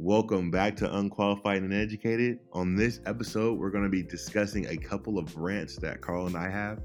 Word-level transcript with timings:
Welcome 0.00 0.52
back 0.52 0.76
to 0.76 0.96
Unqualified 0.96 1.60
and 1.62 1.74
Educated. 1.74 2.38
On 2.52 2.76
this 2.76 3.00
episode, 3.04 3.58
we're 3.58 3.72
going 3.72 3.82
to 3.82 3.90
be 3.90 4.04
discussing 4.04 4.64
a 4.68 4.76
couple 4.76 5.18
of 5.18 5.34
rants 5.34 5.74
that 5.78 6.00
Carl 6.00 6.28
and 6.28 6.36
I 6.36 6.48
have. 6.48 6.78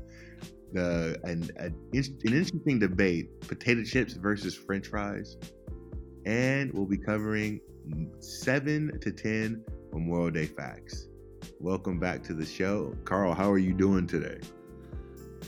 Uh, 0.75 1.13
an, 1.23 1.47
an 1.57 1.75
interesting 1.93 2.79
debate 2.79 3.39
potato 3.41 3.83
chips 3.83 4.13
versus 4.13 4.55
french 4.55 4.87
fries. 4.87 5.37
And 6.25 6.73
we'll 6.73 6.87
be 6.87 6.97
covering 6.97 7.61
seven 8.19 8.99
to 8.99 9.11
10 9.11 9.63
Memorial 9.91 10.31
Day 10.31 10.47
facts. 10.47 11.07
Welcome 11.59 11.99
back 11.99 12.23
to 12.23 12.33
the 12.33 12.47
show. 12.47 12.95
Carl, 13.05 13.35
how 13.35 13.51
are 13.51 13.59
you 13.59 13.75
doing 13.75 14.07
today? 14.07 14.39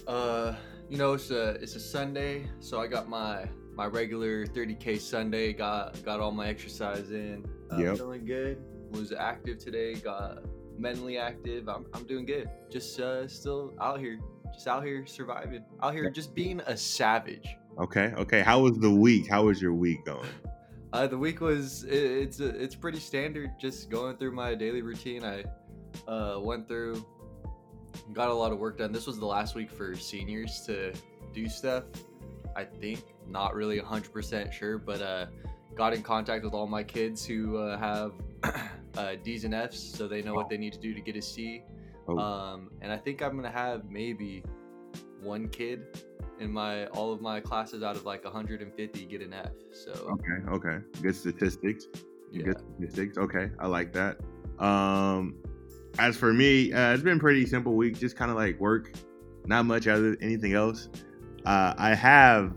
Uh, 0.08 0.54
you 0.88 1.00
know, 1.00 1.14
it's 1.14 1.32
a 1.32 1.56
it's 1.56 1.76
a 1.76 1.80
Sunday, 1.80 2.48
so 2.60 2.80
I 2.80 2.86
got 2.86 3.10
my 3.10 3.50
my 3.74 3.88
regular 3.88 4.46
30k 4.46 5.00
Sunday. 5.00 5.52
Got 5.52 6.04
got 6.06 6.20
all 6.20 6.32
my 6.32 6.48
exercise 6.48 7.10
in. 7.10 7.44
Uh, 7.72 7.78
yep. 7.78 7.98
Feeling 7.98 8.26
good. 8.26 8.62
Was 8.92 9.12
active 9.12 9.58
today. 9.58 9.96
Got 9.96 10.44
mentally 10.78 11.18
active. 11.18 11.68
I'm 11.68 11.86
I'm 11.94 12.06
doing 12.06 12.26
good. 12.26 12.50
Just 12.72 13.00
uh, 13.00 13.28
still 13.28 13.74
out 13.82 14.00
here, 14.00 14.20
just 14.54 14.68
out 14.68 14.84
here 14.84 15.06
surviving. 15.06 15.64
Out 15.82 15.94
here, 15.94 16.10
just 16.10 16.34
being 16.36 16.62
a 16.62 16.78
savage. 16.78 17.56
Okay. 17.80 18.14
Okay. 18.18 18.42
How 18.42 18.60
was 18.60 18.78
the 18.80 18.92
week? 18.92 19.28
How 19.28 19.46
was 19.46 19.62
your 19.62 19.74
week 19.74 20.06
going? 20.06 20.30
Uh, 20.94 21.06
the 21.06 21.18
week 21.18 21.42
was 21.42 21.84
it, 21.84 21.94
it's 21.94 22.40
it's 22.40 22.74
pretty 22.74 23.00
standard. 23.00 23.52
Just 23.60 23.90
going 23.90 24.16
through 24.16 24.32
my 24.32 24.56
daily 24.56 24.82
routine. 24.82 25.26
I 25.26 25.44
uh, 26.10 26.40
went 26.40 26.70
through 26.70 27.06
got 28.14 28.30
a 28.30 28.34
lot 28.34 28.52
of 28.52 28.60
work 28.60 28.78
done. 28.78 28.92
This 28.92 29.08
was 29.08 29.20
the 29.20 29.26
last 29.26 29.56
week 29.56 29.72
for 29.72 29.96
seniors 29.96 30.62
to 30.66 30.94
do 31.34 31.48
stuff. 31.50 31.84
I 32.56 32.64
think 32.64 33.04
not 33.28 33.56
really 33.56 33.80
100% 33.80 34.52
sure, 34.52 34.78
but 34.78 35.02
uh, 35.02 35.26
got 35.76 35.94
in 35.94 36.02
contact 36.02 36.44
with 36.44 36.54
all 36.54 36.68
my 36.68 36.84
kids 36.84 37.26
who 37.26 37.58
uh, 37.58 37.78
have 37.78 38.14
uh, 38.98 39.16
D's 39.24 39.44
and 39.44 39.54
F's, 39.54 39.80
so 39.80 40.08
they 40.08 40.22
know 40.22 40.34
what 40.34 40.50
they 40.50 40.58
need 40.58 40.74
to 40.74 40.80
do 40.80 40.94
to 40.94 41.02
get 41.02 41.16
a 41.16 41.22
C. 41.22 41.64
Oh. 42.08 42.18
Um, 42.18 42.70
and 42.82 42.92
I 42.92 42.98
think 42.98 43.22
I'm 43.22 43.36
gonna 43.36 43.52
have 43.52 43.90
maybe 43.90 44.44
one 45.22 45.50
kid 45.50 45.86
in 46.40 46.52
my 46.52 46.86
all 46.88 47.12
of 47.12 47.22
my 47.22 47.40
classes 47.40 47.82
out 47.84 47.96
of 47.96 48.06
like 48.06 48.24
150 48.24 49.06
get 49.06 49.22
an 49.22 49.34
F. 49.34 49.52
So 49.72 49.92
okay, 49.92 50.56
okay, 50.56 50.86
good 51.02 51.16
statistics. 51.16 51.88
Yeah. 52.32 52.44
Good 52.44 52.60
statistics. 52.60 53.18
Okay, 53.18 53.50
I 53.60 53.68
like 53.68 53.94
that. 53.94 54.18
Um, 54.60 55.36
as 56.00 56.18
for 56.18 56.34
me, 56.34 56.74
uh, 56.74 56.94
it's 56.94 57.04
been 57.04 57.20
pretty 57.20 57.46
simple 57.46 57.76
week. 57.76 57.98
Just 57.98 58.16
kind 58.16 58.30
of 58.30 58.38
like 58.38 58.60
work, 58.60 58.92
not 59.46 59.66
much 59.66 59.88
other 59.88 60.18
anything 60.22 60.54
else. 60.54 60.90
Uh, 61.46 61.74
I 61.78 61.94
have 61.94 62.54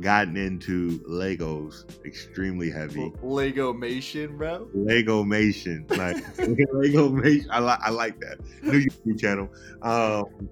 gotten 0.00 0.36
into 0.36 1.00
Legos 1.00 1.84
extremely 2.04 2.70
heavy. 2.70 3.12
Lego 3.22 3.72
Mation, 3.72 4.36
bro. 4.36 4.68
Lego 4.74 5.24
Mation, 5.24 5.88
like 5.96 6.16
Lego 6.38 7.10
Mation. 7.10 7.46
I 7.50 7.58
like 7.58 7.80
I 7.82 7.90
like 7.90 8.20
that 8.20 8.38
new 8.62 8.86
YouTube 8.86 9.20
channel. 9.20 9.50
Um, 9.82 10.48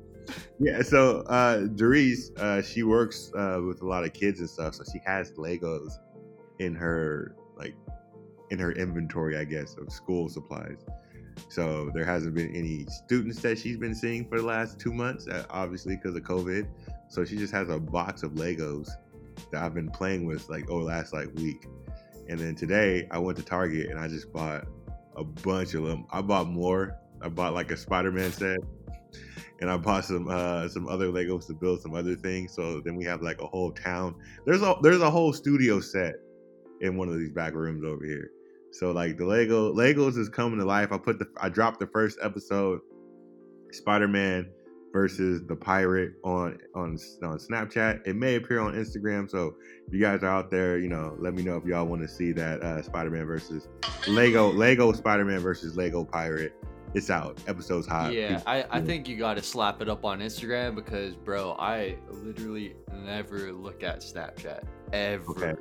yeah, 0.58 0.82
so 0.82 1.20
uh, 1.22 1.66
Doris, 1.66 2.30
uh, 2.36 2.60
she 2.62 2.82
works 2.82 3.30
uh, 3.36 3.60
with 3.66 3.82
a 3.82 3.86
lot 3.86 4.04
of 4.04 4.12
kids 4.12 4.40
and 4.40 4.50
stuff, 4.50 4.74
so 4.74 4.84
she 4.92 5.00
has 5.06 5.32
Legos 5.32 5.92
in 6.58 6.74
her 6.74 7.34
like 7.56 7.74
in 8.50 8.58
her 8.58 8.72
inventory, 8.72 9.36
I 9.38 9.44
guess, 9.44 9.76
of 9.76 9.92
school 9.92 10.28
supplies. 10.28 10.84
So 11.48 11.90
there 11.94 12.04
hasn't 12.04 12.34
been 12.34 12.54
any 12.54 12.84
students 12.86 13.40
that 13.42 13.58
she's 13.58 13.76
been 13.76 13.94
seeing 13.94 14.28
for 14.28 14.38
the 14.40 14.46
last 14.46 14.80
two 14.80 14.92
months, 14.92 15.28
uh, 15.28 15.44
obviously 15.50 15.96
because 15.96 16.16
of 16.16 16.22
COVID. 16.22 16.68
So 17.08 17.24
she 17.24 17.36
just 17.36 17.52
has 17.52 17.68
a 17.68 17.78
box 17.78 18.22
of 18.22 18.32
Legos 18.32 18.88
that 19.50 19.62
I've 19.62 19.74
been 19.74 19.90
playing 19.90 20.26
with 20.26 20.48
like 20.48 20.68
over 20.70 20.84
last 20.84 21.12
like 21.12 21.28
week. 21.34 21.66
And 22.28 22.38
then 22.38 22.54
today 22.54 23.08
I 23.10 23.18
went 23.18 23.38
to 23.38 23.44
Target 23.44 23.90
and 23.90 23.98
I 23.98 24.08
just 24.08 24.32
bought 24.32 24.66
a 25.16 25.24
bunch 25.24 25.74
of 25.74 25.84
them. 25.84 26.06
I 26.10 26.22
bought 26.22 26.48
more. 26.48 26.96
I 27.20 27.28
bought 27.28 27.54
like 27.54 27.70
a 27.70 27.76
Spider-Man 27.76 28.30
set, 28.30 28.58
and 29.60 29.68
I 29.70 29.76
bought 29.76 30.04
some 30.04 30.28
uh, 30.28 30.68
some 30.68 30.86
other 30.86 31.08
Legos 31.08 31.46
to 31.48 31.54
build 31.54 31.80
some 31.80 31.94
other 31.94 32.14
things. 32.14 32.54
So 32.54 32.80
then 32.80 32.94
we 32.96 33.04
have 33.04 33.22
like 33.22 33.40
a 33.40 33.46
whole 33.46 33.72
town. 33.72 34.14
There's 34.46 34.62
a 34.62 34.76
there's 34.82 35.00
a 35.00 35.10
whole 35.10 35.32
studio 35.32 35.80
set 35.80 36.14
in 36.80 36.96
one 36.96 37.08
of 37.08 37.18
these 37.18 37.32
back 37.32 37.54
rooms 37.54 37.84
over 37.84 38.04
here. 38.04 38.30
So 38.70 38.92
like 38.92 39.16
the 39.16 39.24
Lego 39.24 39.72
Legos 39.74 40.16
is 40.16 40.28
coming 40.28 40.60
to 40.60 40.64
life. 40.64 40.92
I 40.92 40.98
put 40.98 41.18
the 41.18 41.26
I 41.40 41.48
dropped 41.48 41.80
the 41.80 41.88
first 41.88 42.18
episode, 42.22 42.80
Spider 43.72 44.06
Man 44.08 44.48
versus 44.98 45.40
the 45.46 45.54
pirate 45.54 46.14
on 46.24 46.58
on 46.74 46.98
on 47.22 47.38
Snapchat. 47.38 48.04
It 48.04 48.16
may 48.16 48.34
appear 48.34 48.58
on 48.58 48.74
Instagram. 48.74 49.30
So 49.30 49.54
if 49.86 49.94
you 49.94 50.00
guys 50.00 50.24
are 50.24 50.28
out 50.28 50.50
there, 50.50 50.76
you 50.78 50.88
know, 50.88 51.14
let 51.20 51.34
me 51.34 51.44
know 51.44 51.56
if 51.56 51.64
y'all 51.64 51.86
want 51.86 52.02
to 52.02 52.08
see 52.08 52.32
that 52.32 52.60
uh, 52.64 52.82
Spider 52.82 53.10
Man 53.10 53.24
versus 53.24 53.68
Lego 54.08 54.52
Lego 54.52 54.92
Spider 54.92 55.24
Man 55.24 55.38
versus 55.38 55.76
Lego 55.76 56.04
pirate. 56.04 56.52
It's 56.94 57.10
out. 57.10 57.38
Episode's 57.46 57.86
hot. 57.86 58.12
Yeah, 58.12 58.42
I, 58.44 58.64
I 58.70 58.80
think 58.80 59.06
you 59.06 59.16
got 59.16 59.34
to 59.34 59.42
slap 59.42 59.80
it 59.82 59.88
up 59.88 60.04
on 60.04 60.20
Instagram 60.20 60.74
because, 60.74 61.14
bro, 61.14 61.54
I 61.58 61.96
literally 62.10 62.74
never 63.04 63.52
look 63.52 63.84
at 63.84 64.00
Snapchat 64.00 64.64
ever. 64.92 65.30
Okay. 65.30 65.54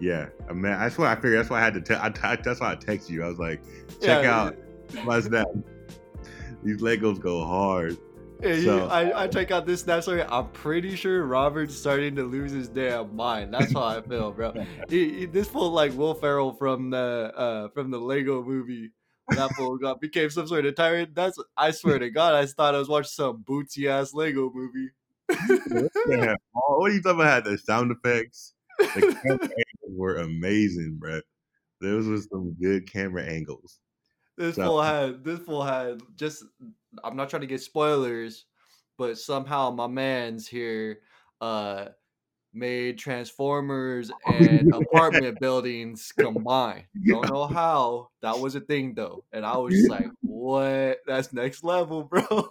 Yeah, 0.00 0.28
I 0.48 0.54
mean, 0.54 0.62
that's 0.62 0.98
what 0.98 1.06
I 1.06 1.14
figured. 1.14 1.38
That's 1.38 1.50
why 1.50 1.60
I 1.60 1.64
had 1.64 1.74
to. 1.74 1.82
tell. 1.82 2.00
I, 2.00 2.08
that's 2.36 2.58
why 2.58 2.72
I 2.72 2.74
text 2.74 3.10
you. 3.10 3.22
I 3.22 3.28
was 3.28 3.38
like, 3.38 3.62
check 4.00 4.24
yeah, 4.24 4.34
out 4.34 4.56
my 5.04 5.20
snap. 5.20 5.46
These 6.62 6.80
Legos 6.82 7.20
go 7.20 7.44
hard. 7.44 7.96
Yeah, 8.42 8.64
so. 8.64 8.86
I, 8.88 9.24
I 9.24 9.26
check 9.28 9.50
out 9.50 9.66
this 9.66 9.80
snap 9.82 10.02
story. 10.02 10.22
I'm 10.22 10.48
pretty 10.48 10.96
sure 10.96 11.24
Robert's 11.24 11.74
starting 11.74 12.16
to 12.16 12.24
lose 12.24 12.52
his 12.52 12.68
damn 12.68 13.14
mind. 13.14 13.52
That's 13.52 13.72
how 13.72 13.84
I 13.84 14.00
feel, 14.08 14.32
bro. 14.32 14.52
he, 14.88 15.20
he, 15.20 15.26
this 15.26 15.48
fool 15.48 15.70
like 15.70 15.96
Will 15.96 16.14
Ferrell 16.14 16.52
from 16.54 16.90
the 16.90 17.32
uh 17.36 17.68
from 17.70 17.90
the 17.90 17.98
Lego 17.98 18.42
movie. 18.42 18.92
That 19.28 19.50
fool 19.52 19.78
got 19.78 20.00
became 20.00 20.30
some 20.30 20.46
sort 20.46 20.66
of 20.66 20.74
tyrant. 20.74 21.14
That's 21.14 21.38
I 21.56 21.70
swear 21.70 21.98
to 21.98 22.10
God, 22.10 22.34
I 22.34 22.46
thought 22.46 22.74
I 22.74 22.78
was 22.78 22.88
watching 22.88 23.10
some 23.10 23.44
bootsy 23.48 23.88
ass 23.88 24.12
Lego 24.14 24.50
movie. 24.52 24.90
yeah. 26.08 26.34
Oh, 26.56 26.78
what 26.78 26.90
are 26.90 26.94
you 26.94 27.02
talking 27.02 27.20
about? 27.20 27.44
The 27.44 27.58
sound 27.58 27.92
effects. 27.92 28.54
The 28.78 29.16
camera 29.22 29.42
angles 29.42 29.96
were 29.96 30.16
amazing, 30.16 30.96
bro. 30.98 31.20
Those 31.80 32.06
were 32.06 32.18
some 32.18 32.56
good 32.60 32.90
camera 32.90 33.24
angles. 33.24 33.78
This 34.36 34.56
so. 34.56 34.64
fool 34.64 34.82
had 34.82 35.24
this 35.24 35.40
fool 35.40 35.62
had 35.62 36.00
just 36.16 36.44
I'm 37.04 37.16
not 37.16 37.30
trying 37.30 37.42
to 37.42 37.46
get 37.46 37.60
spoilers, 37.60 38.46
but 38.98 39.18
somehow 39.18 39.70
my 39.70 39.86
man's 39.86 40.46
here 40.46 41.00
uh 41.40 41.86
made 42.52 42.98
Transformers 42.98 44.10
and 44.26 44.70
apartment 44.74 45.38
buildings 45.40 46.12
combined. 46.18 46.84
Don't 47.06 47.28
know 47.28 47.46
how. 47.46 48.08
That 48.22 48.38
was 48.40 48.54
a 48.54 48.60
thing 48.60 48.94
though. 48.94 49.24
And 49.32 49.46
I 49.46 49.56
was 49.56 49.74
just 49.74 49.90
like, 49.90 50.10
what? 50.22 50.98
That's 51.06 51.32
next 51.32 51.64
level, 51.64 52.04
bro. 52.04 52.22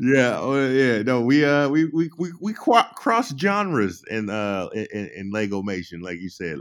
yeah, 0.00 0.38
oh 0.40 0.68
yeah. 0.68 1.02
No, 1.02 1.22
we 1.22 1.44
uh 1.44 1.68
we 1.68 1.86
we 1.86 2.10
we, 2.18 2.32
we 2.40 2.52
cross 2.52 3.34
genres 3.36 4.04
in 4.10 4.30
uh 4.30 4.68
in, 4.74 5.10
in 5.16 5.30
Lego 5.30 5.62
Mation, 5.62 6.02
like 6.02 6.20
you 6.20 6.28
said. 6.28 6.58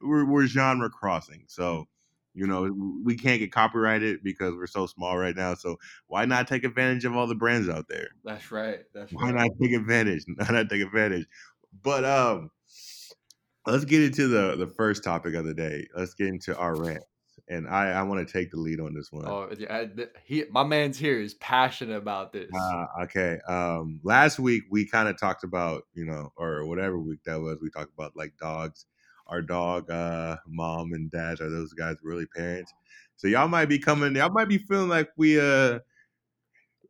We're 0.00 0.24
we're 0.24 0.46
genre 0.46 0.88
crossing. 0.88 1.44
So, 1.48 1.88
you 2.34 2.46
know, 2.46 2.70
we 3.04 3.16
can't 3.16 3.40
get 3.40 3.52
copyrighted 3.52 4.22
because 4.22 4.54
we're 4.54 4.66
so 4.66 4.86
small 4.86 5.16
right 5.16 5.36
now. 5.36 5.54
So 5.54 5.78
why 6.06 6.24
not 6.24 6.48
take 6.48 6.64
advantage 6.64 7.04
of 7.04 7.16
all 7.16 7.26
the 7.26 7.34
brands 7.34 7.68
out 7.68 7.86
there? 7.88 8.08
That's 8.24 8.50
right. 8.52 8.80
That's 8.94 9.12
why 9.12 9.30
right. 9.30 9.34
not 9.34 9.50
take 9.60 9.72
advantage? 9.72 10.24
Why 10.36 10.46
not 10.50 10.68
take 10.68 10.82
advantage? 10.82 11.26
But 11.82 12.04
um 12.04 12.50
let's 13.66 13.84
get 13.84 14.02
into 14.02 14.28
the 14.28 14.56
the 14.56 14.66
first 14.66 15.04
topic 15.04 15.34
of 15.34 15.44
the 15.44 15.54
day. 15.54 15.86
Let's 15.96 16.14
get 16.14 16.28
into 16.28 16.56
our 16.56 16.74
rant 16.76 17.04
and 17.50 17.68
I, 17.68 17.90
I 17.90 18.02
want 18.04 18.26
to 18.26 18.32
take 18.32 18.50
the 18.52 18.58
lead 18.58 18.80
on 18.80 18.94
this 18.94 19.10
one. 19.10 19.26
Oh, 19.26 19.48
yeah, 19.58 19.84
he, 20.24 20.44
my 20.50 20.62
man's 20.62 20.96
here 20.96 21.20
is 21.20 21.34
passionate 21.34 21.96
about 21.96 22.32
this. 22.32 22.48
Uh, 22.54 22.84
okay. 23.02 23.38
Um, 23.48 24.00
last 24.04 24.38
week 24.38 24.62
we 24.70 24.86
kind 24.86 25.08
of 25.08 25.18
talked 25.18 25.42
about, 25.42 25.82
you 25.92 26.04
know, 26.04 26.32
or 26.36 26.64
whatever 26.66 26.98
week 26.98 27.20
that 27.26 27.40
was, 27.40 27.58
we 27.60 27.68
talked 27.68 27.92
about 27.92 28.16
like 28.16 28.34
dogs. 28.40 28.86
Our 29.30 29.42
dog, 29.42 29.90
uh, 29.90 30.36
mom 30.46 30.92
and 30.92 31.10
dad 31.10 31.40
are 31.40 31.48
those 31.48 31.72
guys 31.72 31.96
really 32.02 32.26
parents? 32.26 32.72
So 33.16 33.28
y'all 33.28 33.48
might 33.48 33.66
be 33.66 33.78
coming. 33.78 34.16
Y'all 34.16 34.32
might 34.32 34.48
be 34.48 34.58
feeling 34.58 34.88
like 34.88 35.10
we, 35.16 35.38
uh, 35.40 35.78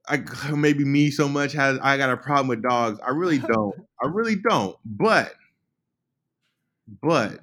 I 0.09 0.25
maybe 0.51 0.85
me 0.85 1.11
so 1.11 1.29
much 1.29 1.53
has 1.53 1.79
I 1.83 1.97
got 1.99 2.11
a 2.11 2.17
problem 2.17 2.49
with 2.49 2.63
dogs. 2.63 2.99
I 3.07 3.11
really 3.11 3.39
don't. 3.53 3.77
I 4.03 4.07
really 4.09 4.37
don't. 4.37 4.77
But, 4.85 5.35
but 7.03 7.39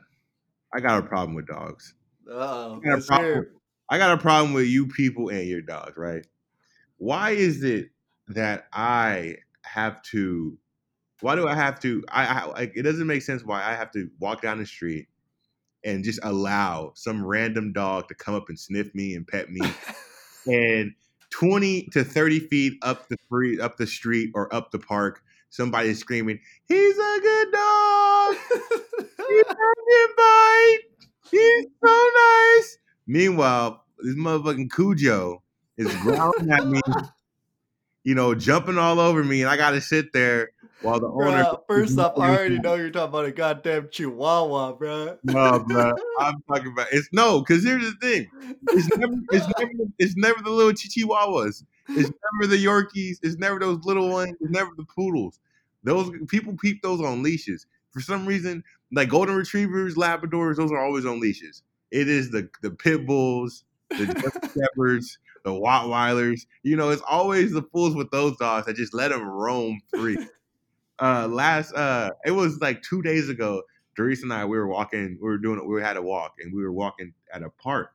I 0.74 0.80
got 0.80 1.04
a 1.04 1.08
problem 1.08 1.36
with 1.36 1.48
dogs. 1.48 1.94
Oh, 2.30 2.82
I, 3.10 3.42
I 3.90 3.98
got 3.98 4.18
a 4.18 4.22
problem 4.22 4.54
with 4.54 4.66
you 4.66 4.88
people 4.88 5.30
and 5.30 5.48
your 5.48 5.62
dogs, 5.62 5.96
right? 5.96 6.26
Why 6.98 7.32
is 7.32 7.64
it 7.64 7.90
that 8.30 8.68
I 8.74 9.38
have 9.64 10.02
to? 10.04 10.58
why 11.22 11.36
do 11.36 11.48
I 11.48 11.56
have 11.56 11.80
to? 11.82 12.04
I, 12.10 12.26
I 12.26 12.46
like 12.46 12.74
it 12.76 12.84
doesn't 12.84 13.08
make 13.08 13.22
sense 13.22 13.44
why 13.44 13.64
I 13.64 13.74
have 13.74 13.92
to 13.92 14.10
walk 14.20 14.42
down 14.42 14.60
the 14.60 14.66
street 14.66 15.08
and 15.84 16.04
just 16.04 16.20
allow 16.24 16.92
some 16.96 17.26
random 17.26 17.74
dog 17.74 18.08
to 18.10 18.16
come 18.16 18.36
up 18.36 18.50
and 18.50 18.60
sniff 18.60 18.94
me 18.94 19.16
and 19.16 19.28
pet 19.28 19.50
me, 19.50 19.62
and 20.46 20.94
twenty 21.30 21.88
to 21.94 22.04
thirty 22.04 22.40
feet 22.40 22.74
up 22.82 23.08
the 23.10 23.18
free 23.30 23.60
up 23.60 23.78
the 23.78 23.88
street 23.88 24.32
or 24.36 24.54
up 24.54 24.72
the 24.72 24.80
park, 24.80 25.22
somebody 25.50 25.90
is 25.90 26.00
screaming, 26.00 26.40
"He's 26.66 26.98
a 26.98 27.20
good 27.22 27.52
dog. 27.52 28.36
he 29.28 29.44
doesn't 29.48 30.18
bite. 30.18 30.80
He's 31.32 31.66
so 31.84 32.10
nice." 32.16 32.78
Meanwhile, 33.08 33.84
this 34.00 34.16
motherfucking 34.16 34.72
Cujo 34.72 35.42
is 35.78 35.94
growling 36.02 36.52
at 36.52 36.68
me, 36.68 36.82
you 38.04 38.14
know, 38.16 38.36
jumping 38.36 38.78
all 38.78 39.00
over 39.00 39.24
me, 39.24 39.42
and 39.42 39.50
I 39.50 39.58
got 39.58 39.72
to 39.72 39.82
sit 39.82 40.14
there 40.14 40.52
while 40.82 41.00
the 41.00 41.08
owner. 41.08 41.58
First 41.68 41.98
off, 42.00 42.18
I 42.18 42.30
already 42.30 42.60
know 42.60 42.76
you're 42.76 42.90
talking 42.90 43.10
about 43.10 43.26
a 43.26 43.32
goddamn 43.32 43.90
chihuahua, 43.92 44.74
bro. 44.74 45.18
No, 45.24 45.60
bro. 45.60 45.96
I'm 46.20 46.42
talking 46.48 46.72
about 46.72 46.88
it's 46.92 47.10
no, 47.12 47.40
because 47.40 47.64
here's 47.64 47.84
the 47.84 47.98
thing. 48.00 48.30
It's 48.72 48.96
never, 48.98 49.14
it's 49.32 49.48
never, 49.60 49.72
it's 50.00 50.16
never 50.16 50.42
the 50.42 50.52
little 50.52 50.74
chihuahuas. 50.74 51.64
It's 51.96 52.12
never 52.34 52.48
the 52.48 52.64
Yorkies. 52.64 53.18
It's 53.24 53.38
never 53.38 53.60
those 53.60 53.84
little 53.84 54.10
ones. 54.10 54.36
It's 54.42 54.52
never 54.52 54.72
the 54.78 54.86
poodles. 54.86 55.40
Those 55.84 56.12
people 56.28 56.56
peep 56.56 56.82
those 56.82 57.02
on 57.02 57.24
leashes. 57.24 57.66
For 57.92 58.02
some 58.02 58.26
reason, 58.26 58.64
like 58.92 59.10
golden 59.10 59.36
retrievers, 59.36 59.96
Labradors, 59.96 60.58
those 60.58 60.72
are 60.72 60.84
always 60.84 61.06
on 61.06 61.20
leashes. 61.20 61.64
It 61.92 62.08
is 62.08 62.30
the 62.32 62.50
the 62.62 62.72
pit 62.72 63.08
bulls, 63.08 63.64
the 63.98 64.06
shepherds, 64.56 65.18
the 65.44 65.52
Rottweilers. 65.52 66.46
You 66.64 66.76
know, 66.76 66.90
it's 66.90 67.02
always 67.08 67.54
the 67.54 67.64
fools 67.64 67.96
with 67.96 68.12
those 68.12 68.36
dogs 68.38 68.66
that 68.66 68.76
just 68.76 68.94
let 68.94 69.10
them 69.10 69.24
roam 69.24 69.80
free. 69.90 70.18
Uh, 71.00 71.28
last, 71.28 71.74
uh, 71.74 72.12
it 72.26 72.32
was 72.32 72.60
like 72.60 72.82
two 72.82 73.02
days 73.02 73.30
ago. 73.30 73.64
Doris 73.96 74.24
and 74.24 74.32
I, 74.32 74.46
we 74.46 74.58
were 74.58 74.68
walking. 74.68 75.18
We 75.22 75.28
were 75.28 75.38
doing. 75.38 75.68
We 75.68 75.82
had 75.82 75.98
a 75.98 76.02
walk, 76.02 76.36
and 76.40 76.54
we 76.54 76.64
were 76.64 76.72
walking 76.72 77.14
at 77.34 77.44
a 77.44 77.50
park. 77.50 77.92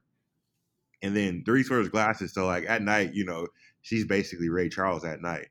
And 1.02 1.16
then 1.16 1.42
Doris 1.44 1.70
wears 1.70 1.88
glasses, 1.88 2.32
so 2.32 2.46
like 2.46 2.64
at 2.68 2.82
night, 2.82 3.14
you 3.14 3.24
know, 3.24 3.46
she's 3.82 4.04
basically 4.04 4.48
Ray 4.48 4.68
Charles 4.68 5.04
at 5.04 5.20
night. 5.20 5.48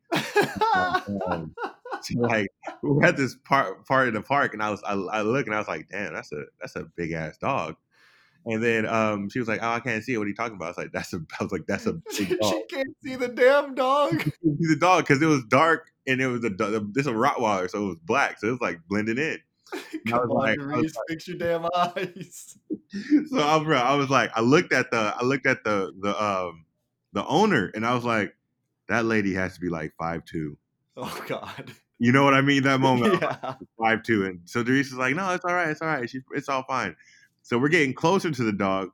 um, 0.75 1.53
so 2.01 2.19
like 2.19 2.47
we're 2.81 3.05
at 3.05 3.17
this 3.17 3.35
part 3.45 3.85
part 3.85 4.07
of 4.07 4.13
the 4.13 4.21
park, 4.21 4.53
and 4.53 4.63
I 4.63 4.71
was 4.71 4.81
I, 4.83 4.93
I 4.93 5.21
look 5.21 5.45
and 5.45 5.55
I 5.55 5.59
was 5.59 5.67
like, 5.67 5.87
damn, 5.89 6.13
that's 6.13 6.31
a 6.31 6.43
that's 6.59 6.75
a 6.75 6.85
big 6.95 7.11
ass 7.11 7.37
dog. 7.37 7.75
And 8.45 8.63
then 8.63 8.87
um, 8.87 9.29
she 9.29 9.39
was 9.39 9.47
like, 9.47 9.59
"Oh, 9.61 9.69
I 9.69 9.79
can't 9.79 10.03
see 10.03 10.13
it. 10.13 10.17
What 10.17 10.25
are 10.25 10.29
you 10.29 10.35
talking 10.35 10.55
about?" 10.55 10.65
I 10.65 10.69
was 10.69 10.77
like, 10.77 10.91
"That's 10.91 11.13
a." 11.13 11.17
I 11.39 11.43
was 11.43 11.51
like, 11.51 11.67
"That's 11.67 11.85
a 11.85 11.93
big 12.17 12.27
she 12.27 12.63
can't 12.69 12.95
see 13.03 13.15
the 13.15 13.27
damn 13.27 13.75
dog. 13.75 14.23
see 14.23 14.31
the 14.43 14.77
dog 14.79 15.03
because 15.03 15.21
it 15.21 15.27
was 15.27 15.43
dark 15.45 15.91
and 16.07 16.21
it 16.21 16.27
was 16.27 16.43
a 16.43 16.49
this 16.49 17.05
a 17.05 17.11
Rottweiler, 17.11 17.69
so 17.69 17.83
it 17.83 17.87
was 17.87 17.97
black, 18.03 18.39
so 18.39 18.47
it 18.47 18.51
was 18.51 18.61
like 18.61 18.79
blending 18.87 19.17
in. 19.17 19.37
And 20.05 20.13
I 20.13 20.17
was 20.17 20.29
on, 20.29 20.35
like, 20.35 20.59
I 20.59 20.65
was 20.65 20.83
Reese, 20.83 20.97
fix 21.07 21.27
your 21.29 21.37
damn 21.37 21.65
eyes. 21.73 22.57
so 23.29 23.39
I 23.39 23.55
was, 23.55 23.67
I 23.67 23.95
was 23.95 24.09
like, 24.09 24.31
I 24.35 24.41
looked 24.41 24.73
at 24.73 24.91
the, 24.91 25.15
I 25.17 25.23
looked 25.23 25.45
at 25.45 25.63
the 25.63 25.93
the 26.01 26.21
um 26.21 26.65
the 27.13 27.25
owner, 27.25 27.71
and 27.73 27.85
I 27.85 27.93
was 27.93 28.03
like, 28.03 28.35
that 28.89 29.05
lady 29.05 29.33
has 29.33 29.53
to 29.55 29.61
be 29.61 29.69
like 29.69 29.93
five 29.97 30.25
two. 30.25 30.57
Oh 30.97 31.23
God. 31.27 31.71
You 31.99 32.11
know 32.11 32.23
what 32.23 32.33
I 32.33 32.41
mean? 32.41 32.63
That 32.63 32.79
moment, 32.79 33.21
yeah. 33.21 33.53
five 33.79 34.03
two, 34.03 34.25
and 34.25 34.41
so 34.45 34.63
Doris 34.63 34.87
is 34.87 34.95
like, 34.95 35.15
no, 35.15 35.33
it's 35.33 35.45
all 35.45 35.53
right, 35.53 35.69
it's 35.69 35.81
all 35.81 35.87
right, 35.87 36.09
She's, 36.09 36.23
it's 36.31 36.49
all 36.49 36.63
fine. 36.63 36.95
So 37.43 37.57
we're 37.57 37.69
getting 37.69 37.93
closer 37.93 38.31
to 38.31 38.43
the 38.43 38.53
dog. 38.53 38.89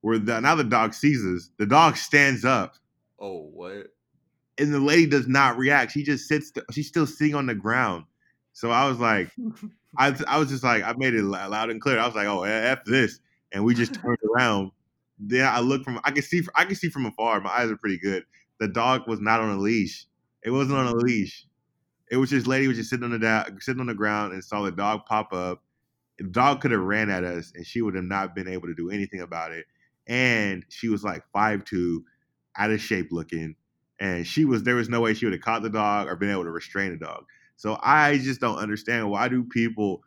Where 0.00 0.18
the, 0.18 0.40
now 0.40 0.54
the 0.54 0.64
dog 0.64 0.94
sees 0.94 1.24
us. 1.24 1.50
The 1.58 1.66
dog 1.66 1.96
stands 1.96 2.44
up, 2.44 2.74
Oh 3.18 3.48
what? 3.52 3.88
and 4.58 4.72
the 4.72 4.78
lady 4.80 5.06
does 5.06 5.26
not 5.26 5.56
react. 5.58 5.92
She 5.92 6.02
just 6.04 6.28
sits. 6.28 6.52
She's 6.70 6.86
still 6.88 7.06
sitting 7.06 7.34
on 7.34 7.46
the 7.46 7.54
ground. 7.54 8.04
So 8.52 8.70
I 8.70 8.88
was 8.88 8.98
like, 8.98 9.30
I, 9.98 10.14
I 10.28 10.38
was 10.38 10.48
just 10.50 10.62
like, 10.62 10.84
I 10.84 10.94
made 10.96 11.14
it 11.14 11.22
loud 11.24 11.70
and 11.70 11.80
clear. 11.80 11.98
I 11.98 12.06
was 12.06 12.14
like, 12.14 12.26
oh, 12.28 12.44
f 12.44 12.84
this, 12.84 13.18
and 13.52 13.64
we 13.64 13.74
just 13.74 13.94
turned 13.94 14.18
around. 14.36 14.70
Then 15.18 15.46
I 15.46 15.58
look 15.60 15.82
from, 15.82 16.00
I 16.04 16.12
can 16.12 16.22
see, 16.22 16.42
I 16.54 16.64
can 16.64 16.76
see 16.76 16.90
from 16.90 17.06
afar. 17.06 17.40
My 17.40 17.50
eyes 17.50 17.70
are 17.70 17.76
pretty 17.76 17.98
good. 17.98 18.24
The 18.60 18.68
dog 18.68 19.08
was 19.08 19.20
not 19.20 19.40
on 19.40 19.50
a 19.50 19.58
leash. 19.58 20.06
It 20.44 20.50
wasn't 20.50 20.78
on 20.78 20.86
a 20.86 20.94
leash. 20.94 21.44
It 22.10 22.16
was 22.18 22.30
just 22.30 22.46
lady 22.46 22.68
was 22.68 22.76
just 22.76 22.90
sitting 22.90 23.04
on 23.04 23.10
the 23.10 23.18
da- 23.18 23.46
sitting 23.58 23.80
on 23.80 23.86
the 23.86 23.94
ground 23.94 24.32
and 24.32 24.44
saw 24.44 24.62
the 24.62 24.70
dog 24.70 25.06
pop 25.06 25.32
up. 25.32 25.62
Dog 26.30 26.60
could 26.60 26.72
have 26.72 26.80
ran 26.80 27.10
at 27.10 27.24
us, 27.24 27.52
and 27.54 27.66
she 27.66 27.82
would 27.82 27.94
have 27.94 28.04
not 28.04 28.34
been 28.34 28.48
able 28.48 28.68
to 28.68 28.74
do 28.74 28.90
anything 28.90 29.20
about 29.20 29.52
it. 29.52 29.66
And 30.06 30.64
she 30.68 30.88
was 30.88 31.04
like 31.04 31.22
five 31.32 31.64
two, 31.64 32.04
out 32.56 32.70
of 32.70 32.80
shape 32.80 33.08
looking, 33.12 33.56
and 34.00 34.26
she 34.26 34.44
was 34.44 34.62
there 34.64 34.74
was 34.76 34.88
no 34.88 35.00
way 35.00 35.14
she 35.14 35.26
would 35.26 35.34
have 35.34 35.42
caught 35.42 35.62
the 35.62 35.70
dog 35.70 36.08
or 36.08 36.16
been 36.16 36.30
able 36.30 36.44
to 36.44 36.50
restrain 36.50 36.90
the 36.92 36.98
dog. 36.98 37.24
So 37.56 37.78
I 37.82 38.18
just 38.18 38.40
don't 38.40 38.58
understand 38.58 39.10
why 39.10 39.28
do 39.28 39.44
people 39.44 40.02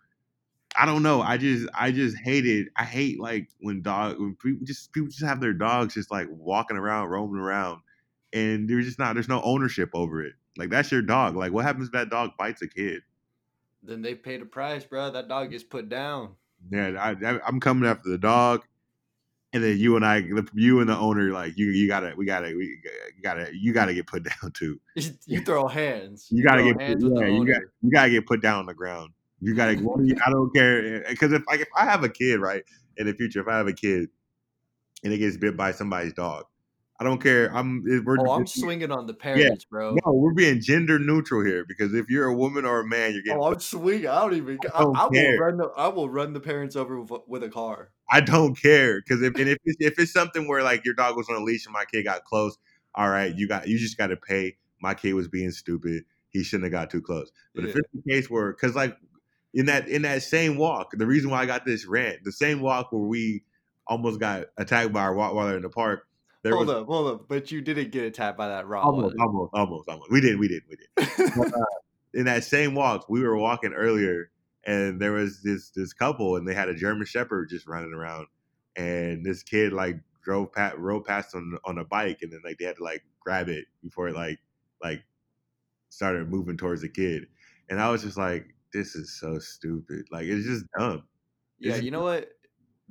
I 0.77 0.85
don't 0.85 1.03
know. 1.03 1.21
I 1.21 1.37
just 1.37 1.67
I 1.73 1.91
just 1.91 2.17
hate 2.17 2.45
it. 2.45 2.69
I 2.77 2.83
hate 2.85 3.19
like 3.19 3.49
when 3.59 3.81
dog 3.81 4.19
when 4.19 4.35
people 4.35 4.65
just 4.65 4.91
people 4.93 5.09
just 5.09 5.23
have 5.23 5.41
their 5.41 5.53
dogs 5.53 5.93
just 5.95 6.11
like 6.11 6.27
walking 6.31 6.77
around, 6.77 7.09
roaming 7.09 7.41
around, 7.41 7.81
and 8.33 8.69
there's 8.69 8.85
just 8.85 8.99
not 8.99 9.13
there's 9.15 9.27
no 9.27 9.41
ownership 9.43 9.89
over 9.93 10.23
it. 10.23 10.33
Like 10.57 10.69
that's 10.69 10.91
your 10.91 11.01
dog. 11.01 11.35
Like 11.35 11.51
what 11.51 11.65
happens 11.65 11.87
if 11.87 11.93
that 11.93 12.09
dog 12.09 12.31
bites 12.39 12.61
a 12.61 12.67
kid? 12.67 13.01
Then 13.83 14.01
they 14.01 14.15
paid 14.15 14.41
a 14.41 14.45
price, 14.45 14.83
bro. 14.85 15.11
That 15.11 15.27
dog 15.27 15.51
gets 15.51 15.63
put 15.63 15.89
down. 15.89 16.35
Yeah, 16.71 16.91
I, 16.99 17.39
I'm 17.47 17.59
coming 17.59 17.89
after 17.89 18.09
the 18.09 18.17
dog, 18.19 18.63
and 19.53 19.63
then 19.63 19.77
you 19.79 19.95
and 19.95 20.05
I, 20.05 20.23
you 20.53 20.79
and 20.79 20.87
the 20.89 20.95
owner, 20.97 21.31
like 21.31 21.57
you 21.57 21.67
you 21.67 21.87
gotta 21.87 22.13
we 22.15 22.25
gotta 22.25 22.53
we 22.55 22.77
gotta 23.23 23.49
you 23.53 23.73
gotta 23.73 23.93
get 23.93 24.05
put 24.07 24.23
down 24.41 24.51
too. 24.53 24.79
You 25.25 25.41
throw 25.41 25.67
hands. 25.67 26.27
You 26.29 26.43
gotta 26.43 26.63
get 26.63 26.79
hands 26.79 27.03
put, 27.03 27.13
yeah, 27.19 27.27
you 27.27 27.45
got 27.45 27.61
you 27.81 27.91
gotta 27.91 28.09
get 28.11 28.27
put 28.27 28.41
down 28.41 28.59
on 28.59 28.65
the 28.67 28.73
ground. 28.73 29.11
You 29.39 29.55
gotta. 29.55 29.75
you- 29.75 30.17
I 30.23 30.29
don't 30.29 30.53
care 30.53 31.03
eh, 31.03 31.09
because 31.09 31.31
if 31.33 31.41
like 31.47 31.61
if 31.61 31.67
I 31.75 31.85
have 31.85 32.03
a 32.03 32.09
kid 32.09 32.39
right 32.39 32.63
in 32.97 33.07
the 33.07 33.13
future, 33.13 33.41
if 33.41 33.47
I 33.47 33.57
have 33.57 33.67
a 33.67 33.73
kid 33.73 34.09
and 35.03 35.11
it 35.11 35.17
gets 35.17 35.37
bit 35.37 35.57
by 35.57 35.71
somebody's 35.71 36.13
dog, 36.13 36.45
I 37.01 37.03
don't 37.03 37.19
care. 37.19 37.51
I'm 37.51 37.83
we're 38.05 38.19
Oh, 38.19 38.29
I'm 38.29 38.45
swinging 38.45 38.91
on 38.91 39.07
the 39.07 39.15
parents, 39.15 39.65
bro. 39.65 39.95
no, 40.05 40.13
we're 40.13 40.35
being 40.35 40.61
gender 40.61 40.99
neutral 40.99 41.43
here 41.43 41.65
because 41.67 41.95
if 41.95 42.09
you're 42.09 42.27
a 42.27 42.35
woman 42.35 42.63
or 42.63 42.81
a 42.81 42.87
man, 42.87 43.13
you're 43.13 43.23
getting. 43.23 43.41
Oh, 43.41 43.51
I'm 43.51 43.59
swinging. 43.59 44.07
I 44.07 44.21
don't 44.21 44.35
even. 44.35 44.59
I, 44.71 44.79
don't 44.81 44.95
I 44.95 45.07
will 45.07 45.37
run 45.39 45.57
the. 45.57 45.65
I 45.75 45.87
will 45.87 46.09
run 46.09 46.33
the 46.33 46.39
parents 46.39 46.75
over 46.75 47.01
with, 47.01 47.23
with 47.27 47.41
a 47.41 47.49
car. 47.49 47.89
I 48.11 48.21
don't 48.21 48.53
care 48.53 49.01
because 49.01 49.23
if 49.23 49.33
and 49.35 49.49
if 49.49 49.57
it's, 49.65 49.77
if 49.79 49.97
it's 49.97 50.13
something 50.13 50.47
where 50.47 50.61
like 50.61 50.85
your 50.85 50.93
dog 50.93 51.17
was 51.17 51.27
on 51.27 51.37
a 51.37 51.43
leash 51.43 51.65
and 51.65 51.73
my 51.73 51.85
kid 51.85 52.03
got 52.03 52.23
close, 52.23 52.55
all 52.93 53.09
right, 53.09 53.35
you 53.35 53.47
got 53.47 53.67
you 53.67 53.79
just 53.79 53.97
got 53.97 54.07
to 54.07 54.15
pay. 54.17 54.57
My 54.79 54.93
kid 54.93 55.13
was 55.13 55.27
being 55.27 55.49
stupid. 55.49 56.03
He 56.29 56.43
shouldn't 56.43 56.65
have 56.65 56.71
got 56.71 56.91
too 56.91 57.01
close. 57.01 57.31
But 57.55 57.65
if 57.65 57.75
it's 57.75 57.89
the 57.95 58.11
case 58.11 58.29
where, 58.29 58.51
because 58.51 58.75
like 58.75 58.95
in 59.55 59.65
that 59.65 59.87
in 59.87 60.03
that 60.03 60.21
same 60.21 60.55
walk, 60.55 60.91
the 60.93 61.07
reason 61.07 61.31
why 61.31 61.41
I 61.41 61.47
got 61.47 61.65
this 61.65 61.87
rant, 61.87 62.23
the 62.23 62.31
same 62.31 62.61
walk 62.61 62.91
where 62.91 63.01
we 63.01 63.43
almost 63.87 64.19
got 64.19 64.45
attacked 64.59 64.93
by 64.93 65.07
a 65.07 65.09
Rottweiler 65.09 65.55
in 65.55 65.63
the 65.63 65.69
park. 65.69 66.05
There 66.43 66.55
hold 66.55 66.67
was 66.67 66.75
up, 66.77 66.87
hold 66.87 67.07
up. 67.11 67.27
But 67.27 67.51
you 67.51 67.61
didn't 67.61 67.91
get 67.91 68.03
attacked 68.05 68.37
by 68.37 68.47
that 68.47 68.67
raw 68.67 68.81
almost, 68.83 69.15
almost, 69.19 69.51
almost, 69.53 69.87
almost. 69.89 70.11
We 70.11 70.21
did, 70.21 70.39
we 70.39 70.47
did, 70.47 70.63
we 70.69 70.75
did. 70.75 70.87
But, 71.37 71.53
uh, 71.53 71.65
in 72.13 72.25
that 72.25 72.43
same 72.43 72.73
walk, 72.75 73.09
we 73.09 73.21
were 73.21 73.37
walking 73.37 73.73
earlier, 73.73 74.31
and 74.65 74.99
there 74.99 75.11
was 75.13 75.41
this 75.43 75.69
this 75.69 75.93
couple, 75.93 76.35
and 76.35 76.47
they 76.47 76.53
had 76.53 76.67
a 76.69 76.73
German 76.75 77.05
Shepherd 77.05 77.49
just 77.49 77.67
running 77.67 77.93
around, 77.93 78.27
and 78.75 79.25
this 79.25 79.43
kid 79.43 79.71
like 79.71 79.97
drove 80.23 80.51
past, 80.51 80.77
rode 80.77 81.05
past 81.05 81.35
on 81.35 81.57
on 81.63 81.77
a 81.77 81.85
bike, 81.85 82.19
and 82.21 82.31
then 82.33 82.41
like 82.43 82.57
they 82.57 82.65
had 82.65 82.77
to 82.77 82.83
like 82.83 83.03
grab 83.19 83.47
it 83.47 83.65
before 83.83 84.07
it 84.07 84.15
like 84.15 84.39
like 84.83 85.03
started 85.89 86.29
moving 86.29 86.57
towards 86.57 86.81
the 86.81 86.89
kid, 86.89 87.27
and 87.69 87.79
I 87.79 87.89
was 87.91 88.01
just 88.03 88.17
like, 88.17 88.47
this 88.73 88.95
is 88.95 89.17
so 89.19 89.37
stupid, 89.39 90.05
like 90.11 90.25
it's 90.25 90.45
just 90.45 90.65
dumb. 90.77 91.03
Yeah, 91.59 91.73
Is 91.73 91.79
it- 91.79 91.85
you 91.85 91.91
know 91.91 92.01
what? 92.03 92.29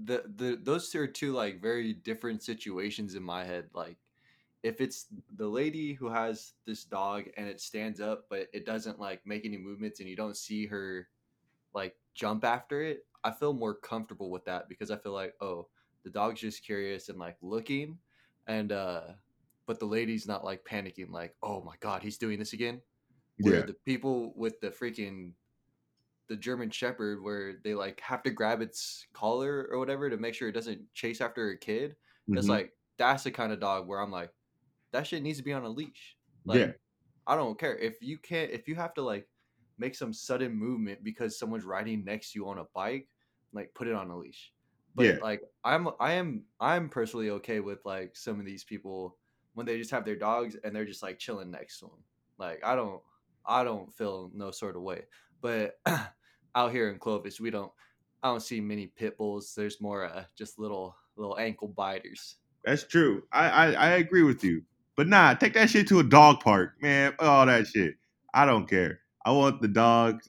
The 0.03 0.25
the 0.35 0.57
those 0.57 0.89
two 0.91 1.01
are 1.01 1.07
two 1.07 1.33
like 1.33 1.61
very 1.61 1.93
different 1.93 2.43
situations 2.43 3.15
in 3.15 3.23
my 3.23 3.45
head. 3.45 3.71
Like 3.75 3.99
if 4.63 4.81
it's 4.81 5.09
the 5.35 5.49
lady 5.49 5.95
who 5.95 6.11
has 6.11 6.55
this 6.67 6.85
dog 6.85 7.31
and 7.37 7.49
it 7.49 7.61
stands 7.61 8.01
up 8.01 8.29
but 8.31 8.49
it 8.55 8.67
doesn't 8.67 9.01
like 9.01 9.27
make 9.27 9.45
any 9.47 9.59
movements 9.59 10.01
and 10.01 10.09
you 10.09 10.17
don't 10.17 10.37
see 10.37 10.67
her 10.67 11.09
like 11.75 11.99
jump 12.15 12.45
after 12.45 12.83
it, 12.83 13.07
I 13.25 13.33
feel 13.33 13.53
more 13.55 13.75
comfortable 13.77 14.31
with 14.31 14.45
that 14.47 14.69
because 14.69 14.91
I 14.91 14.99
feel 14.99 15.13
like, 15.13 15.37
oh, 15.41 15.71
the 16.05 16.11
dog's 16.11 16.41
just 16.41 16.65
curious 16.65 17.09
and 17.11 17.19
like 17.19 17.39
looking 17.43 18.01
and 18.47 18.73
uh 18.73 19.15
but 19.67 19.81
the 19.81 19.87
lady's 19.87 20.27
not 20.29 20.45
like 20.45 20.65
panicking 20.65 21.11
like, 21.11 21.37
"Oh 21.43 21.63
my 21.63 21.77
god, 21.81 22.03
he's 22.03 22.19
doing 22.19 22.39
this 22.41 22.53
again." 22.55 22.83
Where 23.41 23.63
Yeah, 23.63 23.67
the 23.67 23.75
people 23.75 24.35
with 24.37 24.61
the 24.61 24.71
freaking 24.71 25.35
the 26.31 26.39
German 26.39 26.71
Shepherd, 26.71 27.23
where 27.23 27.59
they 27.65 27.75
like 27.75 28.01
have 28.01 28.25
to 28.25 28.33
grab 28.33 28.63
its 28.63 29.07
collar 29.15 29.69
or 29.71 29.81
whatever 29.81 30.11
to 30.11 30.19
make 30.19 30.35
sure 30.35 30.49
it 30.49 30.55
doesn't 30.55 30.95
chase 30.95 31.21
after 31.23 31.51
a 31.51 31.59
kid. 31.59 31.97
It's 32.37 32.49
Mhm. 32.49 32.51
like 32.51 32.75
that's 32.99 33.25
the 33.25 33.33
kind 33.33 33.53
of 33.53 33.61
dog 33.61 33.89
where 33.89 34.01
I'm 34.01 34.13
like, 34.13 34.33
that 34.93 35.07
shit 35.07 35.23
needs 35.23 35.39
to 35.39 35.45
be 35.45 35.53
on 35.53 35.65
a 35.65 35.69
leash. 35.69 36.17
Like, 36.47 36.67
yeah, 36.67 36.73
I 37.27 37.37
don't 37.37 37.59
care 37.59 37.77
if 37.79 38.03
you 38.03 38.19
can't 38.19 38.51
if 38.51 38.69
you 38.69 38.75
have 38.77 38.95
to 38.95 39.03
like 39.03 39.29
make 39.79 39.95
some 39.95 40.13
sudden 40.13 40.53
movement 40.55 41.05
because 41.05 41.39
someone's 41.39 41.65
riding 41.65 42.05
next 42.05 42.33
to 42.33 42.39
you 42.39 42.49
on 42.49 42.59
a 42.59 42.65
bike, 42.75 43.09
like 43.53 43.75
put 43.75 43.89
it 43.89 43.95
on 43.95 44.11
a 44.11 44.19
leash. 44.19 44.53
But 44.95 45.09
Yeah. 45.09 45.21
like 45.21 45.43
I'm 45.65 45.89
I 46.01 46.13
am 46.15 46.47
I'm 46.61 46.89
personally 46.89 47.31
okay 47.31 47.61
with 47.61 47.85
like 47.85 48.17
some 48.17 48.41
of 48.41 48.47
these 48.47 48.65
people 48.65 49.19
when 49.55 49.67
they 49.67 49.79
just 49.79 49.91
have 49.91 50.05
their 50.05 50.17
dogs 50.17 50.57
and 50.57 50.75
they're 50.75 50.85
just 50.85 51.03
like 51.03 51.19
chilling 51.19 51.51
next 51.51 51.79
to 51.81 51.87
them. 51.87 52.05
Like 52.39 52.65
I 52.65 52.75
don't 52.77 53.03
I 53.45 53.65
don't 53.65 53.95
feel 53.95 54.31
no 54.35 54.51
sort 54.51 54.77
of 54.77 54.83
way. 54.83 55.07
But 55.41 55.81
out 56.55 56.73
here 56.73 56.91
in 56.91 56.99
Clovis, 56.99 57.41
we 57.41 57.51
don't 57.51 57.73
I 58.23 58.29
don't 58.29 58.41
see 58.43 58.61
many 58.61 58.87
pit 58.87 59.17
bulls. 59.17 59.55
There's 59.57 59.81
more 59.81 60.05
uh, 60.05 60.25
just 60.37 60.59
little 60.59 60.97
little 61.17 61.39
ankle 61.39 61.69
biters. 61.69 62.37
That's 62.65 62.85
true. 62.85 63.23
I, 63.33 63.49
I 63.49 63.73
I 63.73 63.89
agree 63.93 64.23
with 64.23 64.45
you. 64.45 64.63
But 64.97 65.09
nah, 65.09 65.35
take 65.35 65.55
that 65.55 65.71
shit 65.71 65.89
to 65.89 66.01
a 66.01 66.05
dog 66.05 66.41
park, 66.41 66.75
man. 66.83 67.15
All 67.19 67.47
that 67.47 67.67
shit. 67.67 67.95
I 68.35 68.45
don't 68.45 68.69
care. 68.69 69.01
I 69.25 69.33
want 69.33 69.63
the 69.63 69.69
dogs 69.69 70.29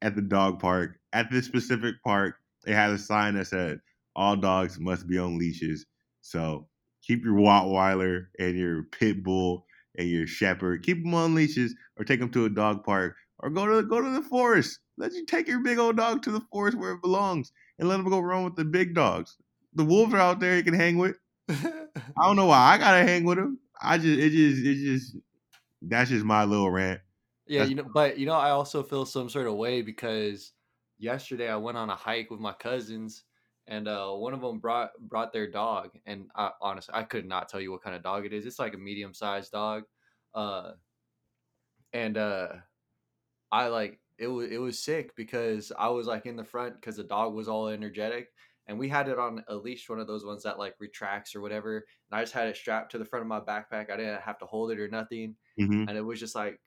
at 0.00 0.14
the 0.14 0.22
dog 0.22 0.60
park. 0.60 0.98
At 1.12 1.30
this 1.30 1.46
specific 1.46 1.96
park, 2.04 2.36
they 2.64 2.72
had 2.72 2.90
a 2.90 2.98
sign 2.98 3.34
that 3.34 3.46
said 3.46 3.80
all 4.14 4.36
dogs 4.36 4.78
must 4.78 5.06
be 5.06 5.18
on 5.18 5.38
leashes. 5.38 5.86
So 6.20 6.68
keep 7.02 7.24
your 7.24 7.34
Rottweiler 7.34 8.26
and 8.38 8.56
your 8.56 8.84
pit 8.84 9.22
bull 9.22 9.66
and 9.96 10.08
your 10.08 10.26
shepherd. 10.26 10.82
Keep 10.82 11.02
them 11.02 11.14
on 11.14 11.34
leashes, 11.34 11.74
or 11.98 12.04
take 12.04 12.20
them 12.20 12.30
to 12.30 12.44
a 12.46 12.50
dog 12.50 12.84
park, 12.84 13.16
or 13.42 13.50
go 13.50 13.66
to 13.66 13.86
go 13.86 14.00
to 14.00 14.10
the 14.10 14.22
forest. 14.22 14.78
Let 14.96 15.12
you 15.12 15.26
take 15.26 15.48
your 15.48 15.60
big 15.60 15.78
old 15.78 15.96
dog 15.96 16.22
to 16.22 16.30
the 16.30 16.40
forest 16.52 16.78
where 16.78 16.92
it 16.92 17.02
belongs, 17.02 17.52
and 17.78 17.88
let 17.88 17.96
them 17.96 18.08
go 18.08 18.20
run 18.20 18.44
with 18.44 18.56
the 18.56 18.64
big 18.64 18.94
dogs. 18.94 19.36
The 19.74 19.84
wolves 19.84 20.14
are 20.14 20.18
out 20.18 20.40
there 20.40 20.56
you 20.56 20.62
can 20.62 20.74
hang 20.74 20.98
with. 20.98 21.16
I 21.48 21.88
don't 22.22 22.36
know 22.36 22.46
why 22.46 22.74
I 22.74 22.78
gotta 22.78 23.02
hang 23.04 23.24
with 23.24 23.38
them. 23.38 23.58
I 23.80 23.98
just 23.98 24.18
it 24.18 24.30
just 24.30 24.64
it 24.64 24.74
just 24.76 25.16
that's 25.82 26.10
just 26.10 26.24
my 26.24 26.44
little 26.44 26.70
rant. 26.70 27.00
Yeah, 27.46 27.60
That's- 27.60 27.70
you 27.70 27.74
know, 27.76 27.90
but 27.92 28.18
you 28.18 28.26
know, 28.26 28.34
I 28.34 28.50
also 28.50 28.82
feel 28.82 29.04
some 29.04 29.28
sort 29.28 29.46
of 29.46 29.54
way 29.54 29.82
because 29.82 30.52
yesterday 30.98 31.48
I 31.48 31.56
went 31.56 31.76
on 31.76 31.90
a 31.90 31.96
hike 31.96 32.30
with 32.30 32.40
my 32.40 32.52
cousins, 32.52 33.24
and 33.66 33.88
uh, 33.88 34.12
one 34.12 34.32
of 34.34 34.40
them 34.40 34.58
brought 34.58 34.90
brought 35.00 35.32
their 35.32 35.50
dog, 35.50 35.90
and 36.06 36.28
I, 36.36 36.50
honestly, 36.60 36.94
I 36.94 37.02
could 37.02 37.26
not 37.26 37.48
tell 37.48 37.60
you 37.60 37.72
what 37.72 37.82
kind 37.82 37.96
of 37.96 38.02
dog 38.02 38.24
it 38.26 38.32
is. 38.32 38.46
It's 38.46 38.58
like 38.58 38.74
a 38.74 38.78
medium 38.78 39.12
sized 39.12 39.50
dog, 39.52 39.84
uh, 40.34 40.72
and 41.92 42.16
uh, 42.16 42.48
I 43.52 43.68
like 43.68 44.00
it 44.18 44.28
was 44.28 44.50
it 44.50 44.58
was 44.58 44.82
sick 44.82 45.14
because 45.16 45.72
I 45.78 45.88
was 45.90 46.06
like 46.08 46.26
in 46.26 46.36
the 46.36 46.44
front 46.44 46.76
because 46.76 46.96
the 46.96 47.04
dog 47.04 47.34
was 47.34 47.48
all 47.48 47.68
energetic, 47.68 48.30
and 48.66 48.78
we 48.78 48.88
had 48.88 49.08
it 49.08 49.18
on 49.18 49.44
a 49.48 49.56
leash, 49.56 49.88
one 49.88 50.00
of 50.00 50.06
those 50.08 50.24
ones 50.24 50.44
that 50.44 50.58
like 50.58 50.76
retracts 50.80 51.34
or 51.36 51.40
whatever, 51.42 51.78
and 51.78 52.18
I 52.18 52.22
just 52.22 52.32
had 52.34 52.48
it 52.48 52.56
strapped 52.56 52.92
to 52.92 52.98
the 52.98 53.04
front 53.06 53.22
of 53.24 53.28
my 53.28 53.40
backpack. 53.40 53.90
I 53.90 53.96
didn't 53.98 54.22
have 54.22 54.38
to 54.40 54.46
hold 54.46 54.72
it 54.72 54.80
or 54.80 54.88
nothing 54.88 55.36
Mhm. 55.56 55.86
and 55.86 55.98
it 55.98 56.02
was 56.02 56.20
just 56.20 56.34
like 56.36 56.60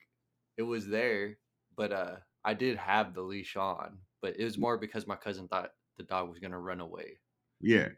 it 0.57 0.63
was 0.63 0.87
there 0.87 1.37
but 1.75 1.91
uh 1.91 2.17
i 2.43 2.53
did 2.53 2.77
have 2.77 3.13
the 3.13 3.21
leash 3.21 3.55
on 3.55 4.01
but 4.21 4.37
it 4.39 4.43
was 4.43 4.57
more 4.57 4.77
because 4.77 5.07
my 5.07 5.15
cousin 5.15 5.47
thought 5.47 5.71
the 5.97 6.03
dog 6.03 6.29
was 6.29 6.39
gonna 6.39 6.59
run 6.59 6.81
away 6.81 7.19
Yeah, 7.59 7.89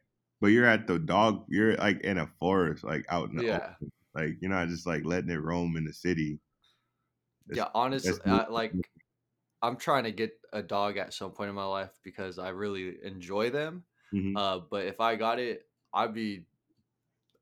but 0.42 0.48
you're 0.48 0.66
at 0.66 0.88
the 0.88 1.00
dog. 1.00 1.46
You're 1.50 1.76
like 1.78 2.02
in 2.02 2.18
a 2.18 2.28
forest, 2.28 2.84
like 2.84 3.06
out 3.10 3.30
in 3.30 3.36
the 3.36 3.44
Yeah. 3.44 3.76
open. 3.82 3.92
Like 4.14 4.38
you're 4.42 4.52
not 4.52 4.68
just 4.70 4.88
like 4.88 5.04
letting 5.06 5.30
it 5.30 5.36
roam 5.36 5.76
in 5.78 5.86
the 5.86 5.94
city. 5.94 6.40
Yeah 7.54 7.70
honestly 7.74 8.22
I, 8.28 8.48
like 8.48 8.80
i'm 9.62 9.78
trying 9.78 10.06
to 10.06 10.12
get 10.14 10.40
a 10.54 10.64
dog 10.64 10.98
at 10.98 11.14
some 11.14 11.32
point 11.34 11.50
in 11.50 11.56
my 11.56 11.66
life 11.66 12.00
because 12.04 12.40
i 12.40 12.50
really 12.50 13.04
enjoy 13.04 13.50
them 13.52 13.86
Mhm. 14.12 14.36
uh 14.36 14.60
but 14.60 14.86
if 14.88 15.00
i 15.02 15.16
got 15.16 15.40
it 15.40 15.70
i'd 15.94 16.14
be 16.14 16.48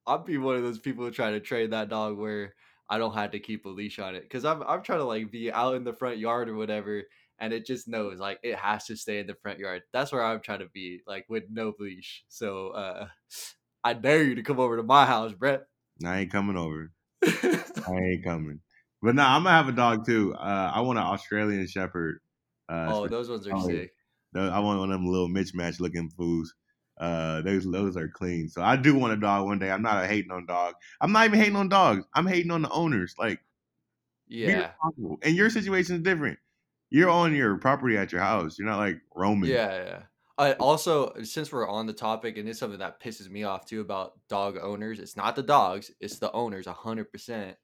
i'd 0.08 0.26
be 0.26 0.38
one 0.38 0.56
of 0.56 0.64
those 0.64 0.80
people 0.80 1.04
who 1.06 1.12
try 1.12 1.32
to 1.32 1.40
train 1.40 1.70
that 1.72 1.90
dog 1.90 2.18
where 2.18 2.56
i 2.90 2.98
don't 2.98 3.14
have 3.14 3.32
to 3.32 3.40
keep 3.40 3.66
a 3.66 3.70
leash 3.70 4.00
on 4.00 4.16
it 4.16 4.22
because 4.24 4.46
i'm, 4.46 4.62
I'm 4.64 4.84
trying 4.84 5.00
to 5.00 5.06
like 5.06 5.32
be 5.32 5.52
out 5.52 5.76
in 5.76 5.84
the 5.84 5.94
front 5.94 6.18
yard 6.18 6.50
or 6.50 6.56
whatever 6.56 7.04
and 7.40 7.54
it 7.54 7.66
just 7.66 7.88
knows 7.88 8.20
like 8.20 8.40
it 8.44 8.56
has 8.56 8.86
to 8.86 8.96
stay 8.98 9.20
in 9.20 9.28
the 9.28 9.36
front 9.36 9.60
yard 9.60 9.84
that's 9.92 10.12
where 10.12 10.24
i'm 10.24 10.42
trying 10.42 10.60
to 10.60 10.70
be 10.70 11.02
like 11.08 11.26
with 11.30 11.46
no 11.50 11.74
leash 11.80 12.26
so 12.28 12.70
uh 12.70 13.08
i 13.84 13.94
dare 13.94 14.24
you 14.24 14.36
to 14.36 14.44
come 14.44 14.60
over 14.60 14.78
to 14.78 14.84
my 14.84 15.06
house 15.06 15.34
brett 15.34 15.68
I 16.06 16.22
ain't 16.22 16.32
coming 16.32 16.56
over. 16.58 16.94
I 17.26 17.94
ain't 17.94 18.24
coming. 18.24 18.62
But 19.06 19.16
no, 19.16 19.24
I'm 19.24 19.44
gonna 19.44 19.56
have 19.56 19.70
a 19.70 19.72
dog 19.72 20.06
too. 20.06 20.34
Uh, 20.36 20.72
I 20.74 20.82
want 20.82 21.00
an 21.00 21.06
Australian 21.06 21.68
Shepherd. 21.68 22.20
Uh, 22.68 22.90
oh 22.94 23.08
those 23.08 23.30
ones 23.30 23.48
are 23.48 23.56
Oh, 23.56 23.68
sick 23.68 23.94
Tho- 24.34 24.50
I 24.50 24.60
want 24.60 24.80
one 24.80 24.92
of 24.92 25.00
them 25.00 25.08
little 25.08 25.30
mismatch 25.30 25.80
looking 25.80 26.10
fools. 26.10 26.54
Uh, 26.98 27.42
those 27.42 27.70
those 27.70 27.96
are 27.98 28.08
clean. 28.08 28.50
So 28.50 28.62
I 28.62 28.76
do 28.76 28.96
want 28.96 29.14
a 29.14 29.18
dog 29.18 29.46
one 29.46 29.60
day. 29.60 29.70
I'm 29.70 29.82
not 29.82 30.04
a 30.04 30.08
hating 30.08 30.32
on 30.32 30.46
dog. 30.46 30.76
I'm 31.02 31.12
not 31.12 31.26
even 31.26 31.40
hating 31.40 31.56
on 31.56 31.70
dogs. 31.70 32.06
I'm 32.14 32.26
hating 32.26 32.52
on 32.52 32.64
the 32.64 32.70
owners. 32.72 33.16
Like, 33.20 33.42
yeah. 34.28 34.72
And 35.24 35.36
your 35.36 35.50
situation 35.50 35.98
is 35.98 36.02
different. 36.02 36.40
You're 36.90 37.10
on 37.10 37.36
your 37.36 37.58
property 37.58 37.98
at 37.98 38.12
your 38.12 38.22
house. 38.22 38.58
You're 38.58 38.68
not 38.68 38.78
like 38.78 39.02
roaming. 39.16 39.52
Yeah, 39.52 39.84
yeah. 39.84 40.04
I 40.38 40.54
also, 40.54 41.14
since 41.24 41.52
we're 41.52 41.68
on 41.68 41.86
the 41.86 41.94
topic, 41.94 42.38
and 42.38 42.48
it's 42.48 42.60
something 42.60 42.80
that 42.80 43.00
pisses 43.00 43.30
me 43.30 43.44
off 43.44 43.66
too 43.66 43.82
about 43.82 44.20
dog 44.28 44.58
owners. 44.62 45.00
It's 45.00 45.16
not 45.16 45.36
the 45.36 45.44
dogs; 45.44 45.92
it's 46.00 46.20
the 46.20 46.32
owners, 46.32 46.68
hundred 46.68 47.12
percent. 47.12 47.58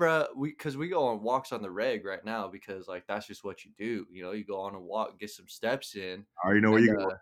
Bruh, 0.00 0.28
we 0.36 0.50
because 0.50 0.76
we 0.76 0.88
go 0.88 1.04
on 1.08 1.22
walks 1.22 1.52
on 1.52 1.62
the 1.62 1.70
reg 1.70 2.04
right 2.06 2.24
now 2.24 2.48
because 2.48 2.88
like 2.88 3.06
that's 3.06 3.26
just 3.26 3.44
what 3.44 3.64
you 3.64 3.72
do. 3.78 4.06
You 4.10 4.22
know, 4.22 4.32
you 4.32 4.44
go 4.44 4.60
on 4.60 4.74
a 4.74 4.80
walk, 4.80 5.18
get 5.18 5.30
some 5.30 5.48
steps 5.48 5.94
in. 5.94 6.26
I 6.42 6.46
already 6.46 6.60
know 6.62 6.70
where 6.72 6.80
you 6.80 7.10
uh, 7.10 7.16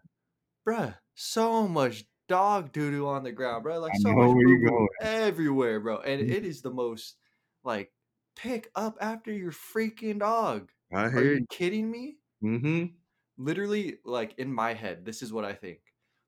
bruh, 0.68 0.97
so 1.14 1.68
much 1.68 2.04
dog 2.28 2.73
doo 2.73 2.90
doo 2.90 3.06
on 3.08 3.25
the 3.25 3.32
ground, 3.32 3.64
bruh. 3.64 3.80
Like 3.80 3.94
I 3.94 3.99
so 3.99 4.14
much 4.14 4.30
where 4.35 4.49
you 4.49 4.88
everywhere, 5.02 5.80
bro. 5.80 5.99
And 6.00 6.20
Mhm. 6.20 6.30
it 6.30 6.44
is 6.44 6.62
the 6.62 6.70
most 6.70 7.16
like 7.64 7.92
pick 8.37 8.70
up 8.75 8.97
after 9.00 9.32
your 9.32 9.52
freaking 9.52 10.20
dog. 10.20 10.73
I 10.92 11.08
Are 11.14 11.23
hear 11.23 11.25
you 11.25 11.40
you. 11.40 11.47
kidding 11.49 11.90
me? 11.90 12.18
Mm-hmm. 12.42 12.94
literally 13.37 13.99
like 14.04 14.35
in 14.38 14.52
my 14.52 14.75
head 14.75 15.04
this 15.04 15.23
is 15.23 15.32
what 15.32 15.44
i 15.44 15.52
think 15.52 15.80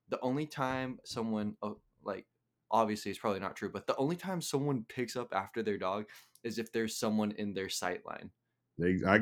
the 0.09 0.19
only 0.21 0.45
time 0.45 0.99
someone 1.03 1.55
oh, 1.61 1.79
like 2.03 2.27
obviously 2.71 3.11
it's 3.11 3.19
probably 3.19 3.39
not 3.39 3.55
true 3.55 3.69
but 3.71 3.87
the 3.87 3.95
only 3.97 4.15
time 4.15 4.41
someone 4.41 4.85
picks 4.85 5.15
up 5.15 5.33
after 5.33 5.63
their 5.63 5.77
dog 5.77 6.05
is 6.43 6.57
if 6.59 6.71
there's 6.71 6.97
someone 6.97 7.31
in 7.31 7.53
their 7.53 7.69
sight 7.69 8.05
line 8.05 8.31
I 9.05 9.19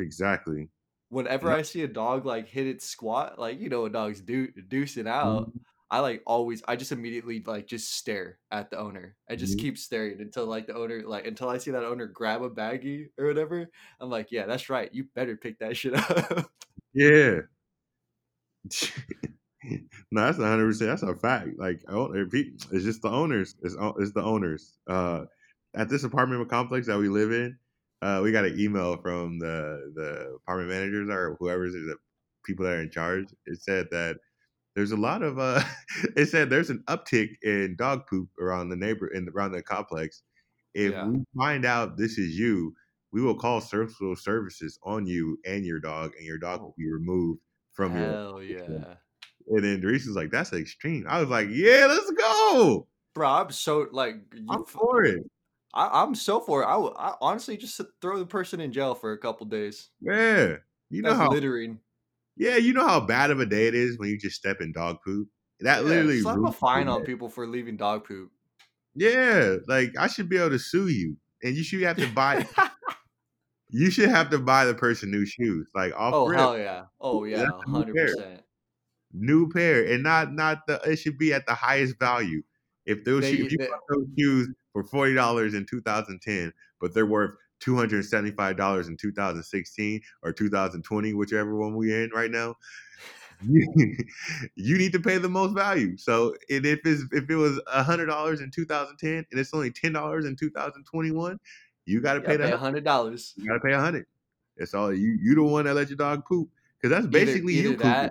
exactly. 0.00 0.70
whenever 1.08 1.50
Yeah. 1.50 1.54
i 1.54 1.62
see 1.62 1.82
a 1.82 1.88
dog 1.88 2.26
like 2.26 2.48
hit 2.48 2.66
its 2.66 2.84
squat 2.84 3.38
like 3.38 3.60
you 3.60 3.68
know 3.68 3.84
a 3.86 3.90
dog's 3.90 4.20
deu- 4.22 4.52
deucing 4.68 5.06
out 5.06 5.52
Mhm. 5.52 5.60
i 5.90 6.00
like 6.00 6.22
always 6.26 6.62
i 6.66 6.74
just 6.74 6.90
immediately 6.92 7.42
like 7.46 7.66
just 7.66 7.92
stare 7.94 8.40
at 8.50 8.70
the 8.70 8.78
owner 8.78 9.16
i 9.30 9.36
just 9.36 9.56
Mhm. 9.56 9.60
keep 9.60 9.78
staring 9.78 10.20
until 10.20 10.46
like 10.46 10.66
the 10.66 10.74
owner 10.74 11.02
like 11.06 11.26
until 11.26 11.48
i 11.48 11.58
see 11.58 11.70
that 11.70 11.84
owner 11.84 12.06
grab 12.06 12.42
a 12.42 12.50
baggie 12.50 13.10
or 13.18 13.26
whatever 13.26 13.68
i'm 14.00 14.10
like 14.10 14.32
yeah 14.32 14.46
that's 14.46 14.68
right 14.68 14.92
you 14.92 15.04
better 15.14 15.36
pick 15.36 15.58
that 15.60 15.76
shit 15.76 15.94
up 15.94 16.50
Yeah. 16.92 17.42
no, 20.10 20.24
that's 20.26 20.38
hundred 20.38 20.66
percent. 20.66 20.90
That's 20.90 21.02
a 21.02 21.14
fact. 21.16 21.50
Like, 21.58 21.82
oh, 21.88 22.12
it's 22.14 22.84
just 22.84 23.02
the 23.02 23.08
owners. 23.10 23.56
It's 23.62 23.76
it's 23.98 24.12
the 24.12 24.22
owners. 24.22 24.78
Uh, 24.86 25.26
at 25.74 25.88
this 25.88 26.04
apartment 26.04 26.48
complex 26.48 26.86
that 26.86 26.98
we 26.98 27.08
live 27.08 27.32
in, 27.32 27.58
uh, 28.02 28.20
we 28.22 28.32
got 28.32 28.44
an 28.44 28.58
email 28.58 28.96
from 29.02 29.38
the 29.38 29.92
the 29.94 30.34
apartment 30.36 30.70
managers 30.70 31.08
or 31.10 31.36
whoever's 31.40 31.72
the 31.72 31.96
people 32.44 32.64
that 32.64 32.74
are 32.74 32.82
in 32.82 32.90
charge. 32.90 33.28
It 33.46 33.60
said 33.62 33.88
that 33.90 34.18
there's 34.74 34.92
a 34.92 34.96
lot 34.96 35.22
of 35.22 35.38
uh, 35.38 35.62
it 36.16 36.26
said 36.26 36.50
there's 36.50 36.70
an 36.70 36.84
uptick 36.88 37.30
in 37.42 37.76
dog 37.76 38.06
poop 38.08 38.30
around 38.40 38.70
the 38.70 38.76
neighbor 38.76 39.08
in 39.08 39.28
around 39.30 39.52
the 39.52 39.62
complex. 39.62 40.22
If 40.74 40.94
Yeah. 40.94 41.02
we 41.02 41.24
find 41.36 41.64
out 41.64 41.96
this 41.98 42.18
is 42.18 42.38
you, 42.38 42.74
we 43.12 43.22
will 43.22 43.38
call 43.38 43.60
social 43.60 44.16
services 44.16 44.78
on 44.84 45.06
you 45.06 45.38
and 45.46 45.64
your 45.66 45.80
dog, 45.80 46.12
and 46.16 46.26
your 46.26 46.38
dog 46.38 46.60
will 46.62 46.74
be 46.78 46.90
removed 46.90 47.40
from 47.72 47.96
your. 47.96 48.16
hell 48.16 48.42
yeah 48.42 48.96
And 49.48 49.64
then 49.64 49.80
Dries 49.80 50.06
was 50.06 50.16
like, 50.16 50.30
"That's 50.30 50.52
extreme." 50.52 51.06
I 51.08 51.20
was 51.20 51.28
like, 51.28 51.48
"Yeah, 51.50 51.86
let's 51.88 52.10
go. 52.12 52.88
Bro, 53.14 53.28
I'm 53.28 53.50
so 53.50 53.88
like 53.92 54.16
you 54.34 54.46
I'm 54.48 54.64
for 54.64 55.04
it." 55.04 55.22
I, 55.74 56.02
I'm 56.02 56.14
so 56.14 56.40
for 56.40 56.62
it. 56.62 56.66
I, 56.66 56.76
would- 56.76 56.94
I 56.96 57.14
honestly 57.20 57.56
just 57.56 57.80
throw 58.00 58.18
the 58.18 58.26
person 58.26 58.60
in 58.60 58.72
jail 58.72 58.94
for 58.94 59.12
a 59.12 59.18
couple 59.18 59.46
days. 59.46 59.90
Yeah, 60.00 60.56
you 60.90 61.02
know 61.02 61.10
That's 61.10 61.20
how. 61.20 61.28
littering. 61.30 61.80
Yeah, 62.36 62.56
you 62.56 62.72
know 62.72 62.86
how 62.86 63.00
bad 63.00 63.30
of 63.30 63.40
a 63.40 63.46
day 63.46 63.66
it 63.66 63.74
is 63.74 63.98
when 63.98 64.10
you 64.10 64.18
just 64.18 64.36
step 64.36 64.60
in 64.60 64.72
dog 64.72 64.98
poop. 65.04 65.28
That 65.60 65.84
Yeah, 65.84 65.86
literally 65.86 66.20
slap 66.20 66.44
a 66.44 66.52
fine 66.52 66.88
on 66.88 67.02
people 67.04 67.28
for 67.28 67.46
leaving 67.46 67.76
dog 67.76 68.04
poop. 68.06 68.32
Yeah, 68.94 69.56
like 69.68 69.90
I 69.98 70.06
should 70.06 70.28
be 70.28 70.38
able 70.38 70.50
to 70.50 70.58
sue 70.58 70.88
you, 70.88 71.16
and 71.42 71.54
you 71.54 71.62
should 71.62 71.82
have 71.82 71.98
to 71.98 72.12
buy. 72.12 72.46
you 73.70 73.90
should 73.90 74.08
have 74.08 74.30
to 74.30 74.38
buy 74.38 74.64
the 74.64 74.74
person 74.74 75.10
new 75.10 75.26
shoes, 75.26 75.68
like 75.74 75.92
off 75.94 76.16
oh 76.16 76.24
rip, 76.24 76.38
hell 76.38 76.58
yeah! 76.58 76.86
Oh 77.00 77.24
yeah, 77.24 77.44
That's 77.44 77.56
a 77.66 77.70
new 77.70 77.84
hundred 77.84 77.98
percent. 77.98 78.44
New 79.18 79.48
pair, 79.50 79.84
and 79.84 80.02
not 80.02 80.32
not 80.32 80.66
the. 80.66 80.80
It 80.84 80.96
should 80.96 81.18
be 81.18 81.32
at 81.32 81.46
the 81.46 81.54
highest 81.54 81.98
value. 81.98 82.42
If 82.84 83.04
those 83.04 83.22
They- 83.22 83.36
shoes, 83.36 83.46
if 83.46 83.52
you 83.52 83.58
they- 83.58 83.66
bought 83.68 83.80
those 83.88 84.06
shoes 84.18 84.48
for 84.72 84.84
forty 84.84 85.14
dollars 85.14 85.54
in 85.54 85.66
2010, 85.66 86.52
but 86.80 86.94
they're 86.94 87.06
worth 87.06 87.34
two 87.58 87.74
hundred 87.74 88.04
seventy 88.04 88.30
five 88.32 88.56
dollars 88.56 88.86
in 88.88 88.96
2016 88.96 90.00
or 90.22 90.32
2020, 90.32 91.14
whichever 91.14 91.56
one 91.56 91.74
we're 91.74 92.04
in 92.04 92.10
right 92.10 92.30
now. 92.30 92.54
You, 93.46 93.66
you 94.54 94.78
need 94.78 94.92
to 94.92 94.98
pay 94.98 95.18
the 95.18 95.28
most 95.28 95.52
value. 95.54 95.98
So, 95.98 96.34
if 96.48 96.64
it's 96.64 97.04
if 97.12 97.28
it 97.28 97.36
was 97.36 97.60
hundred 97.66 98.06
dollars 98.06 98.40
in 98.40 98.50
2010 98.50 99.26
and 99.30 99.38
it's 99.38 99.52
only 99.52 99.70
ten 99.70 99.92
dollars 99.92 100.24
in 100.24 100.36
2021, 100.36 101.38
you 101.84 102.00
got 102.00 102.14
to 102.14 102.20
pay 102.22 102.28
gotta 102.28 102.38
the 102.38 102.44
pay 102.44 102.52
a 102.52 102.56
hundred 102.56 102.84
dollars. 102.84 103.34
you 103.36 103.46
gotta 103.46 103.60
pay 103.60 103.72
a 103.74 103.78
hundred. 103.78 104.06
It's 104.56 104.72
all 104.72 104.90
you. 104.90 105.18
You 105.20 105.34
the 105.34 105.42
one 105.42 105.66
that 105.66 105.74
let 105.74 105.90
your 105.90 105.98
dog 105.98 106.24
poop 106.24 106.48
because 106.80 106.88
that's 106.90 107.06
basically 107.06 107.52
either, 107.56 107.68
you 107.68 107.74
either 107.74 107.82
pooping. 107.82 108.10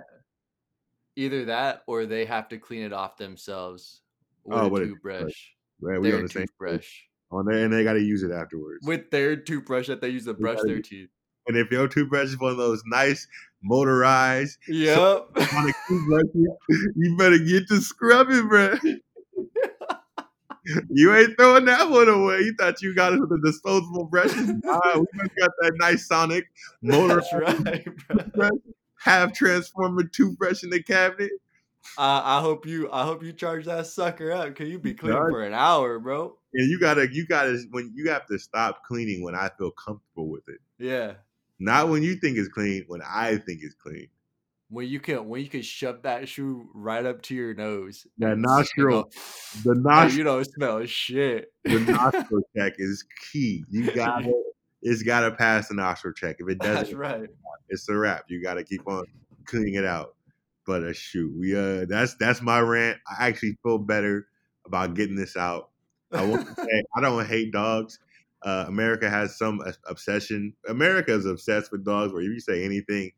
Either 1.16 1.46
that, 1.46 1.82
or 1.86 2.06
they 2.06 2.24
have 2.26 2.48
to 2.50 2.58
clean 2.58 2.82
it 2.82 2.92
off 2.92 3.16
themselves 3.16 4.02
with 4.44 4.58
Oh, 4.58 4.74
a 4.76 4.80
toothbrush. 4.86 5.32
Right, 5.80 6.00
we 6.00 6.08
on 6.08 6.18
Their 6.18 6.22
the 6.22 6.28
same 6.28 6.46
toothbrush. 6.46 6.88
on 7.32 7.46
there, 7.46 7.64
and 7.64 7.72
they 7.72 7.84
got 7.84 7.94
to 7.94 8.00
use 8.02 8.22
it 8.22 8.30
afterwards. 8.30 8.86
With 8.86 9.10
their 9.10 9.36
toothbrush 9.36 9.88
that 9.88 10.00
they 10.00 10.08
use 10.10 10.24
to 10.26 10.34
brush 10.34 10.58
their 10.62 10.76
use- 10.76 10.88
teeth. 10.88 11.08
and 11.48 11.56
if 11.56 11.70
your 11.70 11.88
toothbrush 11.88 12.28
is 12.28 12.38
one 12.40 12.52
of 12.52 12.56
those 12.58 12.82
nice 12.86 13.26
motorized 13.62 14.58
Yep. 14.68 15.28
toothbrush, 15.88 16.24
you 16.96 17.16
better 17.18 17.38
get 17.38 17.66
to 17.68 17.80
scrubbing, 17.80 18.48
bro. 18.48 18.74
You 20.90 21.14
ain't 21.14 21.36
throwing 21.38 21.64
that 21.66 21.88
one 21.90 22.08
away. 22.08 22.40
You 22.40 22.52
thought 22.58 22.82
you 22.82 22.92
got 22.92 23.12
it 23.12 23.20
with 23.20 23.30
a 23.30 23.40
disposable 23.44 24.06
brush. 24.06 24.34
Nah, 24.34 24.80
we 24.96 25.28
got 25.38 25.50
that 25.60 25.72
nice 25.76 26.08
Sonic 26.08 26.44
motor 26.82 27.22
That's 27.30 27.32
right, 27.64 27.86
bro. 28.34 28.48
Half 28.98 29.32
transformer 29.32 30.04
toothbrush 30.04 30.62
in 30.62 30.70
the 30.70 30.82
cabinet. 30.82 31.30
I, 31.98 32.38
I 32.38 32.40
hope 32.40 32.66
you 32.66 32.90
I 32.90 33.04
hope 33.04 33.22
you 33.22 33.32
charge 33.32 33.64
that 33.66 33.86
sucker 33.86 34.32
up. 34.32 34.54
Can 34.56 34.66
you 34.66 34.78
be 34.78 34.92
clean 34.94 35.14
for 35.14 35.42
an 35.44 35.54
hour, 35.54 35.98
bro? 36.00 36.36
And 36.54 36.68
you 36.70 36.80
gotta, 36.80 37.06
you 37.12 37.26
gotta, 37.26 37.62
when 37.70 37.92
you 37.94 38.10
have 38.10 38.26
to 38.26 38.38
stop 38.38 38.82
cleaning 38.84 39.22
when 39.22 39.34
I 39.34 39.50
feel 39.58 39.70
comfortable 39.70 40.28
with 40.28 40.48
it, 40.48 40.58
Yeah. 40.78 41.14
not 41.58 41.88
when 41.88 42.02
you 42.02 42.16
think 42.16 42.38
it's 42.38 42.48
clean. 42.48 42.84
When 42.88 43.02
I 43.02 43.36
think 43.36 43.60
it's 43.62 43.74
clean. 43.74 44.08
When 44.68 44.88
you 44.88 44.98
can 44.98 45.28
when 45.28 45.42
you 45.42 45.48
can 45.48 45.62
shove 45.62 46.02
that 46.02 46.28
shoe 46.28 46.68
right 46.74 47.06
up 47.06 47.22
to 47.22 47.34
your 47.36 47.54
nose. 47.54 48.04
That 48.18 48.32
and 48.32 48.44
s- 48.44 48.50
and 48.76 48.82
nostril, 48.82 49.10
the 49.64 49.74
nostril, 49.76 50.18
you 50.18 50.24
don't 50.24 50.44
smell 50.44 50.84
shit. 50.86 51.52
the 51.64 51.78
nostril 51.88 52.40
check 52.56 52.72
is 52.78 53.04
key. 53.30 53.64
You 53.70 53.92
gotta, 53.92 54.32
it's 54.82 55.04
gotta 55.04 55.30
pass 55.36 55.68
the 55.68 55.74
nostril 55.74 56.14
check. 56.14 56.36
If 56.40 56.48
it 56.48 56.58
doesn't, 56.58 56.96
right. 56.96 57.28
It's 57.68 57.88
a 57.88 57.96
wrap. 57.96 58.24
You 58.28 58.42
gotta 58.42 58.64
keep 58.64 58.86
on 58.86 59.04
cleaning 59.44 59.74
it 59.74 59.84
out. 59.84 60.14
But 60.66 60.82
uh, 60.82 60.92
shoot, 60.92 61.32
we 61.38 61.56
uh, 61.56 61.86
that's 61.88 62.16
that's 62.16 62.42
my 62.42 62.60
rant. 62.60 62.98
I 63.08 63.28
actually 63.28 63.56
feel 63.62 63.78
better 63.78 64.26
about 64.66 64.94
getting 64.94 65.16
this 65.16 65.36
out. 65.36 65.70
I 66.12 66.24
want 66.24 66.46
to 66.46 66.54
say 66.54 66.82
I 66.96 67.00
don't 67.00 67.26
hate 67.26 67.52
dogs. 67.52 67.98
Uh, 68.42 68.64
America 68.68 69.08
has 69.08 69.36
some 69.38 69.60
obsession. 69.88 70.54
America 70.68 71.12
is 71.12 71.26
obsessed 71.26 71.72
with 71.72 71.84
dogs. 71.84 72.12
Where 72.12 72.22
if 72.22 72.28
you 72.28 72.40
say 72.40 72.64
anything 72.64 73.12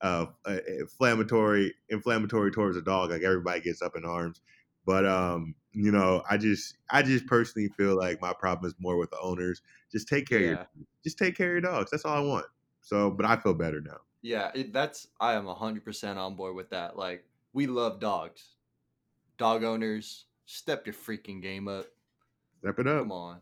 uh, 0.00 0.26
uh, 0.44 0.58
inflammatory, 0.80 1.74
inflammatory 1.88 2.50
towards 2.50 2.76
a 2.76 2.82
dog, 2.82 3.10
like 3.10 3.22
everybody 3.22 3.60
gets 3.60 3.82
up 3.82 3.96
in 3.96 4.04
arms. 4.04 4.40
But 4.86 5.06
um, 5.06 5.54
you 5.72 5.92
know, 5.92 6.22
I 6.28 6.36
just, 6.36 6.76
I 6.90 7.02
just 7.02 7.26
personally 7.26 7.68
feel 7.76 7.96
like 7.96 8.20
my 8.20 8.32
problem 8.32 8.68
is 8.68 8.74
more 8.78 8.96
with 8.96 9.10
the 9.10 9.20
owners. 9.20 9.62
Just 9.92 10.08
take 10.08 10.28
care 10.28 10.38
of 10.38 10.44
your, 10.44 10.58
just 11.04 11.18
take 11.18 11.36
care 11.36 11.56
of 11.56 11.62
your 11.62 11.72
dogs. 11.72 11.90
That's 11.90 12.04
all 12.04 12.16
I 12.16 12.20
want. 12.20 12.46
So, 12.80 13.10
but 13.10 13.26
I 13.26 13.36
feel 13.36 13.54
better 13.54 13.80
now. 13.80 13.98
Yeah, 14.22 14.50
it, 14.54 14.72
that's 14.72 15.08
I 15.20 15.34
am 15.34 15.46
hundred 15.46 15.84
percent 15.84 16.18
on 16.18 16.34
board 16.34 16.54
with 16.54 16.70
that. 16.70 16.96
Like 16.96 17.24
we 17.52 17.66
love 17.66 18.00
dogs. 18.00 18.54
Dog 19.36 19.62
owners, 19.62 20.26
step 20.46 20.86
your 20.86 20.94
freaking 20.94 21.40
game 21.40 21.68
up. 21.68 21.86
Step 22.60 22.78
it 22.80 22.88
up. 22.88 23.00
Come 23.00 23.12
on. 23.12 23.40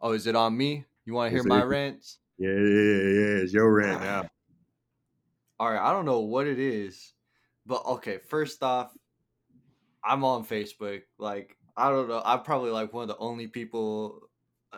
Oh, 0.00 0.12
is 0.12 0.26
it 0.26 0.36
on 0.36 0.56
me? 0.56 0.84
You 1.04 1.14
want 1.14 1.30
to 1.30 1.36
hear 1.36 1.44
my 1.44 1.62
rants? 1.62 2.18
Yeah, 2.38 2.50
yeah, 2.50 2.58
yeah, 2.58 3.02
yeah. 3.02 3.42
It's 3.42 3.52
your 3.52 3.72
rant 3.72 4.02
now. 4.02 4.28
All 5.58 5.70
right, 5.70 5.80
I 5.80 5.92
don't 5.92 6.04
know 6.04 6.20
what 6.20 6.46
it 6.46 6.58
is, 6.58 7.12
but 7.66 7.84
okay. 7.86 8.18
First 8.18 8.62
off, 8.62 8.92
I'm 10.04 10.24
on 10.24 10.44
Facebook. 10.44 11.02
Like 11.18 11.56
I 11.76 11.90
don't 11.90 12.08
know. 12.08 12.22
I'm 12.24 12.42
probably 12.42 12.70
like 12.70 12.92
one 12.92 13.02
of 13.02 13.08
the 13.08 13.18
only 13.18 13.48
people 13.48 14.28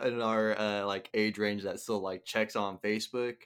in 0.05 0.21
our 0.21 0.59
uh, 0.59 0.87
like 0.87 1.11
age 1.15 1.38
range 1.38 1.62
that 1.65 1.81
still 1.81 2.00
like 2.00 2.25
checks 2.25 2.57
on 2.57 2.79
Facebook. 2.79 3.43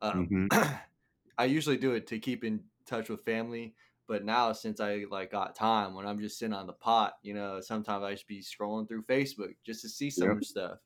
Um, 0.00 0.30
Mhm. 0.30 0.50
I 0.50 1.44
usually 1.46 1.76
do 1.78 1.92
it 1.94 2.06
to 2.08 2.18
keep 2.18 2.44
in 2.44 2.64
touch 2.86 3.08
with 3.08 3.24
family, 3.24 3.74
but 4.06 4.24
now 4.24 4.52
since 4.52 4.80
I 4.80 5.04
like 5.10 5.30
got 5.30 5.54
time 5.54 5.94
when 5.94 6.06
I'm 6.06 6.20
just 6.20 6.38
sitting 6.38 6.54
on 6.54 6.66
the 6.66 6.72
pot, 6.74 7.14
you 7.22 7.34
know, 7.34 7.60
sometimes 7.60 8.04
I 8.04 8.12
just 8.12 8.26
be 8.28 8.40
scrolling 8.40 8.88
through 8.88 9.04
Facebook 9.04 9.56
just 9.64 9.82
to 9.82 9.88
see 9.88 10.10
some 10.10 10.40
Yep. 10.40 10.42
stuff, 10.42 10.80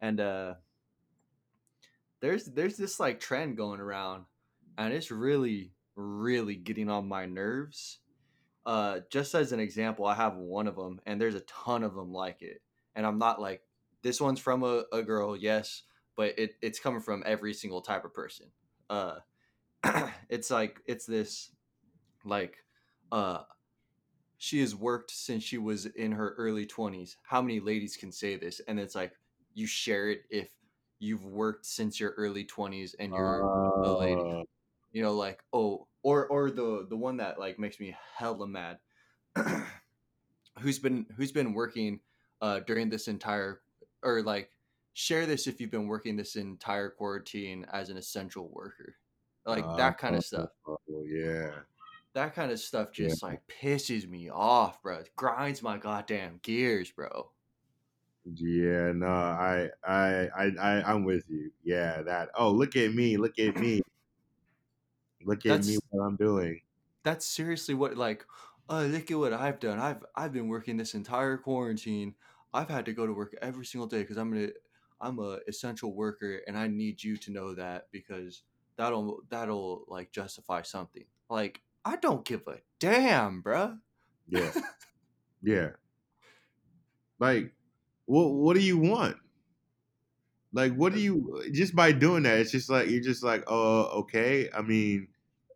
and 0.00 0.20
uh, 0.20 0.54
there's 2.20 2.46
there's 2.46 2.76
this 2.76 2.98
like 3.00 3.20
trend 3.20 3.56
going 3.56 3.80
around, 3.80 4.26
and 4.78 4.92
it's 4.92 5.10
really 5.10 5.74
really 5.96 6.56
getting 6.56 6.88
on 6.90 7.06
my 7.08 7.26
nerves. 7.26 8.00
Uh, 8.66 9.00
just 9.10 9.34
as 9.34 9.52
an 9.52 9.60
example, 9.60 10.06
I 10.06 10.14
have 10.14 10.36
one 10.36 10.68
of 10.68 10.76
them, 10.76 11.00
and 11.06 11.20
there's 11.20 11.36
a 11.36 11.40
ton 11.42 11.84
of 11.84 11.94
them 11.94 12.12
like 12.12 12.42
it, 12.42 12.62
and 12.94 13.06
I'm 13.06 13.18
not 13.18 13.40
like 13.40 13.64
this 14.04 14.20
one's 14.20 14.38
from 14.38 14.62
a, 14.62 14.84
a 14.92 15.02
girl, 15.02 15.36
yes, 15.36 15.82
but 16.16 16.38
it, 16.38 16.52
it's 16.62 16.78
coming 16.78 17.00
from 17.00 17.24
every 17.26 17.52
single 17.52 17.80
type 17.80 18.04
of 18.04 18.14
person. 18.14 18.46
Uh, 18.88 19.16
it's 20.28 20.50
like 20.50 20.80
it's 20.86 21.06
this 21.06 21.50
like 22.24 22.58
uh 23.10 23.40
she 24.38 24.60
has 24.60 24.74
worked 24.74 25.10
since 25.10 25.42
she 25.42 25.58
was 25.58 25.86
in 25.86 26.12
her 26.12 26.34
early 26.38 26.66
20s 26.66 27.16
how 27.22 27.42
many 27.42 27.60
ladies 27.60 27.96
can 27.96 28.12
say 28.12 28.36
this? 28.36 28.60
And 28.68 28.78
it's 28.78 28.94
like 28.94 29.12
you 29.54 29.66
share 29.66 30.10
it 30.10 30.22
if 30.30 30.48
you've 31.00 31.24
worked 31.24 31.66
since 31.66 31.98
your 31.98 32.12
early 32.12 32.44
20s 32.44 32.94
and 32.98 33.12
you're 33.12 33.40
a 33.84 33.92
lady. 33.92 34.20
Uh, 34.20 34.44
you 34.94 35.02
know 35.02 35.12
like 35.12 35.42
oh 35.52 35.86
or 36.02 36.26
or 36.28 36.50
the 36.50 36.86
the 36.88 36.96
one 36.96 37.18
that 37.18 37.38
like 37.38 37.58
makes 37.58 37.78
me 37.78 37.94
hella 38.16 38.46
mad 38.46 38.78
who's 40.60 40.78
been 40.78 41.04
who's 41.16 41.32
been 41.32 41.52
working 41.52 42.00
uh 42.40 42.60
during 42.60 42.88
this 42.88 43.08
entire 43.08 43.60
or 44.04 44.22
like 44.22 44.52
share 44.92 45.26
this 45.26 45.46
if 45.46 45.60
you've 45.60 45.70
been 45.70 45.88
working 45.88 46.16
this 46.16 46.36
entire 46.36 46.90
quarantine 46.90 47.66
as 47.72 47.90
an 47.90 47.96
essential 47.96 48.48
worker 48.48 48.96
like 49.46 49.64
ah, 49.64 49.76
that 49.76 49.98
kind 49.98 50.16
of 50.16 50.22
stuff 50.22 50.50
Oh, 50.66 50.78
yeah. 51.06 51.62
that 52.14 52.34
kind 52.34 52.50
of 52.52 52.58
stuff 52.60 52.92
Yeah. 52.98 53.14
just 53.14 53.22
like 53.22 53.46
pisses 53.48 54.06
me 54.08 54.28
off 54.30 54.82
bro 54.82 54.98
it 54.98 55.10
grinds 55.16 55.62
my 55.62 55.78
goddamn 55.78 56.38
gears 56.42 56.90
bro 56.90 57.30
Yeah, 58.26 58.92
no, 58.92 59.06
I, 59.06 59.68
I, 59.86 60.28
I, 60.34 60.44
I, 60.58 60.92
I'm 60.92 61.04
with 61.04 61.28
you. 61.28 61.52
Yeah, 61.62 62.00
that. 62.02 62.30
Oh, 62.34 62.50
look 62.52 62.74
at 62.76 62.94
me! 62.94 63.18
Look 63.18 63.38
at 63.38 63.56
me! 63.56 63.82
Look 65.24 65.44
at 65.46 65.64
me! 65.64 65.78
What 65.90 66.04
I'm 66.06 66.14
doing? 66.16 66.60
that's 67.02 67.26
seriously 67.26 67.74
what 67.74 67.96
like 67.96 68.24
oh 68.68 68.84
look 68.86 69.10
at 69.10 69.18
what 69.18 69.32
i've 69.32 69.60
done 69.60 69.78
i've 69.78 70.04
i've 70.16 70.32
been 70.32 70.48
working 70.48 70.76
this 70.76 70.94
entire 70.94 71.36
quarantine 71.36 72.14
i've 72.54 72.70
had 72.70 72.86
to 72.86 72.94
go 72.94 73.06
to 73.06 73.12
work 73.12 73.36
every 73.42 73.66
single 73.66 73.88
day 73.88 74.00
because 74.02 74.16
i'm 74.18 74.32
gonna 74.32 74.48
i'm 75.00 75.18
a 75.18 75.38
essential 75.48 75.94
worker 75.94 76.40
and 76.46 76.56
i 76.58 76.66
need 76.68 77.02
you 77.02 77.16
to 77.18 77.32
know 77.32 77.54
that 77.54 77.88
because 77.92 78.42
that'll 78.76 79.20
that'll 79.30 79.84
like 79.88 80.12
justify 80.12 80.62
something 80.62 81.04
like 81.30 81.60
i 81.84 81.96
don't 81.96 82.24
give 82.24 82.42
a 82.48 82.58
damn 82.80 83.42
bruh 83.42 83.78
Yeah, 84.28 84.52
yeah. 85.42 85.70
Like, 87.18 87.52
what? 88.06 88.30
What 88.32 88.54
do 88.56 88.62
you 88.62 88.78
want? 88.78 89.16
Like, 90.52 90.74
what 90.74 90.92
do 90.94 91.00
you? 91.00 91.42
Just 91.52 91.74
by 91.74 91.92
doing 91.92 92.22
that, 92.24 92.38
it's 92.38 92.52
just 92.52 92.70
like 92.70 92.88
you're 92.88 93.02
just 93.02 93.24
like, 93.24 93.44
oh, 93.48 94.00
okay. 94.02 94.48
I 94.56 94.62
mean, 94.62 95.08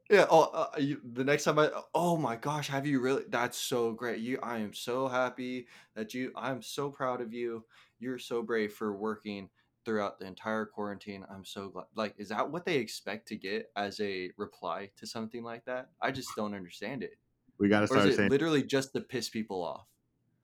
Yeah. 0.09 0.27
Oh, 0.31 0.42
uh, 0.55 0.79
you, 0.79 1.01
the 1.12 1.25
next 1.25 1.44
time 1.44 1.59
I. 1.59 1.71
Oh 1.94 2.16
my 2.16 2.37
gosh, 2.37 2.68
have 2.68 2.87
you 2.87 3.01
really? 3.01 3.25
That's 3.29 3.59
so 3.59 3.92
great. 3.92 4.21
You, 4.21 4.38
I 4.42 4.59
am 4.59 4.73
so 4.73 5.09
happy 5.09 5.66
that 5.94 6.14
you. 6.14 6.33
I'm 6.35 6.62
so 6.62 6.90
proud 6.90 7.21
of 7.21 7.33
you. 7.33 7.64
You're 8.01 8.18
so 8.18 8.42
brave 8.42 8.73
for 8.73 8.97
working 8.97 9.51
throughout 9.85 10.18
the 10.18 10.27
entire 10.27 10.66
quarantine. 10.66 11.25
I'm 11.31 11.44
so 11.44 11.68
glad. 11.68 11.87
Like, 11.94 12.14
is 12.18 12.29
that 12.29 12.51
what 12.51 12.64
they 12.64 12.77
expect 12.77 13.29
to 13.29 13.37
get 13.37 13.71
as 13.77 14.01
a 14.01 14.31
reply 14.37 14.90
to 14.99 15.07
something 15.07 15.42
like 15.42 15.64
that? 15.66 15.88
I 16.01 16.11
just 16.11 16.29
don't 16.37 16.55
understand 16.55 17.03
it. 17.03 17.12
we 17.59 17.68
got 17.68 17.81
to 17.81 17.85
Or 17.85 17.88
start 17.88 18.09
is 18.09 18.14
it 18.14 18.16
saying. 18.16 18.31
literally 18.31 18.62
just 18.62 18.92
to 18.94 19.01
piss 19.01 19.29
people 19.29 19.62
off? 19.62 19.87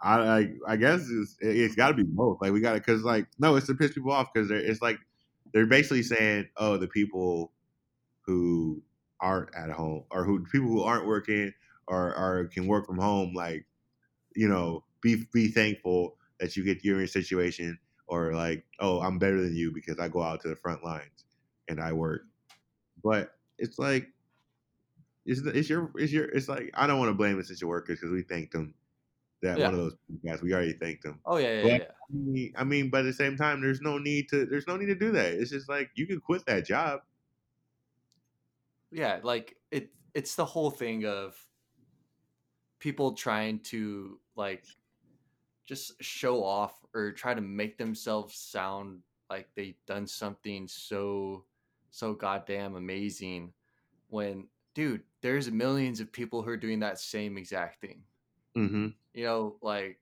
I, 0.01 0.21
I, 0.21 0.49
I 0.69 0.77
guess 0.77 1.09
it's, 1.11 1.37
it's 1.41 1.75
got 1.75 1.89
to 1.89 1.95
be 1.95 2.03
both. 2.03 2.39
Like, 2.41 2.53
we 2.53 2.61
got 2.61 2.73
to, 2.73 2.79
because 2.79 3.03
like, 3.03 3.27
no, 3.39 3.57
it's 3.57 3.67
to 3.69 3.75
piss 3.75 3.93
people 3.93 4.13
off 4.13 4.29
because 4.33 4.51
it's 4.51 4.83
like 4.83 4.99
they're 5.53 5.67
basically 5.67 6.03
saying, 6.03 6.49
oh, 6.57 6.77
the 6.77 6.89
people 6.89 7.53
who 8.23 8.83
aren't 9.25 9.55
at 9.57 9.71
home 9.71 10.05
or 10.11 10.23
who 10.25 10.45
people 10.45 10.69
who 10.69 10.83
aren't 10.83 11.07
working 11.07 11.53
or, 11.89 12.15
or 12.15 12.45
can 12.53 12.67
work 12.67 12.87
from 12.87 12.99
home, 12.99 13.33
like, 13.35 13.65
you 14.37 14.49
know, 14.49 14.85
be 15.01 15.25
be 15.33 15.49
thankful 15.49 16.17
that 16.39 16.57
you 16.57 16.65
get 16.65 16.85
you're 16.85 16.99
in 16.99 17.05
a 17.05 17.09
situation 17.09 17.79
or 18.07 18.35
like, 18.35 18.65
oh, 18.81 19.01
I'm 19.01 19.19
better 19.19 19.41
than 19.41 19.57
you 19.57 19.73
because 19.73 19.99
I 19.99 20.09
go 20.09 20.23
out 20.23 20.43
to 20.43 20.49
the 20.49 20.57
front 20.57 20.85
lines 20.85 21.25
and 21.69 21.81
I 21.81 21.93
work. 21.93 22.23
Mm. 22.23 22.29
But 23.03 23.35
it's 23.59 23.79
like, 23.79 24.09
it's, 25.27 25.41
it's 25.41 25.71
your 25.71 25.91
it's 25.97 26.13
your 26.13 26.27
it's 26.27 26.49
like 26.49 26.71
I 26.75 26.87
don't 26.87 26.99
want 26.99 27.09
to 27.11 27.15
blame 27.15 27.39
essential 27.41 27.69
workers 27.69 27.99
because 28.01 28.13
we 28.13 28.23
thanked 28.23 28.53
them. 28.53 28.75
That 29.43 29.59
Yeah. 29.59 29.67
one 29.67 29.75
of 29.75 29.81
those 29.81 29.97
guys 30.25 30.43
we 30.43 30.53
already 30.53 30.73
thanked 30.75 31.03
them. 31.03 31.21
Oh 31.25 31.37
yeah, 31.39 31.53
yeah, 31.57 31.63
But- 31.63 31.71
yeah. 31.71 31.79
yeah. 31.79 31.85
I 32.11 32.13
mean, 32.13 32.53
I 32.59 32.65
mean, 32.65 32.91
but 32.91 33.01
at 33.01 33.05
the 33.05 33.13
same 33.15 33.37
time, 33.37 33.63
there's 33.63 33.81
no 33.81 33.97
need 33.99 34.29
to 34.31 34.45
there's 34.47 34.67
no 34.67 34.77
need 34.77 34.87
to 34.87 34.95
do 34.95 35.13
that. 35.13 35.33
It's 35.33 35.51
just 35.51 35.69
like 35.69 35.91
you 35.95 36.07
can 36.07 36.21
quit 36.21 36.45
that 36.47 36.67
job. 36.67 37.01
Yeah 38.95 39.19
like 39.23 39.57
it 39.71 39.91
it's 40.15 40.37
the 40.37 40.45
whole 40.45 40.71
thing 40.71 41.05
of 41.05 41.37
people 42.79 43.13
trying 43.13 43.59
to 43.59 44.19
like 44.37 44.65
just 45.67 46.01
show 46.03 46.45
off 46.45 46.79
or 46.95 47.11
try 47.11 47.35
to 47.35 47.41
make 47.41 47.77
themselves 47.77 48.37
sound 48.37 49.01
like 49.29 49.49
they've 49.57 49.81
done 49.87 50.07
something 50.07 50.69
so 50.69 51.45
so 51.91 52.15
goddamn 52.15 52.77
amazing 52.77 53.53
when 54.09 54.47
dude 54.75 55.03
there's 55.23 55.51
millions 55.51 55.99
of 55.99 56.13
people 56.13 56.43
who 56.43 56.51
are 56.51 56.57
doing 56.57 56.81
that 56.81 56.99
same 56.99 57.37
exact 57.37 57.81
thing. 57.81 58.03
Mm-hmm. 58.57 58.89
you 59.15 59.25
know 59.25 59.57
like 59.63 59.99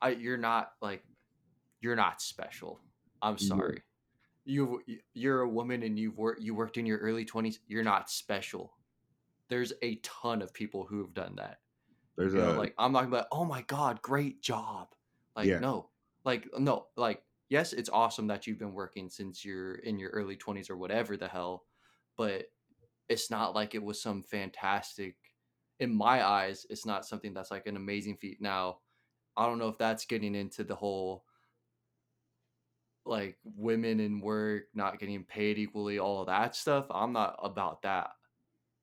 i 0.00 0.08
you're 0.08 0.38
not 0.38 0.72
like 0.80 1.04
you're 1.82 1.96
not 1.96 2.22
special. 2.22 2.80
I'm 3.20 3.36
sorry 3.36 3.82
you 4.46 4.82
you're 5.14 5.42
a 5.42 5.50
woman 5.50 5.84
and 5.84 5.98
you've 5.98 6.18
worked 6.18 6.42
you 6.42 6.54
worked 6.54 6.78
in 6.78 6.86
your 6.86 6.98
early 7.00 7.26
20s 7.26 7.60
you're 7.68 7.84
not 7.84 8.10
special 8.10 8.78
there's 9.48 9.72
a 9.82 9.96
ton 9.96 10.42
of 10.42 10.54
people 10.54 10.84
who 10.86 11.00
have 11.00 11.14
done 11.14 11.36
that 11.36 11.60
There's 12.16 12.34
you 12.34 12.42
know 12.42 12.52
a 12.52 12.52
like 12.52 12.74
i'm 12.78 12.92
not 12.92 13.04
about 13.04 13.28
oh 13.32 13.44
my 13.44 13.62
god 13.62 14.02
great 14.02 14.42
job 14.42 14.94
like 15.36 15.46
Yeah. 15.48 15.58
no 15.58 15.90
like 16.24 16.48
no 16.58 16.88
like 16.96 17.24
yes 17.48 17.72
it's 17.72 17.90
awesome 17.90 18.28
that 18.28 18.46
you've 18.46 18.58
been 18.58 18.74
working 18.74 19.10
since 19.10 19.44
you're 19.44 19.76
in 19.76 19.98
your 19.98 20.10
early 20.10 20.36
20s 20.36 20.70
or 20.70 20.76
whatever 20.76 21.16
the 21.16 21.28
hell 21.28 21.66
but 22.16 22.46
it's 23.08 23.30
not 23.30 23.54
like 23.54 23.74
it 23.74 23.82
was 23.82 24.00
some 24.00 24.22
fantastic 24.22 25.16
in 25.78 25.94
my 25.94 26.26
eyes, 26.26 26.66
it's 26.70 26.86
not 26.86 27.04
something 27.06 27.34
that's 27.34 27.50
like 27.50 27.66
an 27.66 27.76
amazing 27.76 28.16
feat. 28.16 28.40
Now, 28.40 28.80
I 29.36 29.46
don't 29.46 29.58
know 29.58 29.68
if 29.68 29.78
that's 29.78 30.06
getting 30.06 30.34
into 30.34 30.64
the 30.64 30.74
whole 30.76 31.24
like 33.06 33.36
women 33.44 34.00
in 34.00 34.20
work 34.20 34.64
not 34.74 34.98
getting 34.98 35.24
paid 35.24 35.58
equally, 35.58 35.98
all 35.98 36.20
of 36.20 36.26
that 36.26 36.56
stuff. 36.56 36.86
I'm 36.90 37.12
not 37.12 37.38
about 37.42 37.82
that. 37.82 38.10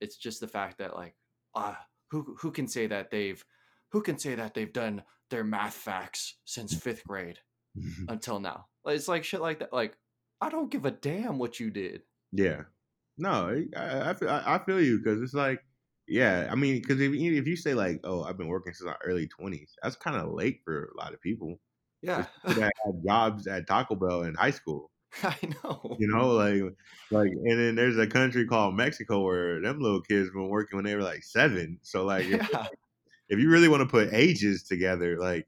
It's 0.02 0.18
just 0.18 0.40
the 0.40 0.48
fact 0.48 0.80
that 0.80 0.96
like, 0.96 1.16
ah, 1.56 1.72
uh, 1.72 1.84
who 2.10 2.36
who 2.40 2.52
can 2.52 2.68
say 2.68 2.88
that 2.88 3.12
they've 3.12 3.44
who 3.92 4.02
can 4.02 4.18
say 4.18 4.36
that 4.36 4.54
they've 4.54 4.74
done 4.74 5.04
their 5.30 5.44
math 5.44 5.74
facts 5.74 6.36
since 6.46 6.74
fifth 6.74 7.04
grade 7.06 7.40
until 8.08 8.40
now? 8.40 8.66
It's 8.86 9.08
like 9.08 9.24
shit 9.24 9.42
like 9.42 9.60
that. 9.60 9.74
Like, 9.74 9.98
I 10.42 10.50
don't 10.50 10.72
give 10.72 10.86
a 10.86 10.92
damn 10.92 11.38
what 11.38 11.60
you 11.60 11.70
did. 11.70 12.02
Yeah. 12.32 12.64
No, 13.18 13.64
I, 13.78 14.10
I, 14.10 14.14
feel, 14.16 14.30
I 14.30 14.60
feel 14.66 14.82
you 14.82 14.98
because 14.98 15.22
it's 15.22 15.36
like, 15.36 15.64
yeah, 16.08 16.48
I 16.52 16.56
mean, 16.56 16.82
because 16.82 17.00
if, 17.00 17.14
if 17.14 17.48
you 17.48 17.56
say 17.56 17.74
like, 17.74 18.02
oh, 18.04 18.24
I've 18.24 18.38
been 18.38 18.48
working 18.48 18.74
since 18.74 18.88
my 18.88 18.96
early 19.06 19.30
20s, 19.40 19.70
that's 19.82 19.96
kind 19.96 20.18
of 20.18 20.34
late 20.34 20.62
for 20.66 20.90
a 20.94 20.98
lot 20.98 21.14
of 21.14 21.22
people. 21.22 21.60
Yeah. 22.04 22.26
that 22.44 22.72
had 22.86 23.04
jobs 23.06 23.48
at 23.48 23.66
Taco 23.66 23.96
Bell 23.96 24.24
in 24.24 24.36
high 24.36 24.52
school. 24.52 24.92
I 25.24 25.38
know. 25.63 25.96
You 26.00 26.08
know, 26.08 26.32
like, 26.32 26.62
like, 27.12 27.32
and 27.32 27.60
then 27.60 27.76
there's 27.76 27.98
a 27.98 28.08
country 28.08 28.46
called 28.46 28.76
Mexico 28.76 29.22
where 29.22 29.62
them 29.62 29.80
little 29.80 30.02
kids 30.02 30.30
been 30.30 30.50
working 30.50 30.78
when 30.78 30.86
they 30.86 30.96
were 30.96 31.04
like 31.04 31.24
seven. 31.24 31.80
So, 31.82 32.04
like, 32.06 32.28
yeah. 32.28 32.46
if, 32.52 32.70
if 33.30 33.39
you 33.39 33.50
really 33.50 33.70
want 33.70 33.82
to 33.82 33.88
put 33.88 34.13
ages 34.13 34.63
together, 34.63 35.18
like, 35.20 35.48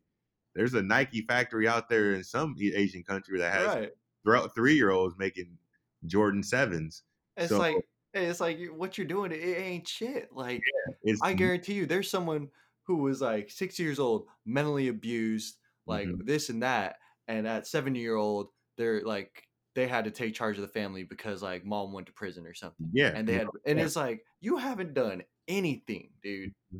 there's 0.56 0.74
a 0.74 0.82
Nike 0.82 1.22
factory 1.28 1.68
out 1.68 1.90
there 1.90 2.14
in 2.14 2.24
some 2.24 2.56
Asian 2.60 3.04
country 3.04 3.40
that 3.40 3.54
has 3.54 3.90
right. 4.26 4.52
three 4.56 4.76
year 4.76 4.90
olds 4.92 5.16
making 5.18 5.58
Jordan 6.06 6.44
sevens. 6.44 7.04
It's 7.36 7.50
so, 7.50 7.58
like 7.58 7.76
it's 8.14 8.40
like 8.40 8.60
what 8.74 8.98
you're 8.98 9.06
doing. 9.06 9.32
It 9.32 9.58
ain't 9.58 9.88
shit. 9.88 10.30
Like 10.32 10.64
yeah, 11.04 11.16
I 11.22 11.34
guarantee 11.34 11.74
you, 11.74 11.86
there's 11.86 12.10
someone 12.10 12.50
who 12.84 12.98
was 12.98 13.22
like 13.22 13.52
six 13.52 13.78
years 13.78 14.00
old, 14.00 14.28
mentally 14.46 14.88
abused, 14.88 15.58
like 15.88 16.08
mm-hmm. 16.08 16.26
this 16.26 16.50
and 16.50 16.64
that, 16.64 16.96
and 17.28 17.48
at 17.48 17.68
seven 17.68 17.96
year 17.96 18.16
old, 18.16 18.48
they're 18.78 19.02
like 19.02 19.44
they 19.76 19.88
had 19.88 20.06
to 20.06 20.12
take 20.12 20.34
charge 20.34 20.56
of 20.56 20.62
the 20.62 20.68
family 20.68 21.04
because 21.04 21.42
like 21.42 21.66
mom 21.66 21.92
went 21.92 22.08
to 22.08 22.14
prison 22.14 22.46
or 22.48 22.54
something. 22.54 22.90
Yeah, 22.94 23.12
and 23.14 23.28
they 23.28 23.34
had, 23.34 23.48
and 23.66 23.80
yeah. 23.80 23.86
it's 23.86 23.96
like 23.96 24.22
you 24.42 24.58
haven't 24.58 24.94
done 24.94 25.24
anything, 25.48 26.10
dude. 26.24 26.50
Mm-hmm. 26.74 26.80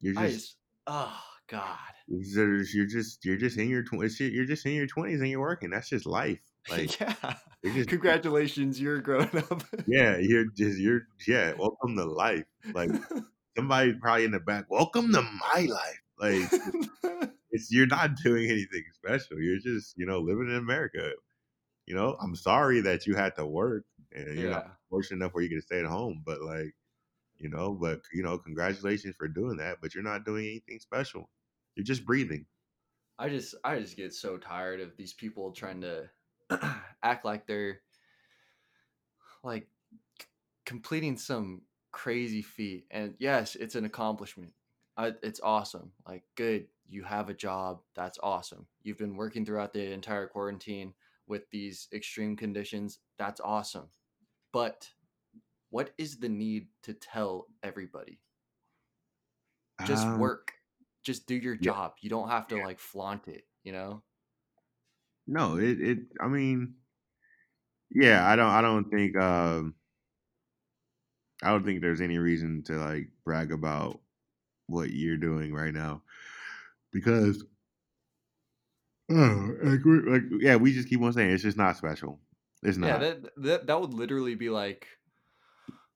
You're 0.00 0.14
just, 0.14 0.34
just 0.34 0.56
oh 0.86 1.20
god. 1.48 1.78
You're 2.08 2.86
just 2.86 3.24
you're 3.24 3.36
just 3.36 3.58
in 3.58 3.68
your 3.68 3.82
twenties. 3.82 4.20
You're 4.20 4.44
just 4.44 4.66
in 4.66 4.72
your 4.72 4.86
twenties 4.86 5.20
and 5.20 5.30
you're 5.30 5.40
working. 5.40 5.70
That's 5.70 5.88
just 5.88 6.06
life. 6.06 6.40
Like, 6.68 6.98
yeah. 6.98 7.14
Just, 7.64 7.90
Congratulations, 7.90 8.80
you're 8.80 9.00
grown 9.00 9.30
up. 9.36 9.62
yeah, 9.86 10.16
you're 10.18 10.46
just 10.46 10.80
you're 10.80 11.02
yeah. 11.28 11.52
Welcome 11.58 11.96
to 11.96 12.04
life. 12.04 12.42
Like 12.74 12.90
somebody 13.56 13.92
probably 13.92 14.24
in 14.24 14.32
the 14.32 14.40
back. 14.40 14.64
Welcome 14.68 15.12
to 15.12 15.22
my 15.22 15.60
life. 15.60 16.02
Like 16.18 17.30
it's 17.56 17.72
you're 17.72 17.86
not 17.86 18.16
doing 18.16 18.50
anything 18.50 18.84
special. 18.92 19.40
You're 19.40 19.58
just 19.58 19.96
you 19.96 20.06
know 20.06 20.20
living 20.20 20.48
in 20.48 20.56
America. 20.56 21.12
You 21.86 21.94
know, 21.94 22.16
I'm 22.20 22.36
sorry 22.36 22.80
that 22.82 23.06
you 23.06 23.14
had 23.14 23.36
to 23.36 23.46
work 23.46 23.84
and 24.12 24.38
you're 24.38 24.50
yeah. 24.50 24.56
not 24.56 24.76
fortunate 24.90 25.18
enough 25.18 25.34
where 25.34 25.44
you 25.44 25.48
can 25.48 25.62
stay 25.62 25.78
at 25.78 25.86
home. 25.86 26.22
But 26.26 26.42
like, 26.42 26.74
you 27.38 27.48
know, 27.48 27.72
but 27.72 28.00
you 28.12 28.22
know, 28.22 28.38
congratulations 28.38 29.14
for 29.16 29.28
doing 29.28 29.56
that. 29.58 29.78
But 29.80 29.94
you're 29.94 30.04
not 30.04 30.24
doing 30.24 30.46
anything 30.46 30.80
special. 30.80 31.30
You're 31.74 31.84
just 31.84 32.04
breathing. 32.04 32.46
I 33.18 33.28
just 33.30 33.54
I 33.64 33.78
just 33.78 33.96
get 33.96 34.12
so 34.12 34.36
tired 34.36 34.80
of 34.80 34.96
these 34.96 35.14
people 35.14 35.52
trying 35.52 35.80
to 35.82 36.10
act 37.02 37.24
like 37.24 37.46
they're 37.46 37.80
like 39.42 39.68
c- 40.20 40.26
completing 40.66 41.16
some 41.16 41.62
crazy 41.92 42.42
feat. 42.42 42.86
And 42.90 43.14
yes, 43.18 43.54
it's 43.54 43.74
an 43.74 43.86
accomplishment. 43.86 44.52
I, 44.96 45.12
it's 45.22 45.40
awesome. 45.42 45.92
Like, 46.06 46.22
good, 46.36 46.66
you 46.88 47.02
have 47.04 47.28
a 47.28 47.34
job. 47.34 47.80
That's 47.94 48.18
awesome. 48.22 48.66
You've 48.82 48.98
been 48.98 49.16
working 49.16 49.44
throughout 49.44 49.72
the 49.72 49.92
entire 49.92 50.26
quarantine 50.26 50.94
with 51.26 51.42
these 51.50 51.88
extreme 51.92 52.36
conditions. 52.36 53.00
That's 53.18 53.40
awesome. 53.40 53.88
But 54.52 54.88
what 55.70 55.90
is 55.98 56.18
the 56.18 56.28
need 56.28 56.68
to 56.84 56.94
tell 56.94 57.46
everybody? 57.62 58.20
Just 59.84 60.06
um, 60.06 60.18
work. 60.18 60.52
Just 61.04 61.26
do 61.26 61.34
your 61.34 61.54
yeah. 61.54 61.72
job. 61.72 61.92
You 62.00 62.08
don't 62.08 62.30
have 62.30 62.48
to 62.48 62.56
yeah. 62.56 62.64
like 62.64 62.78
flaunt 62.78 63.28
it, 63.28 63.44
you 63.62 63.72
know? 63.72 64.02
No, 65.26 65.56
it 65.58 65.80
it. 65.80 65.98
I 66.20 66.28
mean, 66.28 66.74
yeah, 67.90 68.26
I 68.26 68.36
don't. 68.36 68.48
I 68.48 68.62
don't 68.62 68.88
think. 68.90 69.16
Um, 69.16 69.74
I 71.42 71.50
don't 71.50 71.64
think 71.64 71.80
there's 71.80 72.00
any 72.00 72.18
reason 72.18 72.62
to 72.66 72.74
like 72.74 73.08
brag 73.24 73.52
about 73.52 74.00
what 74.66 74.90
you're 74.90 75.16
doing 75.16 75.52
right 75.52 75.74
now, 75.74 76.02
because, 76.92 77.44
oh, 79.10 79.54
like, 79.62 79.80
like 79.84 80.22
yeah, 80.40 80.56
we 80.56 80.72
just 80.72 80.88
keep 80.88 81.00
on 81.02 81.12
saying 81.12 81.30
it's 81.30 81.42
just 81.42 81.56
not 81.56 81.76
special. 81.76 82.20
It's 82.62 82.78
not. 82.78 82.86
Yeah, 82.86 82.98
that 82.98 83.30
that 83.36 83.66
that 83.66 83.80
would 83.80 83.94
literally 83.94 84.34
be 84.34 84.50
like, 84.50 84.86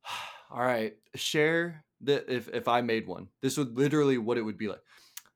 all 0.51 0.61
right, 0.61 0.95
share 1.15 1.85
that 2.03 2.29
if 2.29 2.49
if 2.49 2.69
I 2.69 2.81
made 2.81 3.07
one, 3.07 3.29
this 3.43 3.57
would 3.57 3.77
literally 3.77 4.19
what 4.19 4.39
it 4.39 4.43
would 4.43 4.59
be 4.59 4.69
like. 4.69 4.83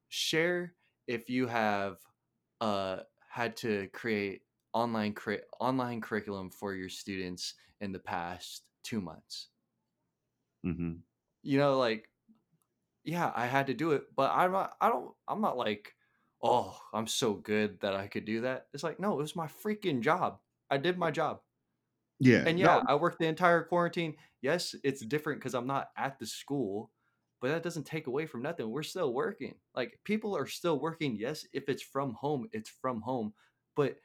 Share 0.08 0.74
if 1.06 1.28
you 1.28 1.46
have 1.46 1.98
uh 2.60 2.98
had 3.28 3.56
to 3.56 3.88
create 3.88 4.42
online 4.72 5.12
cri- 5.12 5.42
online 5.60 6.00
curriculum 6.00 6.50
for 6.50 6.74
your 6.74 6.88
students 6.88 7.54
in 7.80 7.92
the 7.92 7.98
past 7.98 8.62
two 8.82 9.00
months. 9.00 9.48
Mm-hmm. 10.64 10.92
You 11.42 11.58
know, 11.58 11.78
like, 11.78 12.08
yeah, 13.04 13.30
I 13.34 13.46
had 13.46 13.66
to 13.66 13.74
do 13.74 13.92
it, 13.92 14.04
but 14.16 14.30
I'm 14.34 14.52
not. 14.52 14.74
I 14.80 14.88
don't. 14.88 15.10
I'm 15.28 15.40
not 15.40 15.56
like, 15.56 15.94
oh, 16.42 16.78
I'm 16.92 17.06
so 17.06 17.34
good 17.34 17.80
that 17.80 17.94
I 17.94 18.06
could 18.06 18.24
do 18.24 18.42
that. 18.42 18.66
It's 18.72 18.82
like, 18.82 18.98
no, 18.98 19.12
it 19.12 19.22
was 19.22 19.36
my 19.36 19.46
freaking 19.46 20.00
job. 20.00 20.38
I 20.70 20.78
did 20.78 20.98
my 20.98 21.10
job. 21.10 21.40
Yeah, 22.18 22.44
and 22.46 22.58
yeah, 22.58 22.66
no. 22.66 22.82
I 22.88 22.94
worked 22.94 23.18
the 23.18 23.26
entire 23.26 23.62
quarantine. 23.62 24.14
Yes, 24.40 24.74
it's 24.82 25.04
different 25.04 25.40
because 25.40 25.54
I'm 25.54 25.66
not 25.66 25.90
at 25.96 26.18
the 26.18 26.26
school, 26.26 26.90
but 27.40 27.48
that 27.48 27.62
doesn't 27.62 27.84
take 27.86 28.06
away 28.06 28.24
from 28.26 28.42
nothing. 28.42 28.70
We're 28.70 28.82
still 28.82 29.12
working. 29.12 29.54
Like 29.74 29.98
people 30.04 30.36
are 30.36 30.46
still 30.46 30.78
working. 30.78 31.16
Yes, 31.16 31.46
if 31.52 31.68
it's 31.68 31.82
from 31.82 32.14
home, 32.14 32.48
it's 32.52 32.70
from 32.70 33.02
home. 33.02 33.34
But 33.76 33.96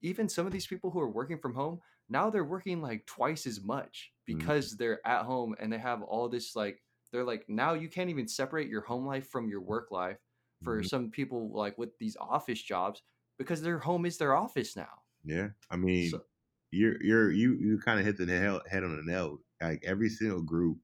even 0.00 0.28
some 0.28 0.46
of 0.46 0.52
these 0.52 0.66
people 0.66 0.90
who 0.90 1.00
are 1.00 1.10
working 1.10 1.38
from 1.38 1.54
home, 1.54 1.80
now 2.08 2.30
they're 2.30 2.44
working 2.44 2.80
like 2.80 3.04
twice 3.06 3.46
as 3.46 3.60
much 3.60 4.12
mm-hmm. 4.28 4.38
because 4.38 4.68
mm-hmm. 4.68 4.76
they're 4.78 5.06
at 5.06 5.24
home 5.24 5.54
and 5.58 5.72
they 5.72 5.78
have 5.78 6.02
all 6.02 6.28
this 6.28 6.56
like 6.56 6.80
they're 7.12 7.24
like 7.24 7.44
now 7.48 7.74
you 7.74 7.88
can't 7.88 8.10
even 8.10 8.28
separate 8.28 8.68
your 8.68 8.82
home 8.82 9.06
life 9.06 9.28
from 9.28 9.48
your 9.48 9.60
work 9.60 9.90
life 9.90 10.18
for 10.62 10.78
mm-hmm. 10.78 10.86
some 10.86 11.10
people 11.10 11.50
like 11.52 11.76
with 11.78 11.96
these 11.98 12.16
office 12.20 12.60
jobs 12.60 13.02
because 13.38 13.62
their 13.62 13.78
home 13.78 14.06
is 14.06 14.16
their 14.18 14.34
office 14.34 14.76
now. 14.76 15.02
Yeah. 15.24 15.48
I 15.70 15.76
mean, 15.76 16.10
so, 16.10 16.22
you're 16.70 17.02
you're 17.02 17.30
you 17.30 17.54
you 17.54 17.78
kind 17.78 17.98
of 17.98 18.06
hit 18.06 18.16
the 18.16 18.26
head 18.68 18.84
on 18.84 18.96
the 18.96 19.02
nail. 19.10 19.38
Like 19.60 19.82
every 19.84 20.08
single 20.08 20.42
group 20.42 20.78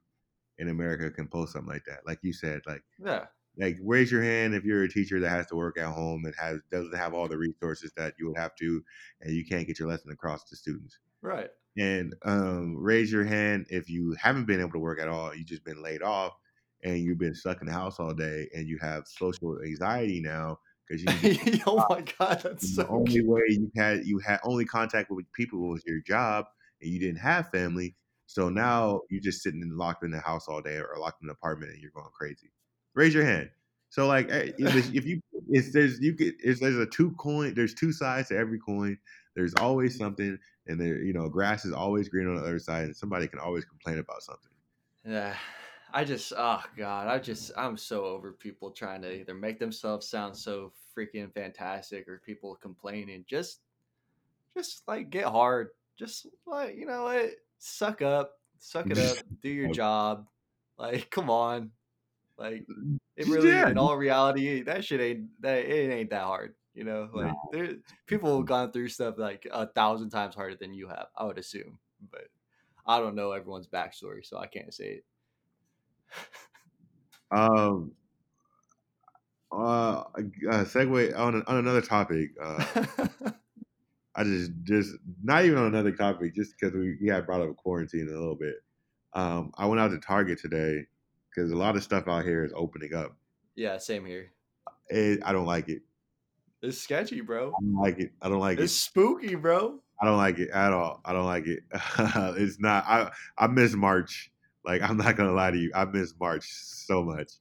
in 0.59 0.69
America 0.69 1.11
can 1.11 1.29
post 1.29 1.53
something 1.53 1.73
like 1.73 1.85
that. 1.87 2.01
Like 2.07 2.19
you 2.23 2.33
said, 2.33 2.63
like 2.67 2.83
yeah, 2.99 3.27
like 3.59 3.79
raise 3.83 4.11
your 4.11 4.23
hand 4.23 4.55
if 4.55 4.65
you're 4.65 4.85
a 4.85 4.89
teacher 4.89 5.21
that 5.21 5.29
has 5.29 5.47
to 5.49 5.57
work 5.57 5.79
at 5.79 5.93
home 5.93 6.25
and 6.25 6.35
has 6.39 6.61
doesn't 6.71 6.97
have 6.97 7.15
all 7.15 7.29
the 7.29 7.37
resources 7.37 7.93
that 7.97 8.15
you 8.19 8.29
would 8.29 8.39
have 8.39 8.55
to, 8.57 8.83
and 9.21 9.35
you 9.35 9.45
can't 9.45 9.67
get 9.67 9.79
your 9.79 9.89
lesson 9.89 10.11
across 10.11 10.45
to 10.45 10.57
students. 10.57 10.99
Right. 11.21 11.51
And 11.79 12.15
um, 12.25 12.77
raise 12.77 13.11
your 13.11 13.25
hand 13.25 13.67
if 13.71 13.89
you 13.89 14.15
haven't 14.21 14.47
been 14.47 14.61
able 14.61 14.73
to 14.73 14.79
work 14.79 15.01
at 15.01 15.09
all. 15.09 15.35
You 15.35 15.45
just 15.45 15.65
been 15.65 15.83
laid 15.83 16.03
off, 16.03 16.33
and 16.83 16.99
you've 16.99 17.19
been 17.19 17.35
stuck 17.35 17.61
in 17.61 17.67
the 17.67 17.73
house 17.73 17.99
all 17.99 18.13
day, 18.13 18.49
and 18.55 18.67
you 18.67 18.79
have 18.81 19.07
social 19.07 19.59
anxiety 19.65 20.21
now 20.21 20.59
because 20.87 21.25
you. 21.25 21.61
oh 21.67 21.87
my 21.89 22.05
god, 22.19 22.43
that's 22.43 22.75
so. 22.75 22.83
The 22.83 22.89
only 22.89 23.13
cute. 23.13 23.27
way 23.27 23.43
you 23.49 23.71
had 23.77 24.05
you 24.05 24.19
had 24.19 24.41
only 24.45 24.67
contact 24.67 25.11
with 25.11 25.25
people 25.33 25.61
was 25.61 25.83
your 25.87 26.01
job, 26.01 26.45
and 26.83 26.91
you 26.91 27.01
didn't 27.01 27.21
have 27.21 27.49
family. 27.51 27.97
So 28.33 28.49
now 28.49 29.03
you're 29.11 29.21
just 29.21 29.43
sitting 29.43 29.63
locked 29.75 30.05
in 30.05 30.11
the 30.11 30.21
house 30.21 30.49
all 30.49 30.63
day 30.63 30.77
or 30.77 30.97
locked 30.99 31.23
in 31.23 31.29
an 31.29 31.33
apartment 31.39 31.73
and 31.73 31.83
you're 31.83 31.91
going 31.91 32.07
crazy. 32.15 32.51
Raise 32.95 33.13
your 33.13 33.25
hand. 33.25 33.51
So 33.91 34.07
like 34.07 34.31
eh, 34.31 34.53
if 34.57 35.05
you 35.05 35.21
if 35.51 35.71
there's 35.73 36.01
you 36.01 36.15
get 36.15 36.35
if 36.43 36.59
there's 36.59 36.79
a 36.79 36.87
two 36.87 37.11
coin 37.19 37.53
there's 37.55 37.75
two 37.75 37.93
sides 37.93 38.29
to 38.29 38.39
every 38.39 38.59
coin. 38.59 38.97
There's 39.37 39.55
always 39.55 39.99
something 39.99 40.39
and 40.67 40.81
there 40.81 41.03
you 41.03 41.13
know 41.13 41.29
grass 41.29 41.65
is 41.65 41.73
always 41.73 42.09
green 42.09 42.29
on 42.29 42.37
the 42.37 42.43
other 42.43 42.59
side 42.59 42.85
and 42.85 42.97
somebody 42.97 43.27
can 43.27 43.39
always 43.39 43.65
complain 43.65 43.99
about 43.99 44.23
something. 44.23 44.51
Yeah. 45.07 45.35
I 45.95 46.05
just 46.05 46.33
oh 46.37 46.63
god, 46.77 47.09
I 47.09 47.19
just 47.19 47.53
I'm 47.57 47.77
so 47.77 48.05
over 48.05 48.33
people 48.33 48.71
trying 48.71 49.03
to 49.03 49.13
either 49.13 49.35
make 49.35 49.59
themselves 49.59 50.09
sound 50.09 50.37
so 50.37 50.73
freaking 50.97 51.33
fantastic 51.35 52.09
or 52.09 52.23
people 52.25 52.57
complaining. 52.61 53.25
Just 53.29 53.61
just 54.57 54.83
like 54.89 55.11
get 55.11 55.27
hard. 55.27 55.69
Just 55.99 56.27
like 56.47 56.77
you 56.77 56.87
know 56.87 57.05
what 57.05 57.33
suck 57.59 58.01
up, 58.01 58.39
suck 58.59 58.91
it 58.91 58.99
up, 58.99 59.19
do 59.43 59.51
your 59.51 59.71
job. 59.73 60.27
Like, 60.79 61.11
come 61.11 61.29
on. 61.29 61.71
Like 62.39 62.65
uh, 62.71 62.97
it 63.17 63.29
really 63.29 63.51
yeah. 63.51 63.69
in 63.69 63.79
all 63.79 63.97
reality, 63.97 64.63
that 64.63 64.85
shit 64.85 65.01
ain't 65.01 65.43
that 65.43 65.59
it 65.59 65.93
ain't 65.93 66.11
that 66.11 66.23
hard. 66.23 66.55
You 66.75 66.85
know, 66.85 67.09
like 67.13 67.27
no. 67.27 67.49
there 67.53 67.75
people 68.07 68.39
have 68.39 68.47
gone 68.47 68.73
through 68.73 68.89
stuff 68.89 69.17
like 69.19 69.47
a 69.51 69.67
thousand 69.67 70.11
times 70.11 70.35
harder 70.35 70.57
than 70.57 70.73
you 70.73 70.89
have, 70.89 71.09
I 71.17 71.25
would 71.25 71.39
assume. 71.39 71.79
But 72.11 72.29
I 72.87 72.99
don't 72.99 73.15
know 73.15 73.33
everyone's 73.33 73.69
backstory, 73.69 74.25
so 74.25 74.39
I 74.39 74.47
can't 74.47 74.73
say 74.73 74.85
it. 74.85 75.05
Um, 77.33 77.93
uh, 79.51 80.05
uh 80.05 80.65
segue 80.65 81.19
on 81.19 81.43
on 81.47 81.57
another 81.57 81.81
topic. 81.81 82.31
Uh, 82.41 82.65
I 84.15 84.25
just 84.25 84.53
just 84.65 84.97
not 85.23 85.45
even 85.45 85.59
on 85.59 85.67
another 85.67 85.93
topic, 85.93 86.35
just 86.35 86.55
because 86.59 86.75
we, 86.75 86.99
yeah 87.01 87.17
had 87.17 87.27
brought 87.27 87.41
up 87.41 87.57
quarantine 87.57 88.09
a 88.09 88.13
little 88.13 88.37
bit. 88.37 88.57
Um, 89.15 89.53
I 89.57 89.67
went 89.67 89.81
out 89.81 89.91
to 89.93 89.99
Target 89.99 90.39
today 90.41 90.87
because 91.31 91.53
a 91.53 91.57
lot 91.57 91.77
of 91.77 91.83
stuff 91.83 92.09
out 92.09 92.25
here 92.25 92.45
is 92.45 92.53
opening 92.55 92.95
up. 92.95 93.17
yeah, 93.57 93.79
same 93.79 94.05
here. 94.05 94.33
It, 94.89 95.21
I 95.25 95.33
don't 95.33 95.47
like 95.47 95.69
it. 95.69 95.83
It's 96.63 96.79
sketchy, 96.79 97.21
bro. 97.21 97.49
I 97.49 97.61
don't 97.61 97.75
like 97.75 97.99
it. 97.99 98.13
I 98.23 98.29
don't 98.29 98.39
like 98.39 98.53
It's 98.55 98.61
it. 98.61 98.65
It's 98.65 98.75
spooky, 98.75 99.35
bro. 99.35 99.81
I 100.01 100.07
don't 100.07 100.17
like 100.17 100.39
it 100.39 100.51
at 100.51 100.73
all. 100.73 101.01
I 101.05 101.13
don't 101.13 101.27
like 101.27 101.47
it. 101.47 101.65
it's 101.99 102.61
not. 102.61 102.85
I 102.87 103.11
I 103.37 103.49
miss 103.49 103.75
March. 103.75 104.31
Like 104.65 104.81
I'm 104.83 104.97
not 104.97 105.17
gonna 105.17 105.33
lie 105.33 105.51
to 105.51 105.59
you. 105.59 105.73
I 105.75 105.85
miss 105.85 106.15
March 106.19 106.45
so 106.53 107.03
much. 107.03 107.33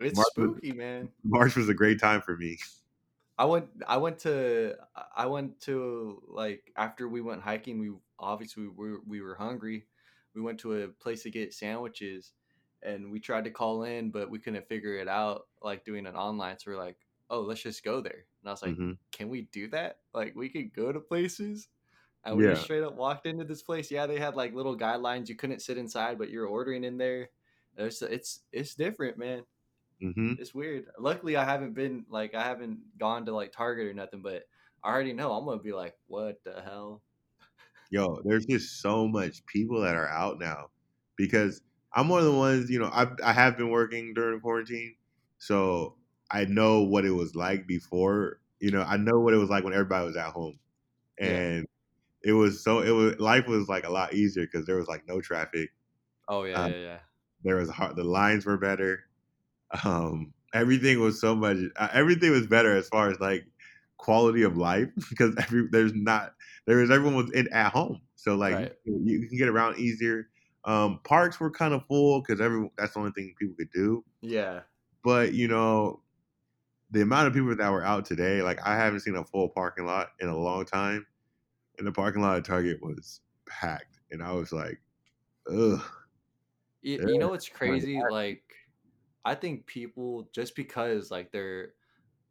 It's 0.00 0.18
was- 0.18 0.26
spooky, 0.30 0.72
man. 0.72 1.10
March 1.24 1.54
was 1.54 1.68
a 1.68 1.74
great 1.74 2.00
time 2.00 2.22
for 2.22 2.36
me. 2.36 2.58
I 3.38 3.44
went 3.44 3.66
I 3.86 3.96
went 3.96 4.18
to 4.20 4.74
I 5.16 5.26
went 5.26 5.60
to 5.62 6.22
like 6.28 6.70
after 6.76 7.08
we 7.08 7.20
went 7.20 7.42
hiking 7.42 7.78
we 7.78 7.90
obviously 8.18 8.68
we 8.68 8.90
were, 8.92 9.00
we 9.06 9.20
were 9.20 9.34
hungry. 9.34 9.86
We 10.34 10.42
went 10.42 10.60
to 10.60 10.82
a 10.82 10.88
place 10.88 11.22
to 11.24 11.30
get 11.30 11.52
sandwiches 11.52 12.32
and 12.82 13.10
we 13.10 13.20
tried 13.20 13.44
to 13.44 13.50
call 13.50 13.84
in 13.84 14.10
but 14.10 14.30
we 14.30 14.38
couldn't 14.38 14.68
figure 14.68 14.96
it 14.96 15.08
out 15.08 15.46
like 15.62 15.84
doing 15.84 16.06
it 16.06 16.14
online 16.14 16.58
so 16.58 16.70
we're 16.70 16.78
like, 16.78 16.96
"Oh, 17.30 17.40
let's 17.40 17.62
just 17.62 17.84
go 17.84 18.00
there." 18.00 18.26
And 18.42 18.50
I 18.50 18.52
was 18.52 18.62
like, 18.62 18.78
Mhm. 18.78 18.98
"Can 19.12 19.28
we 19.30 19.42
do 19.42 19.68
that? 19.70 20.00
Like 20.14 20.34
we 20.36 20.48
could 20.50 20.74
go 20.74 20.92
to 20.92 21.00
places?" 21.00 21.68
And 22.24 22.36
we 22.38 22.44
Yeah. 22.44 22.48
just 22.48 22.64
straight 22.64 22.82
up 22.84 22.94
walked 22.96 23.26
into 23.26 23.44
this 23.44 23.62
place. 23.62 23.90
Yeah, 23.90 24.06
they 24.06 24.18
had 24.18 24.36
like 24.36 24.54
little 24.54 24.78
guidelines. 24.78 25.28
You 25.28 25.36
couldn't 25.36 25.60
sit 25.62 25.78
inside, 25.78 26.18
but 26.18 26.30
you're 26.30 26.46
ordering 26.46 26.84
in 26.84 26.98
there. 26.98 27.30
It's 27.76 28.02
it's 28.02 28.44
it's 28.52 28.74
different, 28.76 29.18
man 29.18 29.46
hmm 30.00 30.34
it's 30.36 30.54
weird. 30.54 30.90
Luckily, 30.98 31.36
I 31.36 31.44
haven't 31.44 31.74
been 31.74 32.06
like 32.08 32.34
I 32.34 32.42
haven't 32.44 32.98
gone 32.98 33.26
to 33.26 33.32
like 33.34 33.52
Target 33.52 33.86
or 33.86 33.94
nothing, 33.94 34.22
but 34.22 34.44
I 34.82 34.90
already 34.90 35.12
know 35.12 35.32
I'm 35.32 35.44
gonna 35.44 35.62
be 35.62 35.72
like, 35.72 35.96
what 36.06 36.42
the 36.44 36.62
hell? 36.62 37.02
Yo, 37.90 38.22
there's 38.24 38.46
just 38.46 38.80
so 38.80 39.06
much 39.06 39.44
people 39.46 39.80
that 39.82 39.94
are 39.96 40.08
out 40.08 40.38
now 40.38 40.70
because 41.16 41.62
I'm 41.92 42.08
one 42.08 42.20
of 42.20 42.24
the 42.26 42.36
ones. 42.36 42.70
You 42.70 42.78
know, 42.78 42.86
I 42.92 43.06
I 43.22 43.32
have 43.32 43.56
been 43.56 43.70
working 43.70 44.14
during 44.14 44.40
quarantine, 44.40 44.96
so 45.38 45.98
I 46.32 46.44
know 46.46 46.82
what 46.82 47.04
it 47.04 47.10
was 47.12 47.34
like 47.34 47.66
before. 47.66 48.40
You 48.60 48.70
know, 48.70 48.82
I 48.82 48.96
know 48.96 49.20
what 49.20 49.34
it 49.34 49.38
was 49.38 49.50
like 49.50 49.64
when 49.64 49.72
everybody 49.74 50.06
was 50.06 50.16
at 50.16 50.32
home, 50.32 50.58
Yeah. 51.20 51.42
and 51.42 51.66
it 52.24 52.32
was 52.34 52.62
so 52.64 52.80
it 52.82 52.90
was 52.90 53.18
life 53.20 53.48
was 53.48 53.68
like 53.68 53.84
a 53.84 53.90
lot 53.90 54.14
easier 54.14 54.46
because 54.46 54.66
there 54.66 54.76
was 54.76 54.88
like 54.88 55.06
no 55.08 55.20
traffic. 55.22 55.70
Oh 56.28 56.44
yeah, 56.44 56.56
Um, 56.56 56.74
yeah, 56.74 56.76
yeah. 56.76 57.00
there 57.44 57.56
was 57.56 57.70
hard, 57.70 57.96
the 57.96 58.04
lines 58.04 58.46
were 58.46 58.58
better 58.58 59.04
um 59.84 60.32
everything 60.54 61.00
was 61.00 61.20
so 61.20 61.34
much 61.34 61.56
uh, 61.76 61.88
everything 61.92 62.30
was 62.30 62.46
better 62.46 62.76
as 62.76 62.88
far 62.88 63.10
as 63.10 63.18
like 63.20 63.46
quality 63.96 64.42
of 64.42 64.56
life 64.56 64.88
because 65.10 65.34
every 65.38 65.66
there's 65.70 65.94
not 65.94 66.34
there 66.66 66.78
was 66.78 66.90
everyone 66.90 67.16
was 67.16 67.30
in 67.32 67.52
at 67.52 67.72
home 67.72 68.00
so 68.16 68.34
like 68.36 68.58
Right. 68.58 68.76
you, 68.84 69.00
you 69.04 69.28
can 69.28 69.38
get 69.38 69.48
around 69.48 69.78
easier 69.78 70.28
um 70.64 71.00
parks 71.04 71.40
were 71.40 71.50
kind 71.50 71.74
of 71.74 71.84
full 71.86 72.20
because 72.20 72.40
everyone 72.40 72.70
that's 72.76 72.94
the 72.94 73.00
only 73.00 73.12
thing 73.12 73.34
people 73.38 73.54
could 73.56 73.70
do 73.72 74.04
Yeah, 74.22 74.64
but 75.02 75.34
you 75.34 75.48
know 75.48 76.01
the 76.92 77.02
amount 77.02 77.26
of 77.26 77.34
people 77.34 77.54
that 77.54 77.72
were 77.72 77.84
out 77.84 78.04
today 78.04 78.42
like 78.42 78.64
i 78.66 78.76
haven't 78.76 79.00
seen 79.00 79.16
a 79.16 79.24
full 79.24 79.48
parking 79.48 79.86
lot 79.86 80.10
in 80.20 80.28
a 80.28 80.36
long 80.36 80.64
time 80.64 81.04
and 81.78 81.86
the 81.86 81.92
parking 81.92 82.22
lot 82.22 82.36
at 82.36 82.44
target 82.44 82.78
was 82.82 83.20
packed 83.46 83.98
and 84.10 84.22
i 84.22 84.32
was 84.32 84.52
like 84.52 84.80
ugh 85.50 85.82
you, 86.82 86.98
you 87.06 87.18
know 87.18 87.28
what's 87.28 87.48
crazy? 87.48 88.00
Like, 88.10 88.42
I 89.24 89.34
think 89.34 89.66
people 89.66 90.28
just 90.32 90.56
because 90.56 91.10
like 91.10 91.30
they're 91.30 91.74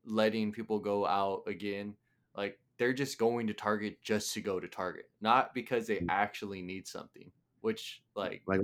letting 0.06 0.52
people 0.52 0.78
go 0.80 1.08
out 1.08 1.44
again, 1.48 1.96
like 2.36 2.60
they're 2.78 2.94
just 2.94 3.18
going 3.18 3.48
to 3.48 3.54
Target 3.54 4.02
just 4.04 4.34
to 4.34 4.42
go 4.42 4.60
to 4.60 4.68
Target, 4.68 5.10
not 5.22 5.54
because 5.54 5.88
they 5.88 5.98
mm. 5.98 6.08
actually 6.10 6.62
need 6.62 6.86
something, 6.86 7.32
which 7.62 8.04
like 8.16 8.42
like 8.46 8.62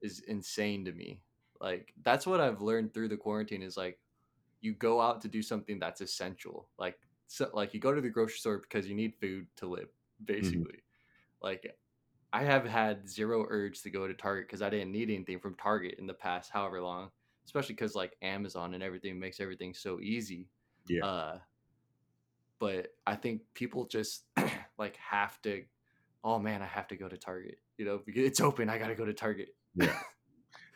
is 0.00 0.20
insane 0.28 0.84
to 0.84 0.92
me. 0.92 1.20
Like 1.60 1.92
that's 2.04 2.26
what 2.26 2.40
I've 2.40 2.62
learned 2.62 2.94
through 2.94 3.08
the 3.08 3.16
quarantine 3.16 3.62
is 3.62 3.76
like 3.76 3.98
you 4.60 4.74
go 4.74 5.00
out 5.00 5.20
to 5.22 5.28
do 5.28 5.42
something 5.42 5.78
that's 5.78 6.00
essential. 6.00 6.68
Like 6.78 6.98
so 7.26 7.48
like 7.54 7.74
you 7.74 7.80
go 7.80 7.94
to 7.94 8.00
the 8.00 8.10
grocery 8.10 8.38
store 8.38 8.58
because 8.58 8.88
you 8.88 8.94
need 8.94 9.14
food 9.20 9.46
to 9.56 9.66
live, 9.66 9.88
basically. 10.24 10.82
Like 11.42 11.74
I 12.32 12.44
have 12.44 12.64
had 12.64 13.08
zero 13.08 13.46
urge 13.48 13.82
to 13.82 13.90
go 13.90 14.06
to 14.06 14.14
Target 14.14 14.46
because 14.46 14.62
I 14.62 14.70
didn't 14.70 14.92
need 14.92 15.10
anything 15.10 15.40
from 15.40 15.54
Target 15.54 15.96
in 15.98 16.06
the 16.06 16.14
past 16.14 16.50
however 16.50 16.80
long. 16.80 17.10
Especially 17.44 17.74
because 17.74 17.94
like 17.94 18.16
Amazon 18.22 18.74
and 18.74 18.82
everything 18.82 19.18
makes 19.18 19.40
everything 19.40 19.74
so 19.74 20.00
easy. 20.00 20.48
Yeah. 20.88 21.04
Uh 21.04 21.38
but 22.58 22.88
I 23.06 23.16
think 23.16 23.40
people 23.54 23.86
just 23.86 24.24
like 24.78 24.96
have 24.96 25.40
to 25.42 25.64
oh 26.22 26.38
man, 26.38 26.62
I 26.62 26.66
have 26.66 26.88
to 26.88 26.96
go 26.96 27.08
to 27.08 27.16
Target. 27.16 27.58
You 27.78 27.86
know, 27.86 28.00
because 28.04 28.24
it's 28.24 28.40
open, 28.40 28.68
I 28.68 28.78
gotta 28.78 28.94
go 28.94 29.04
to 29.04 29.14
Target. 29.14 29.54
Yeah, 29.74 29.98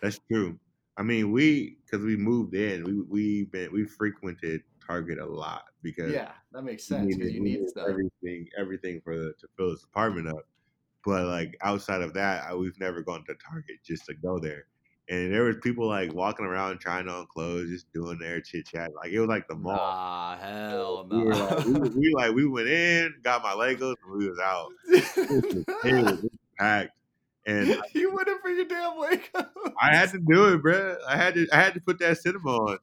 that's 0.03 0.19
true. 0.31 0.59
I 0.97 1.03
mean, 1.03 1.33
we 1.33 1.79
because 1.85 2.05
we 2.05 2.17
moved 2.17 2.55
in, 2.55 2.85
we 2.85 3.01
we 3.03 3.45
been 3.45 3.73
we 3.73 3.85
frequented 3.85 4.63
Target 4.87 5.19
a 5.19 5.27
lot 5.27 5.65
because 5.83 6.13
Yeah, 6.13 6.33
that 6.53 6.63
makes 6.63 6.85
sense 6.85 7.17
because 7.17 7.33
you 7.33 7.41
need 7.41 7.69
stuff. 7.69 7.89
everything 7.89 8.49
everything 8.57 9.01
for 9.03 9.17
the 9.19 9.33
to 9.41 9.49
fill 9.57 9.71
this 9.71 9.85
apartment 9.85 10.29
up. 10.29 10.47
But 11.05 11.27
like 11.27 11.57
outside 11.63 12.03
of 12.03 12.15
that, 12.15 12.45
I, 12.45 12.55
we've 12.55 12.79
never 12.79 13.03
gone 13.03 13.25
to 13.27 13.35
Target 13.35 13.77
just 13.85 14.07
to 14.07 14.15
go 14.15 14.39
there. 14.39 14.67
And 15.11 15.35
there 15.35 15.43
was 15.43 15.57
people 15.63 15.87
like 15.87 16.15
walking 16.15 16.47
around 16.47 16.79
trying 16.79 17.09
on 17.09 17.27
clothes, 17.27 17.69
just 17.69 17.93
doing 17.93 18.19
their 18.19 18.41
chit 18.41 18.67
chat. 18.67 18.91
Like 18.95 19.11
it 19.13 19.21
was 19.21 19.29
like 19.29 19.47
the 19.49 19.55
mall. 19.55 19.75
Nah, 19.77 20.39
hell 20.39 21.07
We, 21.11 21.19
were 21.25 21.35
like, 21.35 21.65
we, 21.67 21.73
no. 21.73 21.81
we 21.81 22.15
like 22.15 22.35
we 22.35 22.47
went 22.47 22.69
in, 22.69 23.15
got 23.23 23.43
my 23.43 23.51
Legos, 23.53 23.97
and 24.03 24.17
we 24.19 24.29
was 24.31 24.39
out. 24.39 24.71
It 24.89 26.05
was 26.05 26.27
packed, 26.59 26.93
and 27.47 27.83
you 27.93 28.13
wouldn't 28.13 28.43
bring 28.43 28.57
your 28.57 28.65
damn 28.67 28.93
Legos. 28.93 29.73
I 29.81 29.95
had 29.95 30.11
to 30.11 30.19
do 30.19 30.55
it, 30.55 30.63
bro. 30.63 30.97
I 31.09 31.17
had 31.17 31.35
to 31.35 31.47
I 31.53 31.57
had 31.57 31.75
to 31.75 31.81
put 31.81 31.99
that 31.99 32.19
cinema 32.19 32.51
on. 32.51 32.79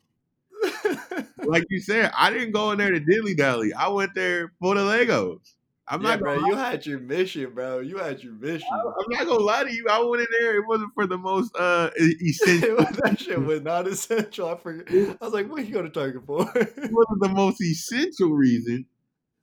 like 1.44 1.66
you 1.70 1.80
said, 1.80 2.12
I 2.16 2.30
didn't 2.30 2.52
go 2.52 2.72
in 2.72 2.78
there 2.78 2.92
to 2.92 3.00
dilly 3.00 3.34
dally. 3.34 3.74
I 3.74 3.88
went 3.90 4.14
there 4.14 4.52
for 4.60 4.76
the 4.76 4.82
Legos. 4.82 5.40
I'm 5.88 6.02
yeah, 6.04 6.10
not 6.10 6.20
bro, 6.20 6.36
gonna, 6.36 6.48
you 6.48 6.56
had 6.56 6.86
your 6.86 7.00
mission, 7.00 7.52
bro. 7.54 7.80
You 7.80 7.98
had 7.98 8.24
your 8.24 8.34
mission. 8.34 8.68
I'm 8.72 9.10
not 9.10 9.26
gonna 9.26 9.44
lie 9.44 9.64
to 9.66 9.74
you. 9.74 9.88
I 9.90 10.02
went 10.02 10.22
in 10.22 10.28
there. 10.40 10.56
It 10.56 10.68
wasn't 10.68 10.94
for 10.94 11.06
the 11.06 11.18
most 11.18 11.54
uh 11.58 11.90
essential. 12.00 12.78
that 12.78 13.20
shit 13.20 13.42
was 13.42 13.62
not 13.62 13.88
essential. 13.88 14.48
I 14.48 14.56
forget. 14.56 15.18
I 15.20 15.26
was 15.26 15.34
like, 15.34 15.50
"What 15.50 15.60
are 15.60 15.64
you 15.64 15.74
go 15.74 15.82
to 15.82 15.90
Target 15.90 16.26
for?" 16.26 16.44
It 16.56 16.92
wasn't 16.94 17.22
the 17.22 17.34
most 17.34 17.62
essential 17.62 18.30
reason. 18.30 18.86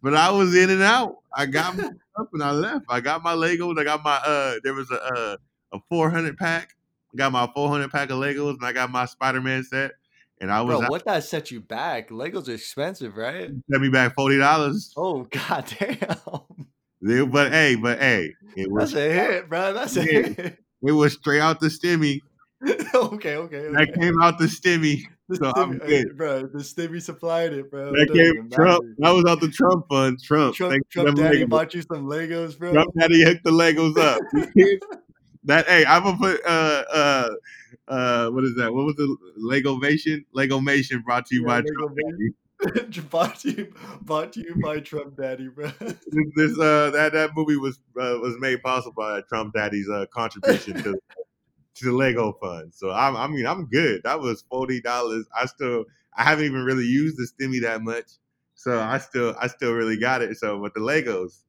But 0.02 0.14
I 0.14 0.30
was 0.30 0.54
in 0.54 0.70
and 0.70 0.82
out. 0.82 1.18
I 1.34 1.46
got 1.46 1.76
my 1.76 1.82
stuff 1.82 2.28
and 2.32 2.42
I 2.42 2.52
left. 2.52 2.86
I 2.88 3.00
got 3.00 3.22
my 3.22 3.34
Legos. 3.34 3.78
I 3.78 3.84
got 3.84 4.02
my 4.04 4.16
uh. 4.24 4.54
There 4.62 4.74
was 4.74 4.90
a 4.90 5.02
uh, 5.02 5.36
a 5.72 5.80
400 5.88 6.36
pack. 6.36 6.74
I 7.12 7.16
got 7.16 7.32
my 7.32 7.50
400 7.54 7.90
pack 7.90 8.10
of 8.10 8.18
Legos 8.18 8.54
and 8.54 8.64
I 8.64 8.72
got 8.72 8.90
my 8.90 9.06
Spider 9.06 9.40
Man 9.40 9.64
set. 9.64 9.92
And 10.40 10.52
I 10.52 10.60
was 10.62 10.76
bro, 10.76 10.84
out. 10.84 10.90
what 10.90 11.04
that 11.06 11.24
set 11.24 11.50
you 11.50 11.60
back? 11.60 12.10
Legos 12.10 12.48
are 12.48 12.54
expensive, 12.54 13.16
right? 13.16 13.50
Sent 13.70 13.82
me 13.82 13.88
back 13.88 14.14
forty 14.14 14.38
dollars. 14.38 14.92
Oh 14.96 15.22
god 15.30 15.72
damn. 15.78 17.28
But 17.30 17.52
hey, 17.52 17.74
but 17.74 17.98
hey, 17.98 18.34
it 18.56 18.70
was 18.70 18.92
That's 18.92 19.04
a 19.04 19.12
hit, 19.12 19.48
bro. 19.48 19.72
That's 19.72 19.96
a 19.96 20.02
hit. 20.02 20.58
it 20.82 20.92
was 20.92 21.14
straight 21.14 21.40
out 21.40 21.58
the 21.60 21.66
stimmy. 21.66 22.20
okay, 22.94 23.36
okay, 23.36 23.68
That 23.72 23.88
okay. 23.90 24.00
came 24.00 24.20
out 24.20 24.38
the 24.38 24.46
stimmy. 24.46 25.02
The 25.28 25.36
so 25.36 25.52
I'm 25.56 25.78
stimmy- 25.78 25.86
good. 25.86 26.16
bro, 26.16 26.42
the 26.46 26.58
stimmy 26.60 27.02
supplied 27.02 27.52
it, 27.52 27.70
bro. 27.70 27.92
That 27.92 28.10
came 28.12 28.48
Trump. 28.50 28.82
That 28.98 29.10
was 29.10 29.24
out 29.28 29.40
the 29.40 29.48
Trump 29.48 29.86
fund. 29.88 30.18
Trump. 30.22 30.54
Trump, 30.56 30.72
Thanks 30.72 30.88
Trump 30.90 31.16
daddy 31.18 31.44
Legos. 31.44 31.48
bought 31.50 31.74
you 31.74 31.82
some 31.82 32.06
Legos, 32.06 32.58
bro. 32.58 32.72
Trump 32.72 32.94
daddy 32.98 33.22
hooked 33.22 33.44
the 33.44 33.50
Legos 33.50 33.98
up. 33.98 34.20
that 35.44 35.66
hey, 35.66 35.84
I'm 35.84 36.02
gonna 36.02 36.16
put 36.18 36.40
uh 36.46 36.84
uh 36.92 37.28
uh 37.88 38.30
what 38.30 38.44
is 38.44 38.54
that? 38.56 38.72
What 38.72 38.86
was 38.86 38.96
the 38.96 39.16
Legomation? 39.36 40.24
Legomation 40.32 41.02
brought 41.02 41.26
to 41.26 41.34
you 41.34 41.42
Yeah, 41.42 41.60
by 41.60 41.62
Trump 41.76 41.96
daddy. 41.96 43.00
bought 43.10 43.44
you, 43.44 43.72
bought 44.02 44.34
you 44.34 44.56
by 44.62 44.80
Trump 44.80 45.16
daddy, 45.16 45.48
bro. 45.48 45.70
This, 45.80 45.96
this 46.36 46.58
uh 46.58 46.90
that 46.90 47.12
that 47.12 47.30
movie 47.36 47.56
was 47.56 47.78
uh, 48.00 48.18
was 48.20 48.34
made 48.40 48.62
possible 48.62 48.94
by 48.96 49.20
Trump 49.28 49.52
daddy's 49.54 49.88
uh 49.88 50.06
contribution 50.12 50.82
to 50.82 50.98
to 51.78 51.86
the 51.86 51.92
Lego 51.92 52.32
fund. 52.40 52.72
So 52.74 52.90
I'm 52.90 53.16
I 53.16 53.26
mean 53.26 53.46
I'm 53.46 53.66
good. 53.66 54.02
That 54.04 54.20
was 54.20 54.44
forty 54.50 54.80
dollars. 54.80 55.26
I 55.38 55.46
still 55.46 55.84
I 56.16 56.24
haven't 56.24 56.44
even 56.44 56.64
really 56.64 56.84
used 56.84 57.16
the 57.16 57.28
stimmy 57.28 57.60
that 57.62 57.82
much. 57.82 58.10
So 58.54 58.80
I 58.80 58.98
still 58.98 59.34
I 59.40 59.46
still 59.46 59.72
really 59.72 59.98
got 59.98 60.22
it. 60.22 60.36
So 60.36 60.58
with 60.58 60.74
the 60.74 60.80
Legos, 60.80 61.42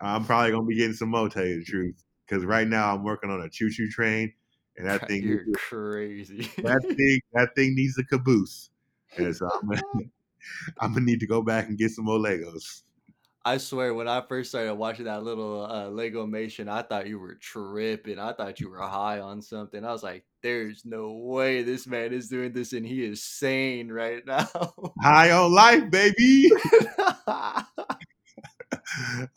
I'm 0.00 0.24
probably 0.24 0.50
gonna 0.50 0.64
be 0.64 0.76
getting 0.76 0.94
some 0.94 1.10
more. 1.10 1.28
Tell 1.28 1.44
you 1.44 1.58
the 1.58 1.64
truth, 1.64 2.02
because 2.26 2.44
right 2.44 2.66
now 2.66 2.94
I'm 2.94 3.04
working 3.04 3.30
on 3.30 3.40
a 3.40 3.48
choo 3.48 3.70
choo 3.70 3.88
train, 3.88 4.32
and 4.76 4.88
that 4.88 5.06
thing 5.08 5.22
You're 5.22 5.44
crazy. 5.54 6.50
that 6.62 6.84
thing 6.96 7.20
that 7.34 7.54
thing 7.54 7.74
needs 7.74 7.98
a 7.98 8.04
caboose. 8.04 8.70
And 9.16 9.36
so 9.36 9.48
I'm 9.62 9.70
I'm 10.80 10.94
gonna 10.94 11.04
need 11.04 11.20
to 11.20 11.26
go 11.26 11.42
back 11.42 11.68
and 11.68 11.78
get 11.78 11.90
some 11.90 12.06
more 12.06 12.18
Legos. 12.18 12.82
I 13.44 13.56
swear, 13.58 13.92
when 13.92 14.06
I 14.06 14.20
first 14.20 14.50
started 14.50 14.74
watching 14.74 15.06
that 15.06 15.24
little 15.24 15.64
uh, 15.68 15.88
Lego 15.88 16.26
Mation, 16.26 16.68
I 16.68 16.82
thought 16.82 17.08
you 17.08 17.18
were 17.18 17.34
tripping. 17.34 18.18
I 18.20 18.32
thought 18.32 18.60
you 18.60 18.70
were 18.70 18.78
high 18.80 19.18
on 19.18 19.42
something. 19.42 19.84
I 19.84 19.90
was 19.90 20.04
like, 20.04 20.24
"There's 20.42 20.84
no 20.84 21.10
way 21.12 21.62
this 21.64 21.86
man 21.88 22.12
is 22.12 22.28
doing 22.28 22.52
this, 22.52 22.72
and 22.72 22.86
he 22.86 23.04
is 23.04 23.24
sane 23.24 23.90
right 23.90 24.24
now." 24.26 24.48
High 25.02 25.32
on 25.32 25.52
life, 25.52 25.90
baby. 25.90 26.50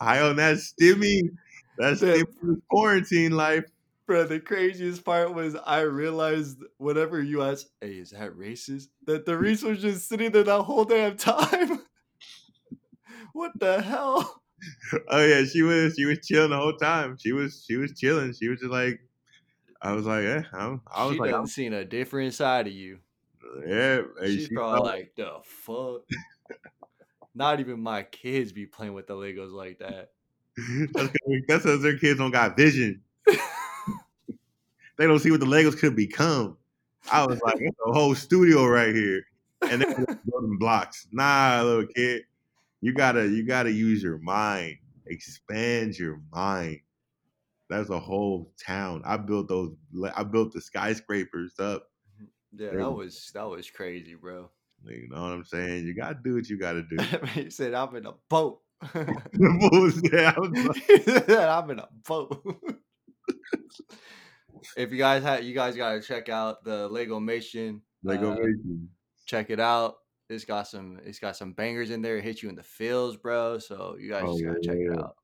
High 0.00 0.20
on 0.20 0.36
that 0.36 0.56
stimmy. 0.58 1.30
That's 1.78 2.00
The- 2.00 2.26
quarantine 2.70 3.32
life. 3.32 3.64
Bro, 4.06 4.26
the 4.28 4.38
craziest 4.38 5.04
part 5.04 5.34
was 5.34 5.56
I 5.66 5.80
realized 5.80 6.58
whenever 6.78 7.20
you 7.20 7.42
asked, 7.42 7.70
"Hey, 7.80 7.94
is 7.94 8.10
that 8.10 8.32
racist?" 8.34 8.86
that 9.06 9.26
the 9.26 9.36
Reese 9.36 9.62
was 9.64 9.80
just 9.82 10.08
sitting 10.08 10.30
there 10.30 10.44
that 10.44 10.62
whole 10.62 10.84
damn 10.84 11.16
time. 11.16 11.80
what 13.36 13.58
the 13.58 13.82
hell? 13.82 14.42
Oh 15.10 15.22
yeah, 15.22 15.44
she 15.44 15.60
was 15.60 15.94
she 15.96 16.06
was 16.06 16.26
chilling 16.26 16.50
the 16.50 16.56
whole 16.56 16.76
time. 16.76 17.18
She 17.18 17.32
was 17.32 17.62
she 17.68 17.76
was 17.76 17.92
chilling. 17.92 18.32
She 18.32 18.48
was 18.48 18.58
just 18.58 18.72
like, 18.72 18.98
I 19.82 19.92
was 19.92 20.06
like, 20.06 20.24
eh, 20.24 20.42
I'm, 20.54 20.80
I 20.90 21.04
was 21.04 21.14
she 21.14 21.20
like, 21.20 21.34
I'm, 21.34 21.46
seen 21.46 21.74
a 21.74 21.84
different 21.84 22.32
side 22.32 22.66
of 22.66 22.72
you. 22.72 22.98
yeah. 23.66 24.00
She's 24.24 24.46
she 24.46 24.54
probably 24.54 24.78
thought- 24.78 24.86
like, 24.86 25.12
the 25.14 25.30
fuck. 25.44 26.02
Not 27.34 27.60
even 27.60 27.80
my 27.80 28.02
kids 28.04 28.50
be 28.50 28.64
playing 28.64 28.94
with 28.94 29.06
the 29.06 29.14
Legos 29.14 29.52
like 29.52 29.78
that. 29.80 30.12
that's 30.94 31.10
because 31.28 31.82
their 31.82 31.98
kids 31.98 32.18
don't 32.18 32.30
got 32.30 32.56
vision. 32.56 33.02
they 33.26 35.06
don't 35.06 35.18
see 35.18 35.30
what 35.30 35.40
the 35.40 35.46
Legos 35.46 35.78
could 35.78 35.94
become. 35.94 36.56
I 37.12 37.26
was 37.26 37.40
like, 37.42 37.56
it's 37.58 37.76
a 37.86 37.92
whole 37.92 38.14
studio 38.14 38.66
right 38.66 38.94
here, 38.94 39.22
and 39.70 39.82
they're 39.82 40.18
building 40.24 40.56
blocks. 40.58 41.06
Nah, 41.12 41.60
little 41.62 41.86
kid, 41.94 42.22
you 42.80 42.92
gotta 42.94 43.26
you 43.28 43.44
gotta 43.44 43.70
use 43.72 44.02
your 44.02 44.18
mind, 44.18 44.76
expand 45.06 45.98
your 45.98 46.20
mind. 46.32 46.80
That's 47.68 47.90
a 47.90 47.98
whole 47.98 48.52
town. 48.64 49.02
I 49.04 49.16
built 49.16 49.48
those. 49.48 49.72
I 50.14 50.22
built 50.22 50.52
the 50.52 50.60
skyscrapers 50.60 51.58
up. 51.58 51.88
Yeah, 52.52 52.70
There 52.70 52.78
that 52.78 52.90
was 52.92 53.30
that 53.34 53.48
was 53.48 53.70
crazy, 53.70 54.14
bro. 54.14 54.50
You 54.84 55.08
know 55.10 55.22
what 55.22 55.32
I'm 55.32 55.44
saying? 55.44 55.84
You 55.86 55.94
gotta 55.94 56.18
do 56.22 56.34
what 56.34 56.48
you 56.48 56.58
gotta 56.58 56.82
do. 56.90 56.96
he 57.34 57.50
said, 57.50 57.74
"I'm 57.74 57.94
in 57.96 58.06
a 58.06 58.14
boat." 58.28 58.60
yeah, 58.94 60.32
I 60.36 60.38
was 60.38 60.50
like, 60.52 60.76
he 60.86 61.02
said, 61.02 61.30
"I'm 61.30 61.70
in 61.70 61.78
a 61.80 61.88
boat." 62.06 62.44
if 64.76 64.92
you 64.92 64.98
guys 64.98 65.22
have, 65.22 65.42
you 65.44 65.54
guys 65.54 65.76
gotta 65.76 66.00
check 66.00 66.28
out 66.28 66.62
the 66.64 66.88
Lego 66.88 67.18
Mation. 67.18 67.80
Lego 68.02 68.32
Uh, 68.32 68.36
Mation. 68.36 68.86
check 69.26 69.50
it 69.50 69.60
out. 69.60 69.96
It's 70.28 70.44
got 70.44 70.66
some 70.68 70.98
it's 71.04 71.18
got 71.20 71.36
some 71.36 71.52
bangers 71.52 71.90
in 71.90 72.02
there. 72.02 72.18
It 72.18 72.24
hits 72.24 72.42
you 72.42 72.48
in 72.48 72.54
the 72.56 72.62
feels, 72.62 73.16
bro. 73.16 73.58
So 73.58 73.96
you 73.98 74.10
guys 74.10 74.24
Oh, 74.24 74.32
just 74.32 74.44
gotta 74.44 74.60
check 74.60 74.78
it 74.78 74.92
out. 75.00 75.16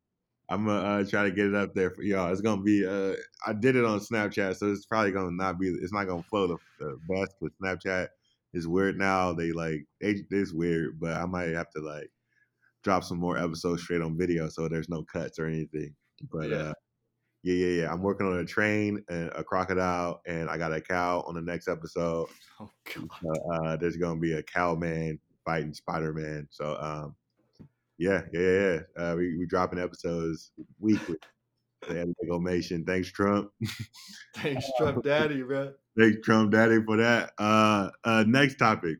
I'm 0.48 0.66
gonna 0.66 1.00
uh, 1.00 1.04
try 1.04 1.24
to 1.24 1.30
get 1.30 1.46
it 1.46 1.54
up 1.54 1.74
there 1.74 1.90
for 1.90 2.02
y'all. 2.02 2.30
It's 2.30 2.40
gonna 2.40 2.62
be. 2.62 2.86
Uh, 2.86 3.14
I 3.46 3.52
did 3.52 3.76
it 3.76 3.84
on 3.84 4.00
Snapchat, 4.00 4.56
so 4.56 4.70
it's 4.70 4.86
probably 4.86 5.12
gonna 5.12 5.30
not 5.30 5.58
be. 5.58 5.68
It's 5.68 5.92
not 5.92 6.04
gonna 6.06 6.22
flow 6.24 6.46
the, 6.46 6.58
the 6.78 6.98
best 7.08 7.36
with 7.40 7.56
Snapchat. 7.58 8.08
It's 8.52 8.66
weird 8.66 8.98
now. 8.98 9.32
They 9.32 9.52
like 9.52 9.86
they, 10.00 10.16
it's 10.30 10.52
weird, 10.52 11.00
but 11.00 11.16
I 11.16 11.24
might 11.26 11.48
have 11.50 11.70
to 11.70 11.80
like 11.80 12.10
drop 12.82 13.04
some 13.04 13.18
more 13.18 13.38
episodes 13.38 13.82
straight 13.82 14.02
on 14.02 14.18
video, 14.18 14.48
so 14.48 14.68
there's 14.68 14.88
no 14.88 15.04
cuts 15.04 15.38
or 15.38 15.46
anything. 15.46 15.94
But 16.30 16.50
Yeah. 16.50 16.56
uh, 16.56 16.74
yeah, 17.42 17.55
yeah, 17.55 17.83
yeah. 17.83 17.92
I'm 17.92 18.02
working 18.02 18.26
on 18.26 18.38
a 18.38 18.44
train 18.44 19.05
and 19.09 19.31
a 19.35 19.42
crocodile, 19.42 20.22
and 20.26 20.48
I 20.48 20.59
got 20.59 20.72
a 20.72 20.81
cow 20.81 21.24
on 21.26 21.35
the 21.35 21.42
next 21.42 21.68
episode. 21.68 22.28
Oh 22.61 22.70
god. 22.94 23.09
Uh, 23.24 23.55
uh, 23.55 23.76
there's 23.76 23.96
gonna 23.96 24.20
be 24.20 24.35
a 24.35 24.42
cow 24.42 24.76
man 24.76 25.18
fighting 25.44 25.74
Spider 25.74 26.12
Man. 26.12 26.46
So 26.50 26.76
um, 26.81 27.16
yeah, 27.98 28.22
yeah, 28.33 28.40
yeah. 28.40 28.78
Uh, 28.96 29.14
we 29.16 29.37
we 29.37 29.46
dropping 29.46 29.81
episodes 29.81 30.52
weekly. 30.78 31.16
Lego 31.88 32.85
Thanks, 32.87 33.11
Trump. 33.11 33.50
Thanks, 34.37 34.64
Trump 34.78 35.02
Daddy, 35.02 35.42
bro. 35.42 35.72
Thanks, 35.98 36.18
Trump 36.24 36.52
Daddy, 36.52 36.81
for 36.85 36.96
that. 36.98 37.33
Uh, 37.38 37.90
uh, 38.05 38.24
next 38.26 38.57
topic. 38.57 38.98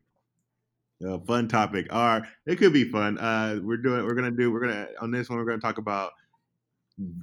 Uh, 1.05 1.19
fun 1.19 1.47
topic. 1.47 1.87
All 1.91 2.19
right, 2.19 2.23
it 2.45 2.57
could 2.57 2.73
be 2.73 2.85
fun. 2.89 3.17
Uh, 3.17 3.59
we're 3.61 3.77
doing. 3.77 4.05
We're 4.05 4.15
gonna 4.15 4.31
do. 4.31 4.51
We're 4.51 4.61
gonna 4.61 4.87
on 5.01 5.11
this 5.11 5.29
one. 5.29 5.39
We're 5.39 5.45
gonna 5.45 5.59
talk 5.59 5.77
about 5.77 6.11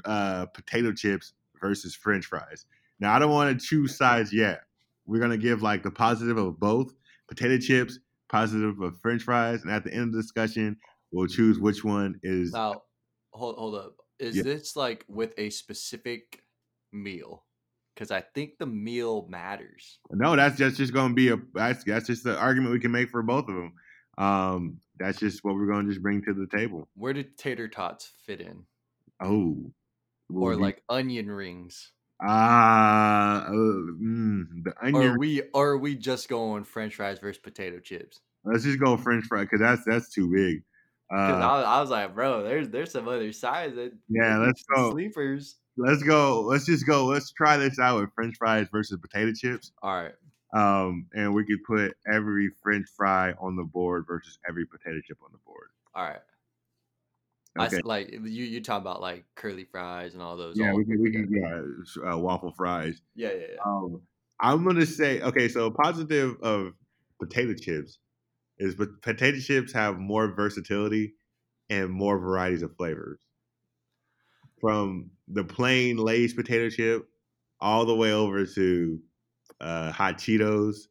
uh, 0.04 0.46
potato 0.46 0.92
chips 0.92 1.32
versus 1.60 1.94
French 1.94 2.26
fries. 2.26 2.66
Now, 2.98 3.14
I 3.14 3.18
don't 3.18 3.30
want 3.30 3.58
to 3.58 3.66
choose 3.66 3.96
sides 3.96 4.32
yet. 4.32 4.62
We're 5.06 5.20
gonna 5.20 5.38
give 5.38 5.62
like 5.62 5.82
the 5.82 5.90
positive 5.90 6.36
of 6.38 6.60
both 6.60 6.94
potato 7.28 7.58
chips, 7.58 7.98
positive 8.28 8.80
of 8.80 9.00
French 9.00 9.22
fries, 9.22 9.62
and 9.62 9.70
at 9.72 9.84
the 9.84 9.92
end 9.92 10.08
of 10.08 10.12
the 10.12 10.22
discussion, 10.22 10.76
we'll 11.10 11.26
choose 11.26 11.58
which 11.58 11.82
one 11.84 12.20
is. 12.22 12.52
Now, 12.52 12.82
hold 13.32 13.56
hold 13.56 13.74
up. 13.74 13.96
Is 14.18 14.36
Yeah. 14.36 14.42
this 14.42 14.76
like 14.76 15.04
with 15.08 15.34
a 15.38 15.50
specific 15.50 16.44
meal? 16.92 17.44
Because 17.94 18.10
I 18.10 18.20
think 18.34 18.58
the 18.58 18.66
meal 18.66 19.26
matters. 19.28 19.98
No, 20.10 20.36
that's 20.36 20.56
just 20.56 20.76
just 20.76 20.92
gonna 20.92 21.14
be 21.14 21.30
a. 21.30 21.36
That's 21.54 21.82
that's 21.84 22.06
just 22.06 22.24
the 22.24 22.38
argument 22.38 22.72
we 22.72 22.80
can 22.80 22.92
make 22.92 23.10
for 23.10 23.22
both 23.22 23.48
of 23.48 23.54
them. 23.54 23.72
Um, 24.18 24.80
that's 24.98 25.18
just 25.18 25.42
what 25.42 25.54
we're 25.54 25.66
gonna 25.66 25.88
just 25.88 26.02
bring 26.02 26.22
to 26.24 26.34
the 26.34 26.46
table. 26.46 26.88
Where 26.94 27.12
did 27.12 27.36
tater 27.38 27.68
tots 27.68 28.12
fit 28.26 28.40
in? 28.40 28.64
Oh, 29.20 29.72
Or 30.30 30.56
like 30.56 30.82
onion 30.88 31.30
rings? 31.30 31.92
ah, 32.22 33.44
uh, 33.46 33.50
mm, 33.52 34.64
the 34.64 34.74
onion. 34.82 35.02
are 35.02 35.18
we 35.18 35.42
are 35.54 35.76
we 35.76 35.94
just 35.96 36.28
going 36.28 36.64
French 36.64 36.94
fries 36.96 37.18
versus 37.18 37.40
potato 37.40 37.80
chips? 37.80 38.20
Let's 38.44 38.64
just 38.64 38.78
go 38.80 38.96
French 38.96 39.24
fry 39.26 39.42
because 39.42 39.60
that's 39.60 39.84
that's 39.84 40.10
too 40.12 40.30
big. 40.32 40.62
Because 41.08 41.40
Uh, 41.40 41.44
I, 41.44 41.56
was- 41.58 41.66
I 41.66 41.80
was 41.80 41.90
like, 41.90 42.14
bro, 42.14 42.42
there's 42.44 42.68
there's 42.68 42.92
some 42.92 43.08
other 43.08 43.32
sides 43.32 43.74
that 43.76 43.92
Yeah, 44.08 44.38
let's 44.38 44.62
go. 44.64 44.90
sleepers. 44.92 45.56
let's 45.76 46.02
go. 46.02 46.42
Let's 46.42 46.66
just 46.66 46.86
go. 46.86 47.06
Let's 47.06 47.32
try 47.32 47.56
this 47.56 47.78
out 47.78 48.00
with 48.00 48.14
French 48.14 48.36
fries 48.38 48.68
versus 48.72 48.98
potato 49.00 49.32
chips. 49.32 49.72
All 49.82 49.92
right, 50.02 50.14
Um, 50.54 51.06
and 51.14 51.34
we 51.34 51.44
could 51.44 51.62
put 51.64 51.96
every 52.10 52.50
French 52.62 52.86
fry 52.96 53.32
on 53.32 53.56
the 53.56 53.64
board 53.64 54.04
versus 54.06 54.38
every 54.48 54.66
potato 54.66 55.00
chip 55.06 55.18
on 55.22 55.30
the 55.32 55.38
board. 55.44 55.68
all 55.94 56.04
right. 56.04 56.20
I 57.58 57.66
Okay. 57.66 57.66
s- 57.66 57.82
like 57.84 58.10
you 58.12 58.20
you 58.20 58.60
talking 58.62 58.82
about 58.82 59.00
like 59.00 59.26
curly 59.34 59.64
fries 59.64 60.14
and 60.14 60.22
all 60.22 60.36
those. 60.36 60.58
Yeah, 60.58 60.72
all 60.72 60.74
we 60.74 60.84
can. 60.84 61.00
We 61.00 61.12
can. 61.12 61.28
Yeah, 61.30 62.12
uh, 62.12 62.18
waffle 62.18 62.52
fries. 62.52 63.00
yeah, 63.14 63.32
yeah, 63.32 63.46
yeah. 63.54 63.60
Um, 63.64 64.02
I'm 64.40 64.64
gonna 64.64 64.86
say 64.86 65.20
okay. 65.22 65.48
So 65.48 65.70
positive 65.70 66.36
of 66.42 66.74
potato 67.20 67.54
chips 67.54 67.98
is, 68.58 68.74
but 68.76 69.02
potato 69.02 69.38
chips 69.40 69.72
have 69.74 69.98
more 69.98 70.34
versatility 70.34 71.14
and 71.70 71.90
more 71.90 72.18
varieties 72.18 72.62
of 72.62 72.76
flavors. 72.76 73.20
From 74.60 75.10
the 75.26 75.44
plain 75.44 75.96
Lay's 75.96 76.34
potato 76.34 76.68
chip 76.68 77.08
all 77.60 77.86
the 77.86 77.94
way 77.94 78.12
over 78.12 78.44
to 78.44 79.02
uh, 79.60 79.92
hot 79.92 80.16
Cheetos 80.18 80.88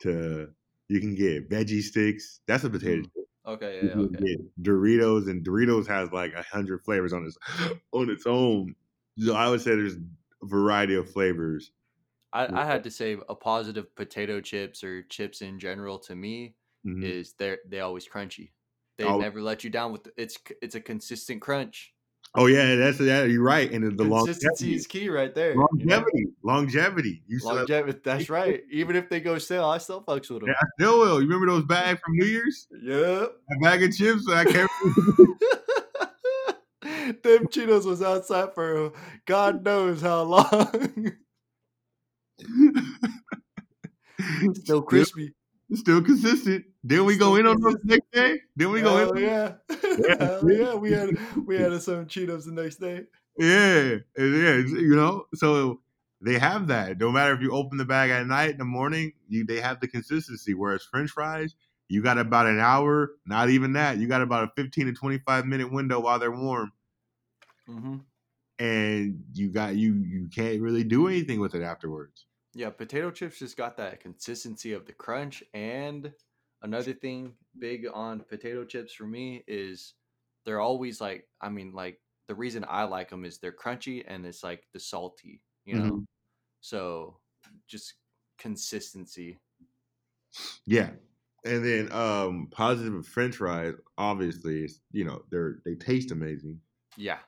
to 0.00 0.54
you 0.88 1.00
can 1.00 1.14
get 1.14 1.48
veggie 1.48 1.82
sticks. 1.82 2.40
That's 2.46 2.64
a 2.64 2.70
potato 2.70 3.02
Mm, 3.02 3.10
chip. 3.14 3.21
Okay, 3.44 3.88
yeah, 3.88 4.00
okay. 4.02 4.24
Doritos, 4.60 5.28
and 5.28 5.44
Doritos 5.44 5.86
has 5.88 6.12
like 6.12 6.32
a 6.34 6.42
hundred 6.42 6.84
flavors 6.84 7.12
on 7.12 7.24
its 7.26 7.36
on 7.92 8.10
its 8.10 8.26
own. 8.26 8.74
So 9.18 9.34
I 9.34 9.48
would 9.48 9.60
say 9.60 9.70
there's 9.70 9.96
a 9.96 10.46
variety 10.46 10.94
of 10.94 11.10
flavors. 11.10 11.72
I, 12.32 12.62
I 12.62 12.64
had 12.66 12.84
to 12.84 12.90
say 12.90 13.16
a 13.28 13.34
positive 13.34 13.94
potato 13.94 14.40
chips 14.40 14.82
or 14.82 15.02
chips 15.02 15.42
in 15.42 15.58
general 15.58 15.98
to 16.00 16.16
me 16.16 16.56
Mhm. 16.84 17.10
is 17.10 17.34
they 17.34 17.58
they 17.66 17.80
always 17.80 18.08
crunchy. 18.08 18.52
They 18.98 19.12
never 19.12 19.40
let 19.42 19.64
you 19.64 19.70
down 19.70 19.92
with 19.92 20.04
the, 20.04 20.12
it's 20.16 20.38
it's 20.62 20.74
a 20.74 20.80
consistent 20.80 21.42
crunch. 21.42 21.94
Oh 22.34 22.46
yeah, 22.46 22.76
that's 22.76 22.98
yeah. 22.98 23.24
You're 23.24 23.42
right, 23.42 23.70
and 23.70 23.84
the 23.84 24.04
Consistency 24.04 24.46
longevity, 24.46 24.74
is 24.74 24.86
key 24.86 25.08
right 25.10 25.34
there. 25.34 25.52
you 25.52 25.58
know? 25.58 25.66
longevity, 25.70 26.26
longevity. 26.42 27.22
You 27.26 27.40
Longevity. 27.42 28.00
That's 28.02 28.30
right. 28.30 28.62
Even 28.70 28.96
if 28.96 29.10
they 29.10 29.20
go 29.20 29.36
stale, 29.36 29.66
I 29.66 29.76
still 29.78 30.02
fucks 30.02 30.30
with 30.30 30.40
them. 30.40 30.48
yeah, 30.48 30.54
I 30.58 30.66
still 30.78 30.98
will. 30.98 31.20
You 31.20 31.28
remember 31.28 31.46
those 31.46 31.64
bags 31.64 32.00
from 32.00 32.14
New 32.14 32.24
Year's? 32.24 32.68
Yep. 32.82 33.36
A 33.50 33.58
bag 33.60 33.82
of 33.82 33.94
chips 33.94 34.24
that 34.26 34.46
I 34.46 34.50
can't. 34.50 34.70
Them 37.22 37.46
Cheetos 37.46 37.84
was 37.84 38.02
outside 38.02 38.54
for 38.54 38.92
God 39.26 39.64
knows 39.64 40.00
how 40.00 40.22
long. 40.22 41.12
Still 44.54 44.82
crispy. 44.82 45.34
Still 45.74 46.02
consistent. 46.02 46.66
Then 46.84 47.04
we 47.04 47.16
go 47.16 47.36
in 47.36 47.46
on 47.46 47.60
those 47.60 47.76
next 47.84 48.10
day. 48.12 48.40
Then 48.56 48.70
we 48.70 48.82
go 48.82 48.96
Hell 48.96 49.12
in. 49.16 49.22
yeah. 49.22 49.54
Hell 50.18 50.50
yeah. 50.50 50.74
We 50.74 50.92
had 50.92 51.16
we 51.46 51.56
had 51.56 51.80
some 51.82 52.06
Cheetos 52.06 52.44
the 52.44 52.52
next 52.52 52.76
day. 52.76 53.06
Yeah, 53.38 53.96
and 54.16 54.36
yeah, 54.42 54.56
you 54.56 54.94
know. 54.94 55.26
So 55.34 55.80
they 56.20 56.38
have 56.38 56.68
that. 56.68 56.98
No 56.98 57.10
matter 57.10 57.34
if 57.34 57.40
you 57.40 57.52
open 57.52 57.78
the 57.78 57.84
bag 57.84 58.10
at 58.10 58.26
night, 58.26 58.50
in 58.50 58.58
the 58.58 58.64
morning, 58.64 59.12
you 59.28 59.44
they 59.44 59.60
have 59.60 59.80
the 59.80 59.88
consistency. 59.88 60.54
Whereas 60.54 60.82
French 60.84 61.10
fries, 61.10 61.54
you 61.88 62.02
got 62.02 62.18
about 62.18 62.46
an 62.46 62.58
hour. 62.58 63.12
Not 63.26 63.50
even 63.50 63.72
that. 63.74 63.98
You 63.98 64.06
got 64.08 64.22
about 64.22 64.44
a 64.44 64.52
fifteen 64.54 64.86
to 64.86 64.92
twenty 64.92 65.18
five 65.18 65.46
minute 65.46 65.72
window 65.72 66.00
while 66.00 66.18
they're 66.18 66.30
warm, 66.30 66.72
hmm 67.66 68.04
and 68.58 69.24
you 69.34 69.50
got 69.50 69.74
you 69.76 69.94
you 69.94 70.28
can't 70.28 70.60
really 70.60 70.84
do 70.84 71.08
anything 71.08 71.40
with 71.40 71.54
it 71.54 71.62
afterwards. 71.62 72.26
Yeah, 72.54 72.70
potato 72.70 73.10
chips 73.10 73.38
just 73.38 73.56
got 73.56 73.76
that 73.78 74.00
consistency 74.00 74.72
of 74.72 74.86
the 74.86 74.92
crunch. 74.92 75.42
And 75.54 76.12
another 76.62 76.92
thing 76.92 77.36
big 77.58 77.86
on 77.92 78.20
potato 78.20 78.64
chips 78.64 78.92
for 78.92 79.06
me 79.06 79.42
is 79.46 79.94
they're 80.44 80.60
always 80.60 81.00
like 81.00 81.28
I 81.40 81.48
mean 81.48 81.72
like 81.72 82.00
the 82.28 82.34
reason 82.34 82.64
I 82.68 82.84
like 82.84 83.10
them 83.10 83.24
is 83.24 83.38
they're 83.38 83.52
crunchy 83.52 84.04
and 84.06 84.26
it's 84.26 84.42
like 84.42 84.68
the 84.72 84.80
salty, 84.80 85.42
you 85.64 85.76
know. 85.76 85.90
Mhm. 85.92 86.06
So 86.60 87.20
just 87.68 87.94
consistency. 88.38 89.40
Yeah. 90.66 90.90
And 91.44 91.64
then 91.64 91.90
um 91.92 92.48
positive 92.50 92.94
of 92.94 93.06
French 93.06 93.36
fries, 93.36 93.74
obviously, 93.98 94.64
is 94.64 94.80
you 94.92 95.04
know, 95.04 95.24
they're 95.30 95.58
they 95.64 95.74
taste 95.74 96.10
amazing. 96.12 96.60
Yeah. 96.96 97.20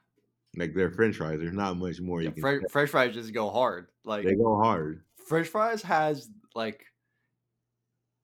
Like 0.56 0.74
they're 0.74 0.90
French 0.90 1.16
fries. 1.16 1.38
There's 1.40 1.52
not 1.52 1.76
much 1.76 2.00
more 2.00 2.22
yeah 2.22 2.28
you 2.28 2.32
can 2.32 2.46
say. 2.60 2.66
French 2.70 2.90
fries 2.90 3.14
just 3.14 3.32
go 3.32 3.50
hard. 3.50 3.88
Like 4.04 4.24
They 4.24 4.34
go 4.34 4.56
hard. 4.56 5.04
French 5.26 5.48
fries 5.48 5.82
has 5.82 6.30
like 6.54 6.86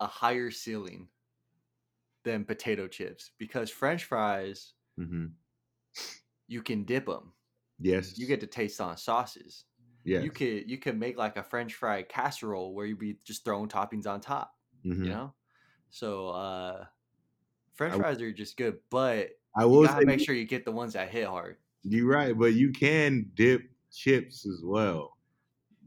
a 0.01 0.07
higher 0.09 0.51
ceiling 0.51 1.11
than 2.25 2.45
potato 2.47 2.89
chips 2.89 3.31
because 3.39 3.71
French 3.71 4.05
fries 4.05 4.75
hmm 4.97 5.41
you 6.47 6.63
can 6.63 6.85
dip 6.85 7.07
them. 7.07 7.35
Yes. 7.81 8.15
You 8.17 8.27
get 8.27 8.41
to 8.41 8.47
taste 8.47 8.81
on 8.81 8.97
sauces. 8.97 9.67
yes. 10.05 10.25
You 10.25 10.33
could 10.33 10.71
you 10.71 10.79
could 10.79 10.99
make 10.99 11.17
like 11.19 11.37
a 11.37 11.45
French 11.45 11.75
fry 11.75 12.03
casserole 12.03 12.75
where 12.75 12.87
you'd 12.87 12.99
be 12.99 13.21
just 13.25 13.45
throwing 13.45 13.69
toppings 13.69 14.07
on 14.07 14.21
top. 14.21 14.55
Mhm. 14.85 15.05
You 15.05 15.11
know, 15.11 15.35
so 15.91 16.29
uh 16.31 16.87
French 17.75 17.95
I 17.95 17.97
fries 17.97 18.23
are 18.23 18.33
just 18.33 18.57
good, 18.57 18.81
but 18.91 19.33
I 19.57 19.65
you 19.77 19.87
will 19.87 19.89
say 19.89 20.01
make 20.05 20.21
sure 20.21 20.35
you 20.35 20.47
get 20.47 20.65
the 20.67 20.73
ones 20.73 20.95
that 20.95 21.11
hit 21.11 21.27
hard. 21.29 21.59
you're 21.83 22.07
right, 22.09 22.37
but 22.37 22.55
you 22.55 22.73
can 22.73 23.31
dip 23.35 23.63
chips 23.93 24.47
as 24.47 24.63
well. 24.65 25.17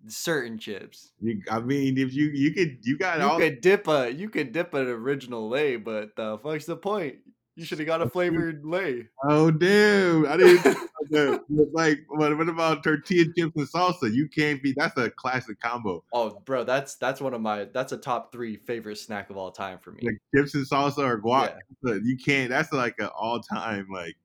Certain 0.08 0.58
chips. 0.58 1.12
You, 1.22 1.42
I 1.50 1.60
mean, 1.60 1.98
if 1.98 2.14
you 2.14 2.30
you 2.34 2.54
could 2.54 2.80
you 2.84 2.98
got 2.98 3.20
You 3.20 3.26
all 3.26 3.38
could 3.40 3.62
dip 3.62 3.88
a 3.88 4.12
you 4.12 4.30
could 4.30 4.52
dip 4.52 4.74
an 4.74 4.88
original 4.88 5.48
lay, 5.48 5.78
but 5.78 6.16
the 6.16 6.38
fuck's 6.40 6.66
the 6.66 6.76
point? 6.76 7.16
You 7.56 7.66
should 7.66 7.78
have 7.78 7.88
got 7.88 8.02
a 8.02 8.10
flavored 8.10 8.66
lay. 8.66 9.08
oh 9.24 9.52
damn, 9.52 10.26
I 10.26 10.38
didn't 10.38 10.58
think 10.60 10.76
about 10.76 11.12
that. 11.12 11.44
But, 11.50 11.68
like 11.74 12.00
what, 12.08 12.36
what 12.36 12.50
about 12.50 12.84
tortilla 12.84 13.26
chips 13.38 13.52
and 13.56 13.68
salsa? 13.68 14.12
You 14.12 14.28
can't 14.28 14.64
be 14.64 14.74
that's 14.76 14.98
a 14.98 15.10
classic 15.12 15.60
combo. 15.60 16.04
Oh, 16.12 16.42
bro, 16.46 16.64
that's 16.64 16.96
that's 16.96 17.22
one 17.22 17.34
of 17.34 17.42
my 17.42 17.66
that's 17.66 17.92
a 17.92 17.98
top 17.98 18.32
three 18.32 18.58
favorite 18.58 18.98
snack 18.98 19.30
of 19.30 19.38
all 19.38 19.52
time 19.52 19.78
for 19.80 19.92
me. 19.92 20.02
Like 20.04 20.18
chips 20.36 20.56
and 20.56 20.68
salsa 20.68 21.00
or 21.00 21.22
guac. 21.22 21.56
Yeah. 21.84 21.98
You 22.04 22.18
can't 22.18 22.50
that's 22.50 22.74
like 22.74 22.96
an 23.00 23.10
all 23.16 23.40
time 23.40 23.88
like 23.94 24.16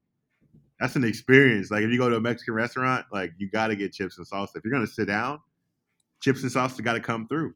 that's 0.81 0.97
an 0.97 1.05
experience. 1.05 1.70
Like 1.70 1.83
if 1.83 1.91
you 1.91 1.99
go 1.99 2.09
to 2.09 2.16
a 2.16 2.20
Mexican 2.20 2.55
restaurant, 2.55 3.07
like 3.12 3.33
you 3.37 3.51
gotta 3.51 3.76
get 3.76 3.93
chips 3.93 4.16
and 4.16 4.26
salsa. 4.26 4.57
If 4.57 4.64
you're 4.64 4.72
gonna 4.72 4.87
sit 4.87 5.07
down, 5.07 5.41
chips 6.21 6.43
and 6.43 6.53
salsa 6.53 6.83
gotta 6.83 7.01
come 7.01 7.29
through. 7.29 7.55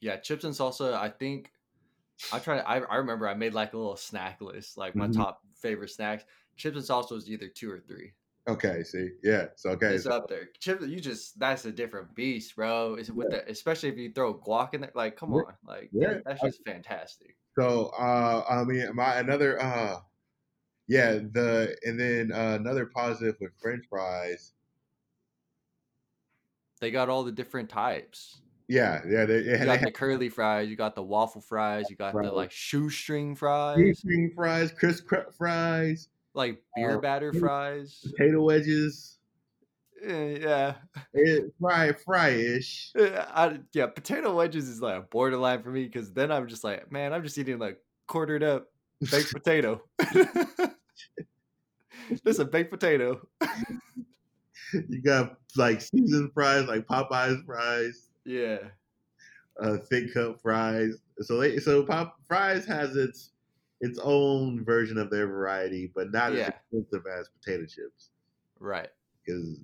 Yeah, 0.00 0.16
chips 0.16 0.44
and 0.44 0.54
salsa. 0.54 0.94
I 0.94 1.08
think 1.08 1.52
I 2.32 2.38
try. 2.38 2.58
I 2.60 2.78
I 2.80 2.96
remember 2.96 3.28
I 3.28 3.34
made 3.34 3.54
like 3.54 3.72
a 3.74 3.78
little 3.78 3.96
snack 3.96 4.40
list, 4.40 4.76
like 4.78 4.94
my 4.94 5.08
Mhm. 5.08 5.14
top 5.16 5.42
favorite 5.56 5.90
snacks. 5.90 6.24
Chips 6.56 6.76
and 6.76 6.84
salsa 6.84 7.12
was 7.12 7.30
either 7.30 7.48
two 7.48 7.70
or 7.70 7.80
three. 7.80 8.12
Okay, 8.46 8.82
see, 8.84 9.08
yeah. 9.22 9.46
So 9.56 9.70
okay, 9.70 9.94
It's 9.94 10.04
so- 10.04 10.10
up 10.10 10.28
there. 10.28 10.50
Chips, 10.60 10.86
you 10.86 11.00
just 11.00 11.38
that's 11.38 11.64
a 11.64 11.72
different 11.72 12.14
beast, 12.14 12.54
bro. 12.56 12.94
Is 12.96 13.10
with 13.10 13.30
the 13.30 13.48
especially 13.50 13.88
if 13.88 13.96
you 13.96 14.12
throw 14.12 14.34
guac 14.38 14.74
in 14.74 14.82
there. 14.82 14.92
Like, 14.94 15.16
come 15.16 15.32
Yeah. 15.32 15.38
on, 15.40 15.54
like 15.64 15.88
Yeah. 15.92 16.14
that, 16.14 16.24
that's 16.24 16.40
just 16.42 16.64
fantastic. 16.66 17.36
So 17.58 17.86
uh 17.98 18.44
I 18.48 18.64
mean 18.64 18.94
my 18.94 19.16
another 19.18 19.60
uh 19.62 20.00
yeah, 20.86 21.12
the 21.14 21.74
and 21.84 21.98
then 21.98 22.30
uh, 22.32 22.56
another 22.60 22.84
positive 22.86 23.36
with 23.40 23.52
French 23.62 23.86
fries. 23.88 24.52
They 26.84 26.90
got 26.90 27.08
all 27.08 27.24
the 27.24 27.32
different 27.32 27.70
types. 27.70 28.42
Yeah, 28.68 29.00
yeah, 29.08 29.24
they, 29.24 29.38
You 29.38 29.56
got 29.64 29.80
the 29.80 29.90
curly 29.90 30.28
fries, 30.28 30.68
you 30.68 30.76
got 30.76 30.94
the 30.94 31.02
waffle 31.02 31.40
fries, 31.40 31.88
you 31.88 31.96
got 31.96 32.14
Right. 32.14 32.26
the 32.26 32.30
like 32.30 32.50
shoestring 32.50 33.34
fries, 33.36 33.78
shoestring 33.78 34.32
fries, 34.34 34.70
crisp 34.70 35.08
fries, 35.34 36.10
like 36.34 36.62
beer 36.76 36.98
Uh, 36.98 37.00
batter 37.00 37.32
fries. 37.32 37.98
potato 38.04 38.42
wedges, 38.42 39.18
Eh, 40.04 40.40
yeah, 40.42 40.74
eh, 41.16 41.38
fry 41.58 41.92
fry-ish. 41.92 42.92
Eh, 42.98 43.16
I, 43.18 43.60
yeah, 43.72 43.86
potato 43.86 44.34
wedges 44.36 44.68
is 44.68 44.82
like 44.82 44.98
a 44.98 45.06
borderline 45.06 45.62
for 45.62 45.70
me 45.70 45.86
because 45.86 46.12
then 46.12 46.30
I'm 46.30 46.48
just 46.48 46.64
like, 46.64 46.92
man, 46.92 47.14
I'm 47.14 47.22
just 47.22 47.38
eating 47.38 47.58
like 47.58 47.78
quartered 48.08 48.42
up 48.42 48.66
baked 49.10 49.32
potato. 49.32 49.80
This 52.24 52.38
a 52.38 52.44
baked 52.44 52.70
potato. 52.70 53.26
You 54.88 55.02
got 55.02 55.38
like 55.56 55.80
seasoned 55.80 56.32
fries, 56.34 56.66
like 56.68 56.86
Popeyes 56.86 57.44
fries, 57.44 58.10
Yeah, 58.24 58.72
uh, 59.60 59.78
thick 59.78 60.12
cut 60.12 60.40
fries. 60.40 60.98
So 61.20 61.38
they, 61.38 61.58
so 61.58 61.84
Pop 61.84 62.20
fries 62.26 62.64
has 62.66 62.96
its 62.96 63.30
its 63.80 63.98
own 64.02 64.64
version 64.64 64.98
of 64.98 65.10
their 65.10 65.26
variety, 65.26 65.90
but 65.94 66.10
not 66.10 66.32
Yeah. 66.32 66.48
as 66.48 66.48
expensive 66.48 67.06
as 67.06 67.28
potato 67.28 67.66
chips. 67.66 68.10
right. 68.58 68.90
Because 69.24 69.60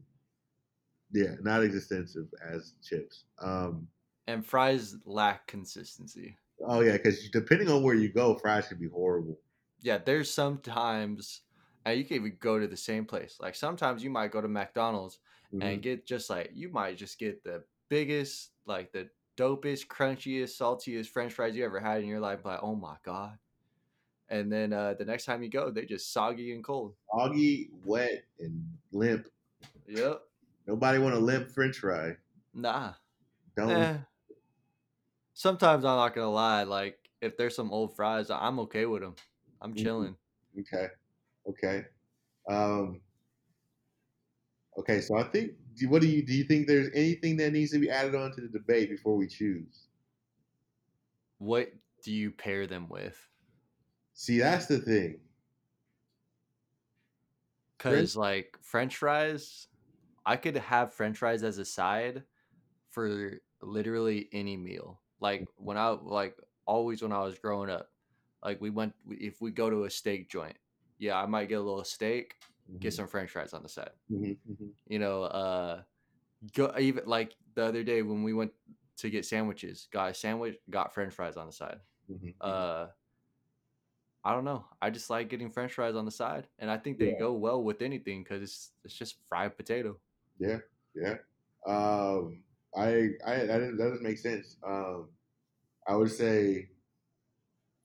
yeah, 1.13 1.35
not 1.41 1.63
as 1.63 1.75
extensive 1.75 2.29
as 2.43 2.75
chips. 2.83 3.25
Um, 3.39 3.89
And 4.27 4.47
fries 4.47 4.97
lack 5.05 5.47
consistency. 5.47 6.39
oh 6.65 6.81
yeah, 6.81 6.93
because 6.93 7.29
depending 7.31 7.69
on 7.69 7.83
where 7.83 7.95
you 7.95 8.09
go, 8.13 8.35
fries 8.37 8.69
can 8.69 8.79
be 8.79 8.89
horrible. 8.89 9.39
Yeah, 9.81 9.99
there's 9.99 10.33
sometimes, 10.33 11.43
and 11.91 11.99
you 11.99 12.05
can 12.05 12.17
even 12.17 12.37
go 12.41 12.59
to 12.59 12.67
the 12.67 12.77
same 12.77 13.05
place. 13.07 13.39
Like 13.41 13.55
sometimes 13.55 14.03
you 14.05 14.11
might 14.11 14.33
go 14.33 14.41
to 14.41 14.49
McDonald's 14.49 15.19
Mhm. 15.53 15.63
and 15.63 15.83
get 15.83 16.07
just 16.07 16.31
like 16.31 16.51
you 16.55 16.69
might 16.71 16.97
just 16.97 17.19
get 17.19 17.43
the 17.45 17.65
biggest, 17.89 18.53
like 18.67 18.93
the 18.93 19.11
dopest, 19.37 19.87
crunchiest, 19.89 20.57
saltiest 20.61 21.09
French 21.09 21.33
fries 21.33 21.57
you 21.57 21.65
ever 21.65 21.81
had 21.81 22.03
in 22.03 22.09
your 22.09 22.21
life. 22.21 22.45
Like, 22.45 22.61
oh 22.63 22.75
my 22.77 22.97
god! 23.03 23.39
And 24.29 24.53
then 24.53 24.73
uh, 24.73 24.95
the 24.95 25.05
next 25.05 25.25
time 25.25 25.43
you 25.43 25.51
go, 25.51 25.71
they 25.71 25.85
just 25.87 26.13
soggy 26.13 26.53
and 26.55 26.63
cold. 26.63 26.97
Soggy, 27.13 27.71
wet, 27.85 28.25
and 28.39 28.79
limp. 28.93 29.29
Yep. 29.87 30.23
Nobody 30.67 30.99
want 30.99 31.17
a 31.17 31.19
limp 31.19 31.51
French 31.51 31.79
fry. 31.79 32.17
Nah. 32.55 32.95
Don't. 33.57 33.71
Eh. 33.71 33.99
Sometimes 35.35 35.85
I'm 35.85 35.97
not 35.97 36.15
gonna 36.15 36.31
lie. 36.31 36.63
Like 36.65 37.11
if 37.21 37.37
there's 37.37 37.57
some 37.57 37.73
old 37.73 37.97
fries, 37.97 38.31
I'm 38.31 38.59
okay 38.61 38.87
with 38.87 39.03
them. 39.03 39.17
I'm 39.61 39.73
Mhm. 39.73 39.83
chilling. 39.83 40.17
Okay. 40.59 40.89
Okay. 41.49 41.85
Um, 42.49 43.01
okay. 44.79 45.01
So 45.01 45.17
I 45.17 45.25
think. 45.25 45.53
What 45.89 46.03
do 46.03 46.09
you 46.09 46.27
do? 46.27 46.35
You 46.35 46.45
think 46.45 46.67
there's 46.67 46.91
anything 46.95 47.37
that 47.39 47.53
needs 47.53 47.71
to 47.73 47.79
be 47.79 47.89
added 47.89 48.15
on 48.15 48.33
to 48.33 48.41
the 48.43 48.49
debate 48.49 48.91
before 48.91 49.17
we 49.17 49.27
choose? 49.27 49.87
What 51.39 51.73
do 52.05 52.13
you 52.13 52.31
pair 52.31 52.67
them 52.67 52.89
with? 52.89 53.17
See, 54.13 54.39
that's 54.39 54.67
the 54.67 54.79
thing. 54.79 55.21
Cause 57.79 58.15
like 58.15 58.59
French 58.61 58.97
fries, 58.97 59.69
I 60.27 60.37
could 60.37 60.57
have 60.57 60.93
French 60.93 61.17
fries 61.17 61.43
as 61.43 61.57
a 61.57 61.65
side 61.65 62.25
for 62.91 63.41
literally 63.63 64.29
any 64.33 64.57
meal. 64.57 65.01
Like 65.19 65.47
when 65.57 65.79
I 65.79 65.89
like 65.89 66.37
always 66.67 67.01
when 67.01 67.13
I 67.13 67.21
was 67.21 67.39
growing 67.39 67.71
up, 67.71 67.91
like 68.45 68.61
we 68.61 68.69
went 68.69 68.93
if 69.09 69.41
we 69.41 69.51
go 69.51 69.71
to 69.71 69.85
a 69.85 69.91
steak 69.91 70.29
joint, 70.31 70.59
yeah, 71.01 71.21
I 71.21 71.27
might 71.27 71.49
get 71.49 71.57
a 71.57 71.63
little 71.63 71.83
steak, 71.85 72.37
get 72.79 72.93
some 72.95 73.09
French 73.09 73.31
fries 73.31 73.55
on 73.55 73.63
the 73.63 73.69
side. 73.69 73.91
Mhm, 74.13 74.39
mhm. 74.49 74.71
You 74.87 74.99
know, 75.01 75.25
uh, 75.25 75.83
go 76.55 76.73
even 76.79 77.07
like 77.07 77.35
the 77.55 77.65
other 77.65 77.83
day 77.83 78.03
when 78.03 78.23
we 78.23 78.33
went 78.35 78.53
to 78.99 79.11
get 79.11 79.25
sandwiches, 79.25 79.89
got 79.91 80.11
a 80.11 80.15
sandwich, 80.15 80.59
got 80.69 80.95
French 80.95 81.15
fries 81.15 81.37
on 81.37 81.47
the 81.47 81.53
side. 81.53 81.81
Mhm, 82.11 82.21
mhm. 82.21 82.35
Uh, 82.41 82.89
I 84.23 84.35
don't 84.35 84.45
know. 84.45 84.67
I 84.83 84.91
just 84.91 85.09
like 85.09 85.31
getting 85.31 85.51
French 85.51 85.73
fries 85.73 85.97
on 85.97 86.05
the 86.05 86.11
side, 86.11 86.47
and 86.59 86.71
I 86.71 86.77
think 86.77 86.99
they 86.99 87.13
Yeah. 87.13 87.19
go 87.19 87.33
well 87.33 87.63
with 87.65 87.81
anything 87.81 88.23
because 88.23 88.43
it's 88.43 88.73
it's 88.85 88.95
just 88.95 89.17
fried 89.29 89.57
potato. 89.57 89.99
Yeah, 90.39 90.61
yeah. 90.95 91.19
Um, 91.67 92.45
I, 92.77 93.17
I, 93.25 93.37
that 93.47 93.59
doesn't, 93.59 93.77
that 93.79 93.85
doesn't 93.85 94.03
make 94.03 94.19
sense. 94.19 94.59
Um, 94.63 95.11
I 95.87 95.97
would 95.97 96.11
say 96.11 96.71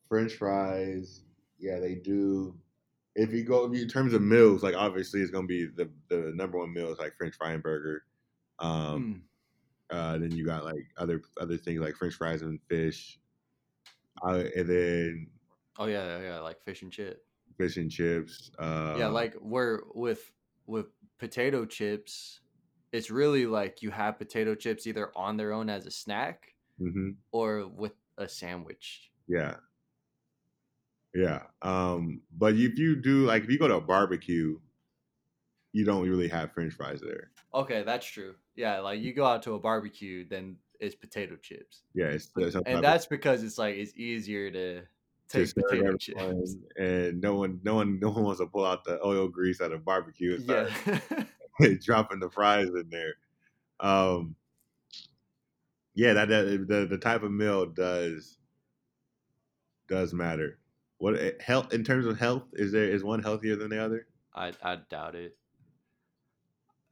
French 0.07 0.33
fries. 0.35 1.23
Yeah, 1.57 1.79
they 1.79 1.95
do. 1.95 2.59
If 3.15 3.31
you 3.31 3.43
go 3.45 3.71
in 3.71 3.87
terms 3.87 4.13
of 4.13 4.21
meals, 4.21 4.61
like 4.63 4.75
obviously 4.75 5.21
it's 5.21 5.31
gonna 5.31 5.47
be 5.47 5.65
the 5.67 5.91
the 6.09 6.33
number 6.35 6.57
one 6.57 6.73
meal 6.73 6.91
is 6.91 6.99
like 6.99 7.15
French 7.17 7.35
fry 7.35 7.53
and 7.53 7.63
burger. 7.63 8.05
Um, 8.59 9.05
Mm. 9.05 9.27
uh, 9.91 10.17
then 10.19 10.31
you 10.31 10.45
got 10.45 10.65
like 10.65 10.87
other 10.97 11.21
other 11.39 11.57
things 11.57 11.81
like 11.81 11.95
French 11.95 12.15
fries 12.15 12.41
and 12.43 12.61
fish. 12.69 13.19
Uh, 14.23 14.43
and 14.55 14.67
then 14.69 15.31
Oh 15.77 15.85
yeah, 15.85 16.21
yeah, 16.21 16.39
like 16.39 16.61
fish 16.63 16.81
and 16.81 16.91
chip. 16.91 17.25
fish 17.57 17.77
and 17.77 17.91
chips. 17.91 18.51
Uh, 18.59 19.07
yeah, 19.07 19.07
like 19.07 19.33
where 19.35 19.81
with 19.93 20.31
with 20.65 20.87
potato 21.17 21.65
chips, 21.65 22.41
it's 22.91 23.09
really 23.11 23.45
like 23.45 23.81
you 23.81 23.91
have 23.91 24.17
potato 24.17 24.55
chips 24.55 24.87
either 24.87 25.15
on 25.17 25.37
their 25.37 25.53
own 25.53 25.69
as 25.69 25.85
a 25.85 25.91
snack 25.91 26.55
hmm 26.79 27.17
or 27.31 27.67
with 27.67 27.95
a 28.17 28.29
sandwich. 28.29 29.13
Yeah. 29.27 29.57
Yeah. 31.15 31.43
Um, 31.61 32.21
but 32.37 32.55
if 32.55 32.77
you 32.77 33.01
do 33.01 33.25
like 33.25 33.43
if 33.43 33.49
you 33.49 33.57
go 33.57 33.67
to 33.69 33.75
a 33.75 33.81
barbecue, 33.81 34.59
you 35.71 35.85
don't 35.85 36.07
really 36.07 36.27
have 36.27 36.51
French 36.53 36.73
fries 36.73 37.01
there. 37.01 37.31
Okay, 37.53 37.83
that's 37.83 38.05
true. 38.05 38.35
Yeah, 38.55 38.79
like 38.79 38.99
you 38.99 39.13
go 39.13 39.25
out 39.25 39.43
to 39.43 39.53
a 39.53 39.59
barbecue, 39.59 40.27
then 40.27 40.57
it's 40.79 40.95
potato 40.95 41.37
chips, 41.37 41.83
Yeah, 41.93 42.07
it's, 42.07 42.29
it's 42.35 42.55
and 42.65 42.83
that's 42.83 43.05
because 43.05 43.43
it's 43.43 43.57
like 43.57 43.75
it's 43.75 43.95
easier 43.95 44.51
to 44.51 44.83
take 45.29 45.47
serve 45.47 45.53
potato 45.69 45.97
chips. 45.97 46.55
and 46.77 47.21
no 47.21 47.35
one, 47.35 47.61
no 47.63 47.75
one, 47.75 47.99
no 47.99 48.09
one 48.09 48.23
wants 48.23 48.41
to 48.41 48.47
pull 48.47 48.65
out 48.65 48.83
the 48.83 49.03
oil 49.05 49.29
grease 49.29 49.61
out 49.61 49.71
of 49.71 49.85
barbecue 49.85 50.35
and 50.35 50.43
Yeah. 50.45 50.69
start 50.73 51.27
dropping 51.81 52.19
the 52.19 52.29
fries 52.29 52.67
in 52.67 52.89
there. 52.89 53.15
Um, 53.79 54.35
yeah, 55.93 56.13
that, 56.13 56.27
that 56.27 56.65
the 56.67 56.85
the 56.85 56.97
type 56.97 57.23
of 57.23 57.31
meal 57.31 57.65
does 57.65 58.37
does 59.87 60.13
matter. 60.13 60.59
What 61.05 61.21
eh, 61.21 61.33
health 61.39 61.71
in 61.71 61.83
terms 61.83 62.07
of 62.07 62.17
health 62.17 62.45
is 62.53 62.71
there 62.71 62.89
is 62.89 63.03
one 63.03 63.21
healthier 63.21 63.55
than 63.55 63.69
the 63.69 63.77
other? 63.77 64.07
I 64.33 64.53
I 64.63 64.77
doubt 64.89 65.13
it. 65.13 65.37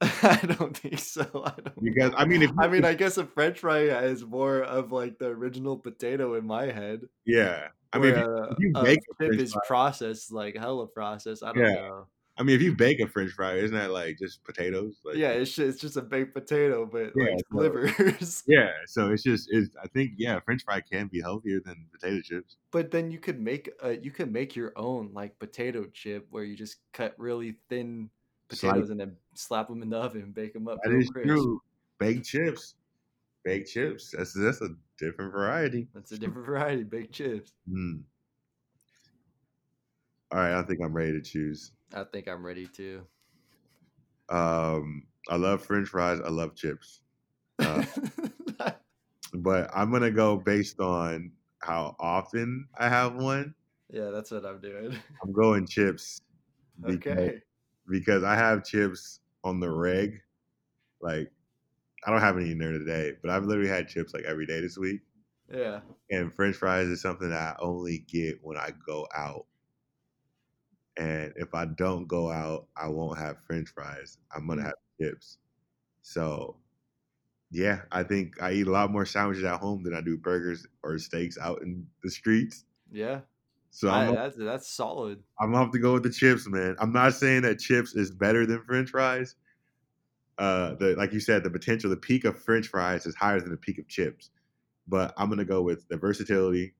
I 0.00 0.38
don't 0.56 0.76
think 0.76 1.00
so. 1.00 1.24
I 1.44 1.50
don't. 1.60 1.82
Because 1.82 2.12
I 2.16 2.24
mean, 2.24 2.42
if 2.42 2.52
I 2.60 2.68
mean, 2.68 2.84
I 2.84 2.94
guess 2.94 3.16
a 3.16 3.26
French 3.26 3.58
fry 3.58 3.80
is 3.80 4.24
more 4.24 4.62
of 4.62 4.92
like 4.92 5.18
the 5.18 5.26
original 5.26 5.76
potato 5.76 6.34
in 6.34 6.46
my 6.46 6.66
head. 6.66 7.08
yeah, 7.26 7.70
I 7.92 7.98
mean, 7.98 8.10
if 8.14 8.18
you, 8.18 8.46
if 8.50 8.58
you 8.60 8.72
uh, 8.76 8.84
a 8.84 8.92
a 8.92 8.96
chip 8.96 9.40
is 9.40 9.56
processed 9.66 10.30
like 10.30 10.56
hella 10.56 10.86
processed. 10.86 11.42
I 11.42 11.52
don't 11.52 11.64
Yeah. 11.64 11.74
know. 11.74 12.06
I 12.36 12.42
mean, 12.42 12.56
if 12.56 12.62
you 12.62 12.74
bake 12.74 12.98
a 12.98 13.06
French 13.06 13.30
fry, 13.30 13.54
isn't 13.54 13.76
that 13.76 13.92
like 13.92 14.18
just 14.18 14.42
potatoes? 14.42 14.96
Like, 15.04 15.14
yeah, 15.16 15.28
it's 15.28 15.54
just, 15.54 15.68
it's 15.68 15.80
just 15.80 15.96
a 15.96 16.02
baked 16.02 16.34
potato, 16.34 16.84
but 16.84 17.12
Yeah, 17.14 17.24
like 17.30 17.38
so- 17.38 17.44
slivers. 17.52 18.42
yeah. 18.48 18.70
So 18.86 19.10
it's 19.12 19.22
just, 19.22 19.48
it's. 19.52 19.76
I 19.80 19.86
think, 19.86 20.12
yeah, 20.16 20.40
French 20.40 20.64
fry 20.64 20.80
can 20.80 21.06
be 21.06 21.20
healthier 21.20 21.60
than 21.64 21.86
potato 21.92 22.20
chips. 22.22 22.56
But 22.72 22.90
then 22.90 23.12
you 23.12 23.18
could 23.20 23.40
make 23.40 23.70
uh 23.84 23.90
you 23.90 24.10
could 24.10 24.32
make 24.32 24.56
your 24.56 24.72
own 24.74 25.10
like 25.12 25.38
potato 25.38 25.86
chip 25.92 26.26
where 26.30 26.42
you 26.42 26.56
just 26.56 26.78
cut 26.92 27.14
really 27.18 27.54
thin 27.68 28.10
potatoes 28.48 28.90
and 28.90 28.98
then 28.98 29.16
slap 29.34 29.68
them 29.68 29.82
in 29.82 29.90
the 29.90 29.96
oven, 29.96 30.32
bake 30.32 30.54
them 30.54 30.66
up. 30.66 30.78
That 30.82 30.90
real 30.90 31.00
is 31.02 31.10
crisp. 31.10 31.28
true. 31.28 31.62
Baked 32.00 32.26
chips, 32.26 32.74
baked 33.44 33.70
chips. 33.70 34.10
That's 34.10 34.32
that's 34.32 34.60
a 34.60 34.70
different 34.98 35.30
variety. 35.30 35.86
That's 35.94 36.10
a 36.10 36.18
different 36.18 36.46
variety, 36.46 36.82
baked 36.82 37.12
chips. 37.14 37.52
Hmm. 37.70 37.98
All 40.32 40.40
right, 40.40 40.58
I 40.58 40.62
think 40.64 40.80
I'm 40.82 40.92
ready 40.92 41.12
to 41.12 41.20
choose. 41.22 41.70
I 41.94 42.04
think 42.04 42.28
I'm 42.28 42.44
ready 42.44 42.66
to. 42.76 43.06
Um, 44.28 45.04
I 45.28 45.36
love 45.36 45.64
French 45.64 45.88
fries. 45.88 46.20
I 46.24 46.28
love 46.30 46.54
chips, 46.54 47.00
Uh, 47.58 47.84
but 49.34 49.70
I'm 49.74 49.90
gonna 49.92 50.10
go 50.10 50.36
based 50.36 50.80
on 50.80 51.32
how 51.60 51.94
often 52.00 52.66
I 52.78 52.88
have 52.88 53.14
one. 53.14 53.54
yeah, 53.90 54.10
that's 54.10 54.30
what 54.30 54.44
I'm 54.44 54.60
doing. 54.60 54.96
I'm 55.22 55.32
going 55.32 55.66
chips. 55.66 56.20
because- 56.84 57.12
Okay. 57.18 57.42
because 57.88 58.22
I 58.24 58.34
have 58.34 58.64
chips 58.64 59.20
on 59.44 59.60
the 59.60 59.70
reg. 59.70 60.20
Like, 61.00 61.30
I 62.06 62.10
don't 62.10 62.20
have 62.20 62.38
any 62.38 62.52
in 62.52 62.58
there 62.58 62.72
today, 62.72 63.12
but 63.22 63.30
I've 63.30 63.44
literally 63.44 63.68
had 63.68 63.88
chips 63.88 64.14
like 64.14 64.24
every 64.24 64.46
day 64.46 64.60
this 64.60 64.78
week. 64.78 65.02
Yeah. 65.52 65.80
And 66.10 66.32
French 66.32 66.56
fries 66.56 66.88
is 66.88 67.02
something 67.02 67.28
that 67.28 67.56
I 67.58 67.62
only 67.62 67.98
get 68.08 68.38
when 68.42 68.56
I 68.56 68.70
go 68.86 69.06
out. 69.14 69.44
And 70.96 71.32
if 71.36 71.54
I 71.54 71.66
don't 71.66 72.06
go 72.06 72.30
out, 72.30 72.68
I 72.76 72.88
won't 72.88 73.18
have 73.18 73.38
French 73.46 73.70
fries. 73.70 74.18
I'm 74.32 74.46
gonna 74.46 74.62
Mm. 74.62 74.66
have 74.66 74.74
chips. 75.00 75.38
So, 76.02 76.60
yeah, 77.50 77.82
I 77.92 78.02
think 78.02 78.40
I 78.42 78.52
eat 78.52 78.66
a 78.66 78.70
lot 78.70 78.90
more 78.92 79.06
sandwiches 79.06 79.44
at 79.44 79.60
home 79.60 79.82
than 79.84 79.94
I 79.94 80.00
do 80.00 80.16
burgers 80.18 80.66
or 80.82 80.98
steaks 80.98 81.38
out 81.38 81.62
in 81.62 81.88
the 82.02 82.10
streets. 82.10 82.66
Yeah. 82.90 83.22
So 83.70 83.90
I- 83.90 84.12
that's 84.12 84.36
that's 84.36 84.68
solid. 84.68 85.22
I'm 85.40 85.50
gonna 85.52 85.64
have 85.64 85.72
to 85.72 85.78
go 85.78 85.94
with 85.94 86.04
the 86.04 86.10
chips, 86.10 86.46
man. 86.48 86.76
I'm 86.78 86.92
not 86.92 87.14
saying 87.14 87.42
that 87.42 87.58
chips 87.58 87.94
is 87.94 88.10
better 88.10 88.46
than 88.46 88.62
French 88.64 88.90
fries. 88.90 89.36
Uh, 90.38 90.74
the 90.74 90.96
like 90.96 91.12
you 91.12 91.20
said, 91.20 91.44
the 91.44 91.50
potential, 91.50 91.88
the 91.90 91.96
peak 91.96 92.24
of 92.24 92.40
French 92.40 92.66
fries 92.68 93.06
is 93.06 93.14
higher 93.14 93.40
than 93.40 93.50
the 93.50 93.56
peak 93.56 93.78
of 93.78 93.86
chips. 93.88 94.30
But 94.88 95.14
I'm 95.16 95.28
gonna 95.28 95.44
go 95.44 95.62
with 95.62 95.88
the 95.88 95.96
versatility, 95.96 96.74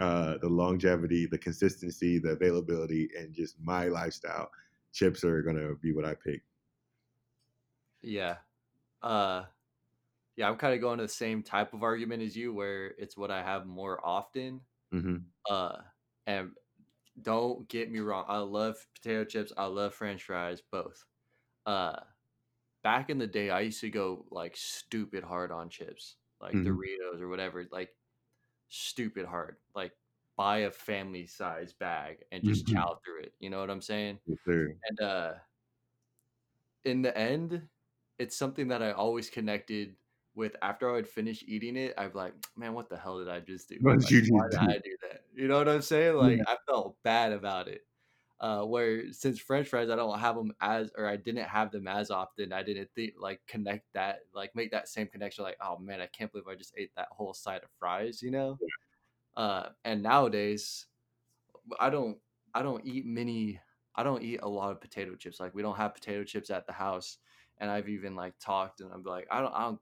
uh, 0.00 0.38
the 0.38 0.48
longevity, 0.50 1.26
the 1.26 1.38
consistency, 1.38 2.18
the 2.18 2.30
availability, 2.30 3.10
and 3.18 3.34
just 3.34 3.60
my 3.60 3.86
lifestyle. 3.86 4.50
Chips 4.92 5.24
are 5.24 5.42
gonna 5.42 5.76
be 5.76 5.92
what 5.92 6.06
I 6.06 6.14
pick. 6.16 6.42
Yeah. 8.02 8.38
Uh 9.02 9.46
yeah, 10.36 10.48
I'm 10.50 10.58
kind 10.58 10.74
of 10.74 10.80
going 10.80 10.98
to 10.98 11.04
the 11.04 11.08
same 11.08 11.42
type 11.44 11.74
of 11.74 11.82
argument 11.84 12.22
as 12.22 12.36
you 12.36 12.54
where 12.54 12.88
it's 12.88 13.16
what 13.16 13.30
I 13.30 13.42
have 13.42 13.66
more 13.66 14.04
often. 14.06 14.62
hmm 14.92 15.32
Uh 15.48 15.82
and 16.26 16.56
don't 17.20 17.68
get 17.68 17.90
me 17.90 18.00
wrong, 18.00 18.26
I 18.28 18.38
love 18.40 18.86
potato 18.94 19.24
chips, 19.26 19.52
I 19.56 19.66
love 19.66 19.94
french 19.94 20.24
fries, 20.24 20.62
both. 20.62 21.06
Uh 21.66 22.00
back 22.84 23.10
in 23.10 23.18
the 23.18 23.26
day 23.26 23.50
I 23.50 23.60
used 23.62 23.80
to 23.82 23.90
go 23.90 24.26
like 24.30 24.56
stupid 24.56 25.24
hard 25.24 25.52
on 25.52 25.70
chips, 25.70 26.16
like 26.40 26.58
Mhm. 26.58 26.64
Doritos 26.64 27.20
or 27.20 27.28
whatever, 27.28 27.66
like 27.72 27.96
stupid 28.70 29.26
hard. 29.26 29.58
Like 29.74 29.94
buy 30.36 30.60
a 30.60 30.70
family 30.70 31.26
size 31.26 31.72
bag 31.74 32.24
and 32.32 32.44
just 32.44 32.66
Mhm. 32.66 32.66
chow 32.66 33.00
through 33.04 33.22
it. 33.22 33.34
You 33.40 33.50
know 33.50 33.60
what 33.60 33.70
I'm 33.70 33.82
saying? 33.82 34.20
Yes, 34.26 34.38
and 34.88 35.00
uh 35.00 35.34
in 36.84 37.02
the 37.02 37.16
end 37.16 37.68
it's 38.18 38.36
something 38.36 38.68
that 38.68 38.82
i 38.82 38.92
always 38.92 39.30
connected 39.30 39.96
with 40.34 40.56
after 40.62 40.88
i 40.88 40.92
would 40.92 41.08
finish 41.08 41.42
eating 41.46 41.76
it 41.76 41.94
i'd 41.98 42.12
be 42.12 42.18
like 42.18 42.34
man 42.56 42.72
what 42.72 42.88
the 42.88 42.96
hell 42.96 43.18
did 43.18 43.28
i 43.28 43.40
just 43.40 43.68
do 43.68 43.78
Like, 43.80 43.98
why 44.26 44.42
did 44.50 44.58
i 44.58 44.78
do 44.78 44.96
that 45.02 45.24
you 45.34 45.48
know 45.48 45.58
what 45.58 45.68
i'm 45.68 45.82
saying 45.82 46.16
like 46.16 46.40
i 46.46 46.56
felt 46.66 46.96
bad 47.02 47.32
about 47.32 47.68
it 47.68 47.82
uh 48.40 48.64
where 48.64 49.12
since 49.12 49.38
french 49.38 49.68
fries 49.68 49.90
i 49.90 49.96
don't 49.96 50.18
have 50.18 50.36
them 50.36 50.52
as 50.60 50.90
or 50.96 51.06
i 51.06 51.16
didn't 51.16 51.44
have 51.48 51.70
them 51.70 51.86
as 51.86 52.10
often 52.10 52.52
i 52.52 52.62
didn't 52.62 52.90
think 52.94 53.14
like 53.18 53.44
connect 53.46 53.86
that 53.92 54.20
like 54.34 54.54
make 54.54 54.70
that 54.70 54.88
same 54.88 55.06
connection 55.06 55.44
like 55.44 55.56
oh 55.60 55.78
man 55.78 56.00
i 56.00 56.06
can't 56.06 56.32
believe 56.32 56.48
i 56.48 56.54
just 56.54 56.74
ate 56.76 56.94
that 56.96 57.08
whole 57.10 57.34
side 57.34 57.62
of 57.62 57.70
fries 57.78 58.22
you 58.22 58.30
know 58.30 58.60
uh 59.36 59.70
and 59.84 60.02
nowadays 60.02 60.86
I 61.78 61.90
don't 61.90 62.20
I 62.54 62.62
don't 62.62 62.84
eat 62.86 63.06
many 63.06 63.60
I 63.94 64.02
don't 64.02 64.22
eat 64.22 64.40
a 64.42 64.48
lot 64.48 64.72
of 64.72 64.80
potato 64.80 65.14
chips. 65.16 65.40
Like 65.40 65.54
we 65.54 65.62
don't 65.62 65.76
have 65.76 65.94
potato 65.94 66.24
chips 66.24 66.50
at 66.50 66.66
the 66.66 66.72
house. 66.72 67.18
And 67.58 67.70
I've 67.70 67.88
even 67.88 68.14
like 68.16 68.38
talked 68.38 68.80
and 68.80 68.92
I'm 68.92 69.02
like, 69.02 69.26
I 69.30 69.40
don't 69.40 69.52
I 69.54 69.62
don't 69.64 69.80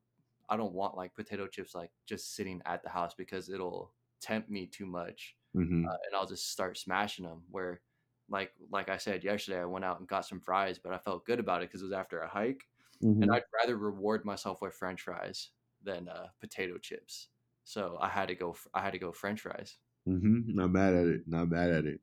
I 0.48 0.56
don't 0.56 0.72
want 0.74 0.96
like 0.96 1.14
potato 1.14 1.46
chips 1.46 1.74
like 1.74 1.92
just 2.06 2.34
sitting 2.34 2.62
at 2.64 2.82
the 2.82 2.88
house 2.88 3.14
because 3.14 3.48
it'll 3.48 3.94
tempt 4.20 4.50
me 4.50 4.66
too 4.66 4.86
much. 4.86 5.36
hmm 5.54 5.88
Uh, 5.88 5.96
and 6.06 6.16
I'll 6.16 6.26
just 6.26 6.50
start 6.50 6.76
smashing 6.76 7.24
them 7.24 7.44
where 7.50 7.82
like 8.28 8.52
like 8.70 8.88
I 8.88 8.98
said 8.98 9.24
yesterday 9.24 9.60
I 9.60 9.64
went 9.66 9.84
out 9.84 9.98
and 10.00 10.08
got 10.08 10.26
some 10.26 10.40
fries, 10.40 10.78
but 10.78 10.92
I 10.92 10.98
felt 10.98 11.24
good 11.26 11.40
about 11.40 11.62
it 11.62 11.68
because 11.70 11.82
it 11.82 11.86
was 11.86 11.92
after 11.92 12.20
a 12.20 12.28
hike. 12.28 12.68
Mm-hmm. 13.02 13.22
And 13.22 13.32
I'd 13.32 13.44
rather 13.54 13.76
reward 13.76 14.24
myself 14.24 14.62
with 14.62 14.74
french 14.74 15.02
fries 15.02 15.50
than 15.82 16.08
uh, 16.08 16.28
potato 16.40 16.78
chips. 16.78 17.28
So 17.64 17.98
I 18.00 18.08
had 18.08 18.28
to 18.28 18.34
go 18.34 18.56
I 18.74 18.82
had 18.82 18.92
to 18.92 18.98
go 18.98 19.12
french 19.12 19.40
fries. 19.42 19.78
hmm 20.06 20.40
Not 20.46 20.70
mad 20.70 20.94
at 20.94 21.06
it. 21.06 21.28
Not 21.28 21.48
mad 21.48 21.70
at 21.70 21.84
it. 21.84 22.00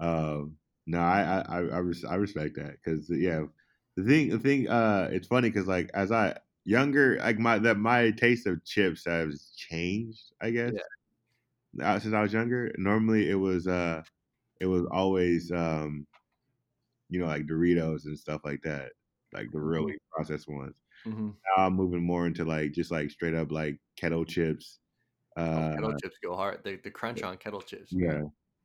Um, 0.00 0.58
no, 0.86 1.00
I 1.00 1.22
I 1.22 1.40
I, 1.40 1.58
I, 1.58 1.78
res- 1.78 2.04
I 2.04 2.16
respect 2.16 2.56
that 2.56 2.72
because 2.82 3.10
yeah, 3.10 3.46
the 3.96 4.04
thing 4.04 4.30
the 4.30 4.38
thing 4.38 4.68
uh, 4.68 5.10
it's 5.12 5.28
funny 5.28 5.50
because 5.50 5.68
like 5.68 5.90
as 5.94 6.12
I 6.12 6.38
younger 6.64 7.18
like 7.18 7.38
my 7.38 7.58
that 7.60 7.78
my 7.78 8.12
taste 8.12 8.46
of 8.46 8.64
chips 8.64 9.04
has 9.06 9.52
changed. 9.56 10.32
I 10.40 10.50
guess. 10.52 10.74
Uh, 11.80 11.98
since 12.00 12.14
I 12.14 12.22
was 12.22 12.32
younger, 12.32 12.72
normally 12.78 13.30
it 13.30 13.36
was 13.36 13.66
uh, 13.66 14.02
it 14.60 14.66
was 14.66 14.86
always 14.90 15.50
um, 15.50 16.06
you 17.08 17.20
know 17.20 17.26
like 17.26 17.46
Doritos 17.46 18.04
and 18.04 18.18
stuff 18.18 18.42
like 18.44 18.62
that, 18.62 18.92
like 19.32 19.50
the 19.50 19.60
really 19.60 19.96
processed 20.12 20.48
ones. 20.48 20.74
Mm-hmm. 21.06 21.28
Now 21.28 21.64
I'm 21.64 21.74
moving 21.74 22.02
more 22.02 22.26
into 22.26 22.44
like 22.44 22.72
just 22.72 22.90
like 22.90 23.10
straight 23.10 23.34
up 23.34 23.50
like 23.50 23.78
kettle 23.96 24.24
chips. 24.24 24.78
Oh, 25.36 25.42
Uh, 25.42 25.74
kettle 25.74 25.96
chips 25.98 26.16
go 26.22 26.36
hard. 26.36 26.60
The 26.64 26.76
the 26.76 26.90
crunch 26.90 27.22
on 27.22 27.36
kettle 27.38 27.62
chips. 27.62 27.90
Yeah, 27.90 28.22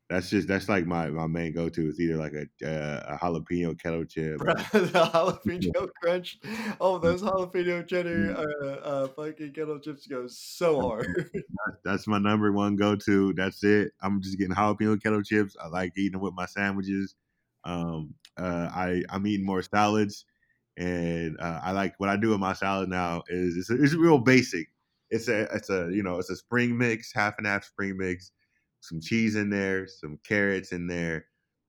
that's 0.10 0.30
just 0.30 0.48
that's 0.48 0.70
like 0.70 0.86
my 0.86 1.10
my 1.10 1.26
main 1.26 1.52
go 1.52 1.68
to. 1.68 1.90
It's 1.90 2.00
either 2.00 2.18
like 2.18 2.34
a 2.34 2.44
uh, 2.66 3.16
a 3.16 3.18
jalapeno 3.18 3.80
kettle 3.80 4.06
chip. 4.06 4.38
Bro, 4.38 4.54
the 4.72 4.88
jalapeno 4.88 5.90
crunch. 6.00 6.40
Oh, 6.80 7.00
those 7.00 7.24
jalapeno 7.24 7.88
cheddar 7.88 8.36
uh, 8.38 8.66
uh, 8.66 9.08
fucking 9.08 9.54
kettle 9.54 9.80
chips 9.80 10.06
go 10.06 10.28
so 10.28 10.80
hard. 10.82 11.32
That's 11.84 12.06
my 12.06 12.20
number 12.20 12.52
one 12.52 12.76
go 12.76 12.96
to. 12.96 13.34
That's 13.34 13.64
it. 13.64 13.94
I'm 14.02 14.22
just 14.22 14.38
getting 14.38 14.56
jalapeno 14.56 15.02
kettle 15.02 15.24
chips. 15.24 15.56
I 15.60 15.68
like 15.68 15.94
eating 15.98 16.14
them 16.14 16.22
with 16.22 16.36
my 16.36 16.46
sandwiches. 16.46 17.16
Um, 17.64 18.14
uh, 18.38 18.70
I 18.72 19.02
I'm 19.10 19.26
eating 19.26 19.46
more 19.46 19.64
salads, 19.64 20.26
and 20.78 21.36
uh, 21.40 21.62
I 21.64 21.72
like 21.72 21.96
what 22.00 22.10
I 22.10 22.18
do 22.18 22.30
with 22.30 22.40
my 22.40 22.54
salad 22.54 22.90
now 22.90 23.24
is 23.28 23.58
it's, 23.58 23.72
it's 23.72 23.96
real 23.96 24.20
basic. 24.20 24.68
It's 25.10 25.28
a 25.30 25.44
it's 25.56 25.72
a 25.72 25.90
you 25.92 26.04
know 26.04 26.20
it's 26.20 26.30
a 26.30 26.36
spring 26.36 26.78
mix, 26.78 27.12
half 27.12 27.40
and 27.40 27.48
half 27.48 27.64
spring 27.64 27.98
mix, 27.98 28.32
some 28.88 29.02
cheese 29.02 29.36
in 29.36 29.50
there, 29.50 29.88
some 29.88 30.20
carrots 30.24 30.72
in 30.72 30.88
there, 30.88 31.26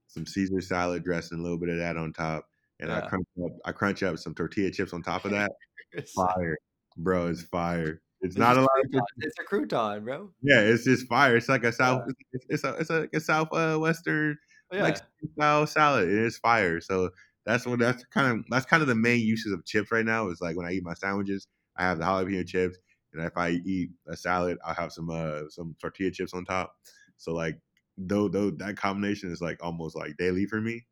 some 0.06 0.26
Caesar 0.26 0.60
salad 0.60 1.04
dressing, 1.04 1.38
a 1.38 1.42
little 1.42 1.58
bit 1.58 1.68
of 1.68 1.78
that 1.78 1.96
on 1.96 2.12
top, 2.12 2.46
and 2.80 2.92
I 2.92 3.00
crunch 3.02 3.26
up 3.44 3.52
I 3.64 3.72
crunch 3.72 4.02
up 4.02 4.18
some 4.18 4.34
tortilla 4.34 4.70
chips 4.70 4.92
on 4.92 5.02
top 5.02 5.24
of 5.24 5.30
that. 5.32 5.52
Fire, 6.14 6.56
bro! 6.96 7.28
It's 7.28 7.42
fire. 7.42 8.02
It's 8.20 8.34
it's 8.34 8.38
not 8.38 8.56
a 8.56 8.60
lot. 8.60 8.68
Of. 8.92 9.00
It's 9.18 9.36
a 9.38 9.44
crouton, 9.44 10.04
bro. 10.04 10.30
yeah, 10.42 10.60
it's 10.60 10.84
just 10.84 11.06
fire. 11.06 11.36
It's 11.36 11.48
like 11.48 11.64
a 11.64 11.72
south. 11.72 12.04
It's, 12.32 12.46
it's 12.48 12.64
a 12.64 12.74
it's 12.74 12.90
a, 12.90 13.08
a 13.14 13.20
south 13.20 13.48
uh, 13.52 13.76
western 13.78 14.36
Yeah, 14.72 14.82
Mexican 14.82 15.32
style 15.34 15.66
salad. 15.66 16.08
It 16.08 16.18
is 16.18 16.38
fire. 16.38 16.80
So 16.80 17.10
that's 17.44 17.66
what 17.66 17.78
that's 17.78 18.04
kind 18.06 18.38
of 18.38 18.44
that's 18.50 18.66
kind 18.66 18.82
of 18.82 18.88
the 18.88 18.94
main 18.94 19.20
uses 19.20 19.52
of 19.52 19.64
chips 19.64 19.92
right 19.92 20.04
now. 20.04 20.28
Is 20.28 20.40
like 20.40 20.56
when 20.56 20.66
I 20.66 20.72
eat 20.72 20.84
my 20.84 20.94
sandwiches, 20.94 21.46
I 21.76 21.84
have 21.84 21.98
the 21.98 22.04
jalapeno 22.04 22.46
chips, 22.46 22.78
and 23.12 23.24
if 23.24 23.36
I 23.36 23.50
eat 23.50 23.90
a 24.08 24.16
salad, 24.16 24.58
I'll 24.64 24.74
have 24.74 24.92
some 24.92 25.10
uh 25.10 25.48
some 25.48 25.76
tortilla 25.80 26.10
chips 26.10 26.34
on 26.34 26.44
top. 26.44 26.74
So 27.16 27.32
like 27.32 27.58
though 27.96 28.28
though 28.28 28.50
that 28.50 28.76
combination 28.76 29.32
is 29.32 29.40
like 29.40 29.62
almost 29.62 29.96
like 29.96 30.16
daily 30.16 30.46
for 30.46 30.60
me. 30.60 30.86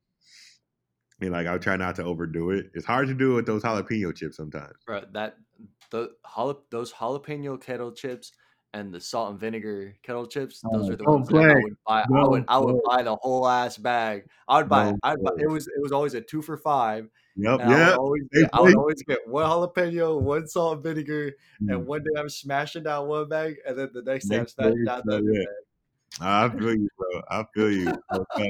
And 1.20 1.31
like 1.31 1.47
I 1.47 1.57
try 1.59 1.77
not 1.77 1.95
to 1.97 2.05
overdo 2.05 2.51
it. 2.51 2.70
It's 2.75 2.87
hard 2.87 3.09
to 3.09 3.14
do 3.14 3.35
with 3.35 3.47
those 3.47 3.62
jalapeno 3.62 4.14
chips 4.14 4.37
sometimes. 4.37 4.75
Bro, 4.85 5.03
that 5.12 5.37
the 5.91 6.11
jala, 6.35 6.57
those 6.70 6.93
jalapeno 6.93 7.61
kettle 7.61 7.93
chips 7.93 8.33
and 8.72 8.93
the 8.93 9.01
salt 9.01 9.31
and 9.31 9.39
vinegar 9.41 9.95
kettle 10.03 10.27
chips. 10.27 10.61
Those 10.72 10.91
Oh, 10.91 10.93
are 10.93 10.97
the 10.97 11.05
don't 11.05 11.14
ones 11.14 11.29
that 11.29 11.37
I 11.37 11.55
would 11.55 11.77
buy. 11.87 12.03
I 12.03 12.27
would 12.29 12.45
I 12.49 12.59
would 12.59 12.83
buy 12.85 13.03
the 13.05 13.16
whole 13.16 13.47
ass 13.49 13.79
bag. 13.79 14.27
I 14.49 14.59
would 14.59 14.68
buy. 14.68 14.85
Don't 14.87 15.01
I'd 15.05 15.22
buy. 15.22 15.31
It 15.39 15.49
was 15.49 15.68
it 15.68 15.81
was 15.81 15.93
always 15.93 16.14
a 16.14 16.20
two 16.20 16.43
for 16.43 16.57
five, 16.57 17.09
Yep, 17.37 17.61
Yeah. 17.61 17.66
I 17.68 17.79
would 17.91 17.97
always 17.99 18.22
get, 18.33 18.51
I 18.53 18.61
would 18.61 18.77
always 18.77 19.03
get 19.05 19.29
one 19.29 19.45
jalapeno, 19.47 20.20
one 20.20 20.49
salt 20.49 20.75
and 20.75 20.83
vinegar, 20.83 21.33
Mm. 21.62 21.72
and 21.72 21.87
one 21.87 22.03
day 22.03 22.11
I'm 22.20 22.29
smashing 22.29 22.83
down 22.83 23.07
one 23.07 23.29
bag, 23.29 23.57
and 23.66 23.79
then 23.79 23.91
the 23.93 24.03
next 24.03 24.29
day 24.29 24.39
I'm 24.39 24.49
smashing 24.49 24.85
down 24.85 25.03
the 25.05 25.16
other 25.18 25.33
yeah. 25.33 25.39
bag. 25.45 25.64
I 26.21 26.49
feel 26.49 26.75
you, 26.75 26.89
bro. 26.97 27.23
I 27.29 27.45
feel 27.55 27.71
you. 27.71 28.03
But, 28.11 28.23
uh, 28.37 28.45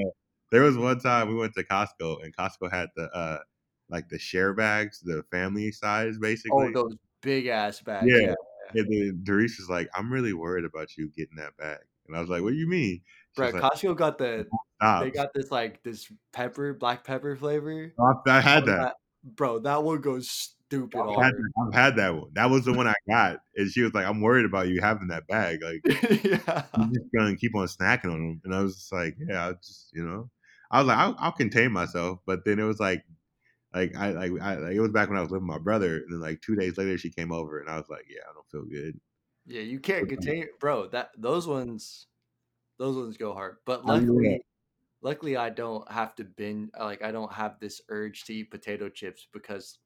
there 0.51 0.63
was 0.63 0.77
one 0.77 1.01
time 1.01 1.29
we 1.29 1.35
went 1.35 1.55
to 1.55 1.65
Costco 1.65 2.23
and 2.23 2.35
Costco 2.37 2.71
had 2.71 2.89
the 2.97 3.11
uh 3.13 3.39
like 3.89 4.09
the 4.09 4.19
share 4.19 4.55
bags, 4.55 5.01
the 5.01 5.23
family 5.31 5.73
size 5.73 6.19
basically. 6.19 6.51
Oh, 6.53 6.59
basically. 6.61 6.83
those 6.83 6.97
big 7.23 7.47
ass 7.47 7.81
bags. 7.81 8.07
Yeah. 8.09 8.35
Yeah, 8.75 8.83
And 8.83 8.93
then 8.93 9.21
Doris 9.25 9.59
was 9.59 9.69
like, 9.69 9.89
I'm 9.95 10.13
really 10.13 10.33
worried 10.33 10.65
about 10.65 10.97
you 10.97 11.11
getting 11.11 11.37
that 11.37 11.57
bag. 11.57 11.81
And 12.07 12.17
I 12.17 12.21
was 12.21 12.29
like, 12.31 12.43
What 12.43 12.51
do 12.51 12.57
you 12.57 12.69
mean? 12.69 13.03
She 13.35 13.41
bro. 13.41 13.47
was 13.47 13.55
like, 13.55 13.73
Costco 13.73 13.97
got 13.97 14.19
the 14.19 14.47
Stop. 14.77 15.05
they 15.05 15.11
got 15.11 15.33
this 15.35 15.51
like 15.51 15.83
this 15.83 16.11
pepper, 16.33 16.75
black 16.75 17.05
pepper 17.05 17.37
flavor. 17.37 17.93
I, 17.99 18.13
I 18.31 18.41
had 18.41 18.65
Oh, 18.65 18.67
that. 18.67 18.97
bro. 19.25 19.59
That 19.61 19.83
one 19.83 20.01
goes 20.01 20.55
stupid 20.69 21.07
I've 21.07 21.15
had, 21.17 21.33
that. 21.33 21.53
I've 21.67 21.75
had 21.75 21.97
that 21.97 22.15
one. 22.15 22.31
That 22.35 22.51
was 22.51 22.65
the 22.65 22.73
one 22.73 22.87
I 22.87 22.95
got. 23.09 23.41
And 23.57 23.71
she 23.71 23.83
was 23.83 23.95
like, 23.95 24.07
I'm 24.07 24.21
worried 24.21 24.45
about 24.47 24.69
you 24.69 24.81
having 24.81 25.09
that 25.09 25.27
bag. 25.27 25.63
Like, 25.63 25.83
yeah. 26.25 26.67
I'm 26.75 26.93
just 26.93 27.07
gonna 27.17 27.37
keep 27.37 27.55
on 27.55 27.67
snacking 27.67 28.13
on 28.13 28.21
them. 28.21 28.41
And 28.45 28.55
I 28.55 28.63
was 28.63 28.77
just 28.77 28.93
like, 28.93 29.17
yeah, 29.19 29.49
I 29.49 29.53
just, 29.55 29.91
you 29.93 30.05
know, 30.05 30.31
I 30.71 30.81
was 30.81 30.89
like, 30.89 30.99
I'll, 30.99 31.17
I'll 31.19 31.33
contain 31.33 31.73
myself. 31.73 32.21
But 32.27 32.45
then 32.45 32.59
it 32.59 32.65
was 32.65 32.81
like, 32.81 33.05
like 33.75 33.97
I 33.97 34.11
like 34.13 34.33
I 34.41 34.57
like 34.57 34.75
it 34.75 34.81
was 34.81 34.93
back 34.93 35.09
when 35.09 35.19
I 35.19 35.23
was 35.23 35.31
living 35.31 35.49
with 35.49 35.59
my 35.59 35.63
brother, 35.63 35.97
and 35.99 36.13
then 36.13 36.21
like 36.21 36.43
two 36.43 36.57
days 36.57 36.79
later 36.79 36.99
she 36.99 37.11
came 37.11 37.33
over, 37.33 37.61
and 37.61 37.71
I 37.71 37.77
was 37.77 37.89
like, 37.91 38.07
yeah, 38.09 38.23
I 38.29 38.35
don't 38.35 38.49
feel 38.51 38.65
good. 38.71 39.01
Yeah, 39.47 39.61
you 39.63 39.81
can't 39.81 40.09
uh 40.09 40.09
contain 40.09 40.49
bro, 40.61 40.89
that 40.89 41.11
those 41.19 41.47
ones 41.47 42.07
those 42.79 42.97
ones 42.97 43.17
go 43.19 43.35
hard. 43.35 43.59
But 43.67 43.87
Oh, 43.87 43.99
yeah. 44.01 44.37
luckily 44.37 44.45
luckily 45.03 45.37
I 45.37 45.51
don't 45.51 45.91
have 45.93 46.15
to 46.17 46.25
binge 46.25 46.71
like 46.79 47.03
I 47.03 47.13
don't 47.13 47.33
have 47.33 47.61
this 47.61 47.83
urge 47.91 48.25
to 48.27 48.35
eat 48.35 48.51
potato 48.53 48.89
chips 48.91 49.29
because 49.33 49.79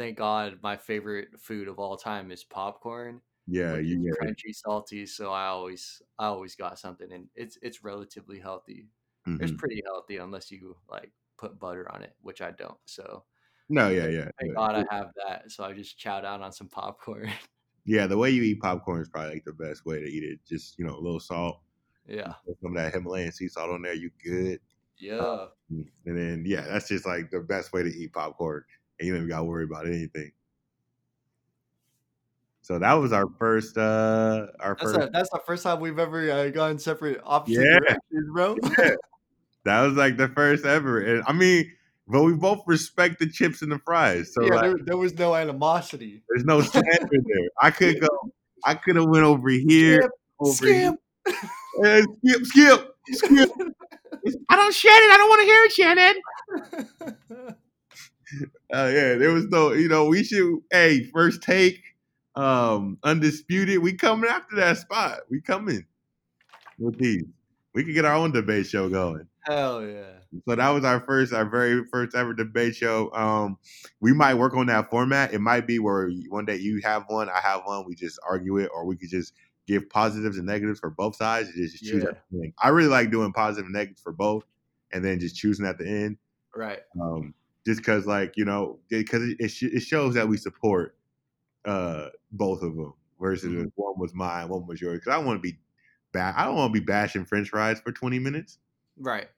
thank 0.00 0.16
God 0.18 0.60
my 0.62 0.76
favorite 0.76 1.38
food 1.40 1.68
of 1.68 1.78
all 1.78 1.96
time 1.96 2.30
is 2.30 2.44
popcorn. 2.44 3.20
Yeah, 3.46 3.76
you 3.78 3.98
get 4.02 4.28
it. 4.30 4.36
crunchy, 4.38 4.54
salty, 4.54 5.06
so 5.06 5.32
I 5.32 5.46
always 5.48 6.02
I 6.18 6.26
always 6.26 6.56
got 6.56 6.78
something 6.78 7.12
and 7.12 7.28
it's 7.34 7.58
it's 7.62 7.84
relatively 7.84 8.38
healthy. 8.40 8.88
It's 9.40 9.52
Mhm. 9.52 9.58
pretty 9.58 9.82
healthy 9.86 10.16
unless 10.18 10.50
you 10.50 10.76
like 10.88 11.12
put 11.38 11.58
butter 11.58 11.90
on 11.92 12.02
it, 12.02 12.16
which 12.22 12.40
I 12.42 12.50
don't. 12.52 12.78
So 12.86 13.26
No, 13.68 13.88
yeah, 13.90 14.06
yeah, 14.08 14.30
thank 14.40 14.52
yeah. 14.52 14.56
God 14.56 14.74
I 14.76 14.94
have 14.94 15.12
that. 15.26 15.50
So 15.52 15.64
I 15.64 15.72
just 15.74 15.98
chow 15.98 16.20
down 16.20 16.42
on 16.42 16.52
some 16.52 16.68
popcorn. 16.68 17.30
Yeah, 17.84 18.06
the 18.06 18.16
way 18.18 18.30
you 18.30 18.42
eat 18.42 18.60
popcorn 18.60 19.00
is 19.00 19.08
probably 19.08 19.34
like 19.34 19.44
the 19.44 19.52
best 19.52 19.84
way 19.86 20.00
to 20.00 20.06
eat 20.06 20.22
it. 20.24 20.40
Just 20.46 20.78
you 20.78 20.84
know, 20.84 20.94
a 20.96 21.00
little 21.00 21.20
salt, 21.20 21.62
yeah. 22.06 22.34
some 22.62 22.76
of 22.76 22.82
that 22.82 22.94
Himalayan 22.94 23.32
sea 23.32 23.48
salt 23.48 23.70
on 23.70 23.82
there. 23.82 23.94
You 23.94 24.10
good, 24.22 24.60
Yeah. 24.98 25.50
and 25.68 26.18
then 26.18 26.44
yeah, 26.46 26.62
that's 26.62 26.88
just 26.88 27.06
like 27.06 27.30
the 27.30 27.40
best 27.40 27.72
way 27.72 27.82
to 27.82 27.88
eat 27.88 28.12
popcorn, 28.12 28.64
and 29.00 29.08
you 29.08 29.28
got 29.28 29.38
to 29.38 29.44
worry 29.44 29.64
about 29.64 29.86
anything. 29.86 30.32
So 32.62 32.78
that 32.78 32.92
was 32.94 33.12
our 33.12 33.26
first, 33.38 33.76
uh 33.76 34.46
our 34.60 34.76
That's 34.78 34.82
first. 34.82 34.98
the, 35.00 35.10
that's 35.12 35.30
the 35.30 35.40
first 35.44 35.62
time 35.64 35.80
we've 35.80 35.98
ever 35.98 36.30
uh, 36.30 36.48
gone 36.50 36.78
separate 36.78 37.20
opposite 37.24 37.62
Yeah. 37.62 37.78
directions, 37.80 38.30
bro. 38.32 38.56
Yeah. 38.78 38.94
That 39.64 39.82
was 39.82 39.92
like 39.94 40.16
the 40.16 40.28
first 40.28 40.64
ever, 40.64 41.00
and 41.00 41.22
I 41.26 41.34
mean, 41.34 41.70
but 42.08 42.22
we 42.22 42.32
both 42.32 42.62
respect 42.66 43.18
the 43.18 43.28
chips 43.28 43.60
and 43.60 43.70
the 43.70 43.78
fries, 43.78 44.32
so 44.32 44.42
yeah, 44.42 44.54
like, 44.54 44.62
there, 44.62 44.74
there 44.86 44.96
was 44.96 45.12
no 45.18 45.34
animosity. 45.34 46.22
there's 46.30 46.44
no 46.46 46.62
standard 46.62 47.08
there. 47.10 47.48
I 47.60 47.70
could 47.70 48.00
go, 48.00 48.08
I 48.64 48.72
could 48.74 48.96
have 48.96 49.04
went 49.08 49.24
over 49.24 49.50
here, 49.50 50.00
Skip, 50.00 50.10
over 50.40 50.54
skip. 50.54 50.94
here, 51.26 51.36
Eh, 51.84 52.02
skip, 52.24 52.46
skip, 52.46 52.94
skip. 53.10 53.50
I 54.48 54.56
don't 54.56 54.74
Shannon. 54.74 55.10
I 55.10 55.16
don't 55.18 55.28
want 55.28 55.40
to 55.40 55.46
hear 55.46 55.64
it, 55.64 55.72
Shannon. 55.72 57.56
Uh, 58.72 58.88
yeah, 58.94 59.14
there 59.16 59.32
was 59.32 59.46
no, 59.46 59.72
you 59.72 59.88
know, 59.88 60.04
we 60.04 60.22
should. 60.22 60.60
Hey, 60.70 61.02
first 61.12 61.42
take, 61.42 61.82
um, 62.36 62.98
undisputed. 63.02 63.80
We 63.80 63.94
coming 63.94 64.30
after 64.30 64.54
that 64.56 64.78
spot. 64.78 65.22
We 65.28 65.40
coming 65.40 65.84
with 66.78 66.96
these. 66.96 67.24
We 67.74 67.84
could 67.84 67.94
get 67.94 68.04
our 68.04 68.14
own 68.14 68.30
debate 68.30 68.66
show 68.66 68.88
going. 68.88 69.26
Hell 69.42 69.84
yeah. 69.84 70.20
So 70.46 70.54
that 70.54 70.68
was 70.70 70.84
our 70.84 71.00
first, 71.00 71.32
our 71.32 71.44
very 71.44 71.84
first 71.86 72.14
ever 72.14 72.32
debate 72.32 72.76
show. 72.76 73.12
Um, 73.12 73.58
we 74.00 74.12
might 74.12 74.34
work 74.34 74.54
on 74.54 74.66
that 74.66 74.90
format. 74.90 75.34
It 75.34 75.40
might 75.40 75.66
be 75.66 75.80
where 75.80 76.10
one 76.28 76.44
day 76.44 76.56
you 76.56 76.80
have 76.84 77.04
one, 77.08 77.28
I 77.28 77.40
have 77.40 77.62
one. 77.64 77.84
We 77.86 77.94
just 77.94 78.18
argue 78.28 78.58
it, 78.58 78.70
or 78.72 78.84
we 78.84 78.96
could 78.96 79.10
just 79.10 79.32
give 79.66 79.88
positives 79.90 80.36
and 80.36 80.46
negatives 80.46 80.80
for 80.80 80.90
both 80.90 81.16
sides 81.16 81.48
and 81.48 81.56
just 81.56 81.82
choose. 81.82 82.04
Yeah. 82.04 82.10
at 82.10 82.22
the 82.30 82.42
end. 82.44 82.52
I 82.62 82.68
really 82.68 82.88
like 82.88 83.10
doing 83.10 83.32
positive 83.32 83.64
and 83.64 83.74
negatives 83.74 84.00
for 84.00 84.12
both, 84.12 84.44
and 84.92 85.04
then 85.04 85.18
just 85.18 85.36
choosing 85.36 85.66
at 85.66 85.78
the 85.78 85.88
end. 85.88 86.18
Right. 86.54 86.80
Um, 87.00 87.34
just 87.70 87.80
because, 87.80 88.06
like 88.06 88.34
you 88.36 88.44
know, 88.44 88.80
because 88.88 89.22
it, 89.22 89.36
it, 89.40 89.48
sh- 89.48 89.64
it 89.64 89.80
shows 89.80 90.14
that 90.14 90.28
we 90.28 90.36
support 90.36 90.96
uh 91.66 92.10
both 92.32 92.62
of 92.62 92.76
them 92.76 92.94
versus 93.20 93.52
Mhm. 93.52 93.72
one 93.76 93.94
was 93.98 94.14
mine, 94.14 94.48
one 94.48 94.66
was 94.66 94.80
yours. 94.80 95.00
Because 95.00 95.14
I 95.14 95.18
want 95.18 95.38
to 95.38 95.42
be, 95.42 95.58
ba- 96.12 96.34
I 96.36 96.44
don't 96.44 96.56
want 96.56 96.74
to 96.74 96.80
be 96.80 96.84
bashing 96.84 97.24
French 97.26 97.50
fries 97.50 97.80
for 97.80 97.92
twenty 97.92 98.18
minutes. 98.18 98.58
Right. 98.96 99.30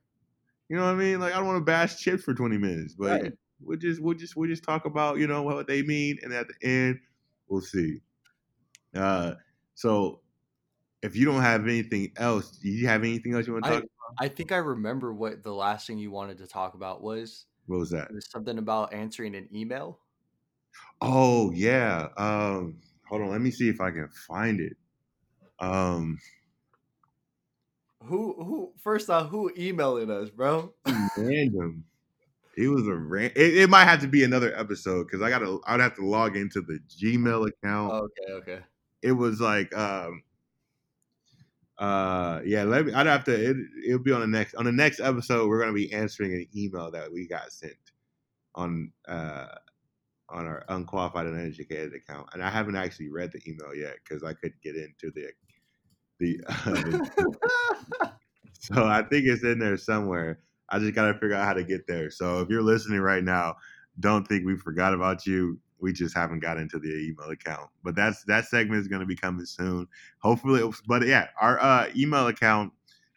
You 0.68 0.76
know 0.76 0.84
what 0.84 0.94
I 0.94 0.98
mean? 0.98 1.20
Like 1.20 1.34
I 1.34 1.36
don't 1.38 1.46
want 1.46 1.60
to 1.60 1.64
bash 1.64 1.98
chips 2.00 2.22
for 2.24 2.34
twenty 2.34 2.58
minutes, 2.58 2.94
but 2.94 3.22
Right. 3.22 3.32
we'll 3.60 3.78
just 3.78 4.00
we'll 4.00 4.16
just 4.16 4.36
we'll 4.36 4.48
just 4.48 4.64
talk 4.64 4.84
about 4.86 5.18
you 5.18 5.26
know 5.26 5.42
what 5.42 5.66
they 5.66 5.82
mean, 5.82 6.18
and 6.22 6.32
at 6.32 6.48
the 6.48 6.54
end 6.66 7.00
we'll 7.48 7.60
see. 7.60 8.00
Uh, 8.94 9.34
so 9.74 10.22
if 11.02 11.16
you 11.16 11.24
don't 11.26 11.42
have 11.42 11.64
anything 11.66 12.12
else, 12.16 12.58
do 12.58 12.68
you 12.68 12.86
have 12.88 13.02
anything 13.04 13.34
else 13.34 13.46
you 13.46 13.54
want 13.54 13.66
to 13.66 13.72
I, 13.72 13.80
talk? 13.80 13.84
I 14.18 14.28
think 14.28 14.52
I 14.52 14.56
remember 14.56 15.12
what 15.12 15.42
the 15.42 15.54
last 15.54 15.86
thing 15.86 15.98
you 15.98 16.10
wanted 16.10 16.38
to 16.38 16.46
talk 16.46 16.74
about 16.74 17.02
was. 17.02 17.46
What 17.66 17.78
was 17.78 17.90
that? 17.90 18.12
Was 18.12 18.30
something 18.30 18.58
about 18.58 18.92
answering 18.92 19.34
an 19.34 19.48
email. 19.54 19.98
Oh 21.00 21.50
yeah. 21.52 22.08
Um, 22.16 22.76
hold 23.06 23.22
on. 23.22 23.30
Let 23.30 23.40
me 23.40 23.50
see 23.50 23.68
if 23.68 23.80
I 23.80 23.90
can 23.90 24.08
find 24.08 24.60
it. 24.60 24.76
Um, 25.58 26.18
Who 28.04 28.34
who 28.34 28.72
first 28.82 29.08
off, 29.10 29.28
who 29.28 29.52
emailing 29.56 30.10
us, 30.10 30.30
bro? 30.30 30.74
random. 31.16 31.84
It 32.56 32.68
was 32.68 32.86
a 32.86 32.94
ran. 32.94 33.30
It, 33.34 33.56
it 33.56 33.70
might 33.70 33.84
have 33.84 34.00
to 34.00 34.08
be 34.08 34.24
another 34.24 34.54
episode 34.58 35.04
because 35.04 35.22
I 35.22 35.30
gotta. 35.30 35.58
I'd 35.66 35.80
have 35.80 35.96
to 35.96 36.04
log 36.04 36.36
into 36.36 36.60
the 36.60 36.80
Gmail 36.88 37.48
account. 37.48 37.92
okay, 37.92 38.32
okay. 38.32 38.58
it 39.00 39.12
was 39.12 39.40
like 39.40 39.74
um 39.76 40.22
uh 41.82 42.40
yeah 42.44 42.62
let 42.62 42.86
me 42.86 42.92
i'd 42.92 43.06
have 43.06 43.24
to 43.24 43.32
it, 43.32 43.56
it'll 43.84 43.98
be 43.98 44.12
on 44.12 44.20
the 44.20 44.26
next 44.26 44.54
on 44.54 44.64
the 44.64 44.72
next 44.72 45.00
episode 45.00 45.48
we're 45.48 45.58
going 45.58 45.68
to 45.68 45.74
be 45.74 45.92
answering 45.92 46.32
an 46.32 46.46
email 46.56 46.92
that 46.92 47.12
we 47.12 47.26
got 47.26 47.50
sent 47.50 47.74
on 48.54 48.92
uh 49.08 49.48
on 50.28 50.46
our 50.46 50.64
unqualified 50.68 51.26
and 51.26 51.36
uneducated 51.36 51.92
account 51.92 52.28
and 52.34 52.42
i 52.42 52.48
haven't 52.48 52.76
actually 52.76 53.08
read 53.10 53.32
the 53.32 53.40
email 53.50 53.74
yet 53.74 53.96
because 54.04 54.22
i 54.22 54.32
couldn't 54.32 54.62
get 54.62 54.76
into 54.76 55.10
the 55.10 55.26
the, 56.20 56.40
uh, 56.48 58.06
so 58.60 58.86
i 58.86 59.02
think 59.02 59.26
it's 59.26 59.42
in 59.42 59.58
there 59.58 59.76
somewhere. 59.76 60.38
I 60.68 60.78
just 60.78 60.94
got 60.94 61.08
to 61.08 61.14
figure 61.14 61.34
out 61.34 61.44
how 61.44 61.52
to 61.52 61.64
get 61.64 61.86
there. 61.86 62.10
So 62.10 62.40
if 62.40 62.48
you're 62.48 62.62
listening 62.62 63.00
right 63.00 63.24
now 63.24 63.56
don't 64.00 64.26
think 64.26 64.46
we 64.46 64.56
forgot 64.56 64.94
about 64.94 65.26
you 65.26 65.58
we 65.82 65.92
just 65.92 66.16
haven't 66.16 66.40
got 66.40 66.58
into 66.58 66.78
the 66.78 66.88
email 66.88 67.30
account 67.30 67.68
but 67.84 67.94
that's 67.94 68.24
that 68.24 68.46
segment 68.46 68.80
is 68.80 68.88
going 68.88 69.00
to 69.00 69.06
be 69.06 69.16
coming 69.16 69.44
soon. 69.44 69.86
Hopefully 70.18 70.62
but 70.86 71.06
yeah 71.06 71.28
our 71.40 71.60
uh, 71.60 71.88
email 71.96 72.28
account 72.28 72.72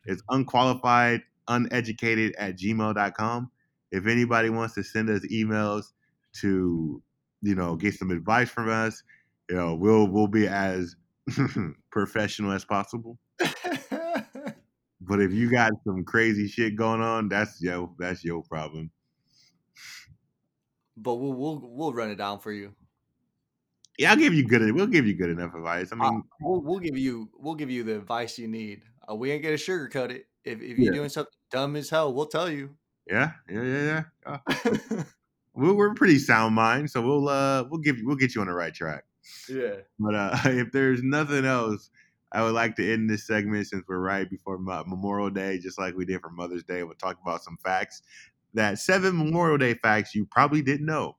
is 0.05 0.21
unqualified 0.29 1.21
uneducated 1.47 2.35
at 2.37 2.57
gmail.com 2.57 3.51
if 3.91 4.07
anybody 4.07 4.49
wants 4.49 4.73
to 4.75 4.83
send 4.83 5.09
us 5.09 5.21
emails 5.31 5.93
to 6.33 7.01
you 7.41 7.55
know 7.55 7.75
get 7.75 7.93
some 7.93 8.11
advice 8.11 8.49
from 8.49 8.69
us 8.69 9.03
you 9.49 9.55
know 9.55 9.75
we'll 9.75 10.07
we'll 10.07 10.27
be 10.27 10.47
as 10.47 10.95
professional 11.91 12.51
as 12.51 12.65
possible. 12.65 13.17
But 15.07 15.21
if 15.21 15.31
you 15.33 15.51
got 15.51 15.73
some 15.83 16.03
crazy 16.03 16.47
shit 16.47 16.75
going 16.75 17.01
on 17.01 17.29
that's 17.29 17.61
yo 17.61 17.93
that's 17.99 18.23
your 18.23 18.41
problem 18.43 18.89
but 20.97 21.15
we'll 21.15 21.33
we'll 21.33 21.59
we'll 21.63 21.93
run 21.93 22.09
it 22.11 22.15
down 22.15 22.39
for 22.39 22.51
you. 22.51 22.73
yeah 23.97 24.11
i'll 24.11 24.17
give 24.17 24.33
you 24.33 24.45
good 24.47 24.61
we'll 24.73 24.87
give 24.87 25.05
you 25.07 25.13
good 25.15 25.29
enough 25.29 25.53
advice 25.55 25.91
i 25.91 25.95
Uh, 25.95 26.11
mean 26.11 26.23
we'll 26.41 26.61
we'll 26.61 26.79
give 26.79 26.97
you 26.97 27.29
we'll 27.37 27.55
give 27.55 27.69
you 27.69 27.83
the 27.83 27.95
advice 27.97 28.37
you 28.37 28.47
need. 28.47 28.83
Uh, 29.09 29.15
we 29.15 29.31
ain't 29.31 29.43
gonna 29.43 29.55
sugarcoat 29.55 30.09
it. 30.11 30.25
If 30.43 30.61
if 30.61 30.77
you're 30.77 30.93
doing 30.93 31.09
something 31.09 31.33
dumb 31.51 31.75
as 31.75 31.89
hell, 31.89 32.13
we'll 32.13 32.25
tell 32.27 32.49
you. 32.49 32.75
yeah 33.07 33.33
yeah 33.49 33.61
yeah 33.63 34.03
yeah 34.25 34.37
uh, 34.49 35.03
we're, 35.53 35.73
we're 35.73 35.93
pretty 35.93 36.17
sound 36.19 36.55
mind 36.55 36.89
so 36.89 37.01
we'll 37.01 37.29
uh 37.29 37.63
we'll 37.69 37.79
give 37.81 37.97
you 37.99 38.05
we'll 38.07 38.15
get 38.17 38.33
you 38.35 38.41
on 38.41 38.47
the 38.47 38.53
right 38.53 38.73
track 38.73 39.05
yeah. 39.49 39.77
But 39.99 40.15
uh, 40.15 40.37
if 40.45 40.71
there's 40.71 41.01
nothing 41.01 41.45
else, 41.45 41.89
I 42.31 42.43
would 42.43 42.53
like 42.53 42.75
to 42.75 42.93
end 42.93 43.09
this 43.09 43.25
segment 43.25 43.65
since 43.67 43.83
we're 43.87 43.97
right 43.99 44.29
before 44.29 44.59
Memorial 44.59 45.31
Day, 45.31 45.57
just 45.57 45.79
like 45.79 45.95
we 45.95 46.05
did 46.05 46.21
for 46.21 46.29
Mother's 46.29 46.63
Day. 46.63 46.83
We'll 46.83 46.93
talk 46.93 47.17
about 47.23 47.41
some 47.43 47.57
facts 47.63 48.03
that 48.55 48.79
seven 48.79 49.17
Memorial 49.17 49.57
Day 49.57 49.75
facts 49.75 50.15
you 50.15 50.25
probably 50.25 50.61
didn't 50.61 50.85
know. 50.85 51.17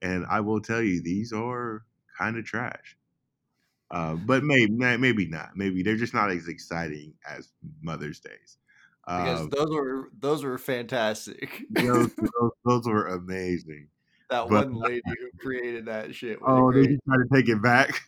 And 0.00 0.24
I 0.30 0.40
will 0.40 0.60
tell 0.60 0.80
you, 0.80 1.02
these 1.02 1.32
are 1.32 1.82
kind 2.16 2.36
of 2.36 2.44
trash. 2.44 2.96
Uh, 3.90 4.14
but 4.14 4.44
maybe 4.44 4.70
maybe 4.70 5.26
not. 5.26 5.56
Maybe 5.56 5.82
they're 5.82 5.96
just 5.96 6.14
not 6.14 6.30
as 6.30 6.46
exciting 6.46 7.14
as 7.28 7.50
Mother's 7.82 8.20
Days. 8.20 8.58
Because 9.06 9.40
um, 9.40 9.50
those 9.50 9.70
were 9.70 10.10
those 10.18 10.44
were 10.44 10.58
fantastic. 10.58 11.64
those, 11.70 12.14
those, 12.16 12.50
those 12.64 12.86
were 12.86 13.06
amazing. 13.06 13.88
That 14.28 14.48
but, 14.50 14.70
one 14.70 14.74
lady 14.82 15.02
who 15.06 15.38
created 15.38 15.86
that 15.86 16.14
shit. 16.14 16.38
oh, 16.46 16.70
did 16.70 16.90
you 16.90 16.98
try 17.06 17.16
to 17.16 17.28
take 17.34 17.48
it 17.48 17.62
back? 17.62 17.98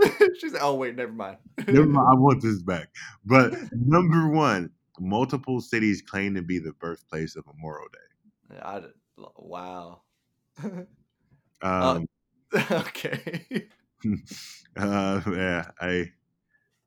She's 0.40 0.52
like, 0.52 0.62
oh 0.62 0.74
wait, 0.74 0.96
never 0.96 1.12
mind. 1.12 1.36
never 1.68 1.86
mind. 1.86 2.08
I 2.10 2.14
want 2.16 2.42
this 2.42 2.60
back. 2.62 2.88
But 3.24 3.54
number 3.72 4.28
one, 4.28 4.70
multiple 4.98 5.60
cities 5.60 6.02
claim 6.02 6.34
to 6.34 6.42
be 6.42 6.58
the 6.58 6.72
birthplace 6.72 7.36
of 7.36 7.46
Memorial 7.46 7.86
Day. 7.92 8.07
I, 8.62 8.82
wow. 9.36 10.02
um, 10.62 10.86
uh, 11.62 12.00
okay. 12.70 13.68
uh, 14.76 15.20
yeah, 15.26 15.70
I. 15.80 16.12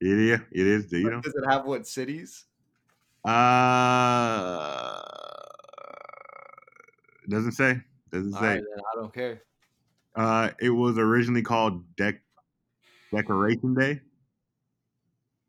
It 0.04 0.40
is. 0.54 0.88
Do 0.88 0.98
you 0.98 1.12
know? 1.12 1.22
Does 1.22 1.36
it 1.36 1.48
have 1.48 1.66
what 1.66 1.88
cities? 1.88 2.46
Uh, 3.24 5.00
doesn't 7.30 7.52
say. 7.52 7.82
Doesn't 8.12 8.34
say. 8.34 8.40
Right, 8.40 8.64
I 8.64 8.96
don't 8.96 9.14
care. 9.14 9.44
Uh, 10.16 10.50
it 10.60 10.72
was 10.72 10.98
originally 10.98 11.44
called 11.44 11.84
Dec 11.96 12.18
Decoration 13.14 13.76
Day. 13.76 14.02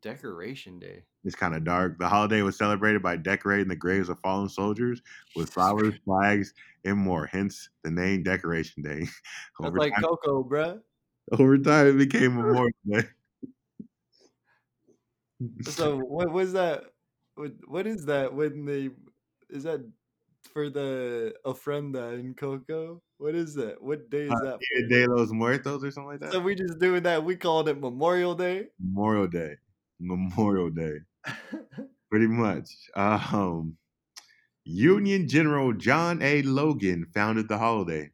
Decoration 0.01 0.77
Day. 0.79 1.05
It's 1.23 1.35
kind 1.35 1.55
of 1.55 1.63
dark. 1.63 1.99
The 1.99 2.07
holiday 2.07 2.41
was 2.41 2.57
celebrated 2.57 3.01
by 3.01 3.15
decorating 3.15 3.69
the 3.69 3.75
graves 3.75 4.09
of 4.09 4.19
fallen 4.19 4.49
soldiers 4.49 5.01
with 5.35 5.49
flowers, 5.53 5.93
flags, 6.03 6.53
and 6.83 6.97
more. 6.97 7.25
Hence 7.25 7.69
the 7.83 7.91
name 7.91 8.23
Decoration 8.23 8.83
Day. 8.83 9.07
That's 9.59 9.75
like 9.75 9.93
time, 9.93 10.03
Coco, 10.03 10.43
bruh. 10.43 10.81
Over 11.31 11.57
time, 11.57 11.87
it 11.87 11.97
became 11.97 12.35
Memorial 12.35 12.71
Day. 12.85 13.03
so 15.69 15.97
what 15.97 16.31
was 16.31 16.53
that? 16.53 16.83
What, 17.35 17.53
what 17.67 17.87
is 17.87 18.05
that 18.05 18.33
when 18.33 18.65
they? 18.65 18.89
Is 19.49 19.63
that 19.63 19.81
for 20.51 20.69
the 20.69 21.33
ofrenda 21.45 22.19
in 22.19 22.33
Coco? 22.33 23.01
What 23.17 23.35
is 23.35 23.55
that? 23.55 23.81
What 23.81 24.09
day 24.09 24.23
is 24.23 24.31
uh, 24.31 24.43
that? 24.43 24.59
Dia 24.89 25.05
de 25.05 25.13
los 25.13 25.31
Muertos 25.31 25.83
or 25.83 25.91
something 25.91 26.11
like 26.11 26.19
that. 26.19 26.33
So 26.33 26.39
we 26.41 26.55
just 26.55 26.79
doing 26.79 27.03
that. 27.03 27.23
We 27.23 27.37
called 27.37 27.69
it 27.69 27.79
Memorial 27.79 28.35
Day. 28.35 28.67
Memorial 28.79 29.27
Day. 29.27 29.55
Memorial 29.99 30.69
Day. 30.69 30.97
Pretty 32.11 32.27
much. 32.27 32.69
Um, 32.95 33.77
Union 34.63 35.27
General 35.27 35.73
John 35.73 36.21
A. 36.21 36.41
Logan 36.43 37.07
founded 37.13 37.47
the 37.47 37.57
holiday. 37.57 38.11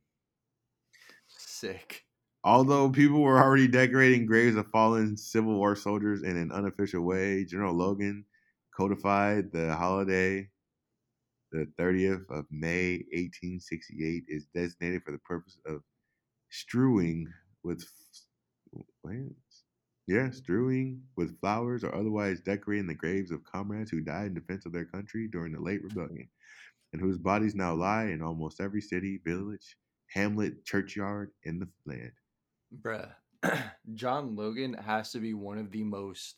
Sick. 1.27 2.05
Although 2.43 2.89
people 2.89 3.21
were 3.21 3.37
already 3.37 3.67
decorating 3.67 4.25
graves 4.25 4.55
of 4.55 4.67
fallen 4.71 5.17
Civil 5.17 5.55
War 5.55 5.75
soldiers 5.75 6.23
in 6.23 6.37
an 6.37 6.51
unofficial 6.51 7.03
way, 7.03 7.43
General 7.43 7.73
Logan 7.73 8.25
codified 8.75 9.51
the 9.51 9.75
holiday 9.75 10.49
the 11.51 11.67
30th 11.79 12.29
of 12.29 12.45
May 12.51 13.03
1868 13.11 14.23
is 14.27 14.45
designated 14.53 15.01
for 15.03 15.11
the 15.11 15.19
purpose 15.19 15.57
of 15.65 15.81
strewing 16.49 17.27
with 17.63 17.83
wait, 19.03 19.31
yeah, 20.09 20.31
strewing 20.31 21.03
with 21.15 21.39
flowers 21.39 21.83
or 21.83 21.93
otherwise 21.93 22.41
decorating 22.41 22.87
the 22.87 22.95
graves 22.95 23.29
of 23.29 23.43
comrades 23.43 23.91
who 23.91 24.01
died 24.01 24.25
in 24.25 24.33
defense 24.33 24.65
of 24.65 24.73
their 24.73 24.85
country 24.85 25.27
during 25.27 25.53
the 25.53 25.61
late 25.61 25.83
rebellion, 25.83 26.27
and 26.91 26.99
whose 26.99 27.19
bodies 27.19 27.53
now 27.53 27.75
lie 27.75 28.05
in 28.05 28.23
almost 28.23 28.59
every 28.59 28.81
city, 28.81 29.21
village, 29.23 29.77
hamlet, 30.07 30.65
churchyard 30.65 31.29
in 31.43 31.59
the 31.59 31.67
land. 31.85 32.11
Bruh, 32.81 33.11
John 33.93 34.35
Logan 34.35 34.73
has 34.73 35.11
to 35.11 35.19
be 35.19 35.35
one 35.35 35.59
of 35.59 35.69
the 35.69 35.83
most 35.83 36.37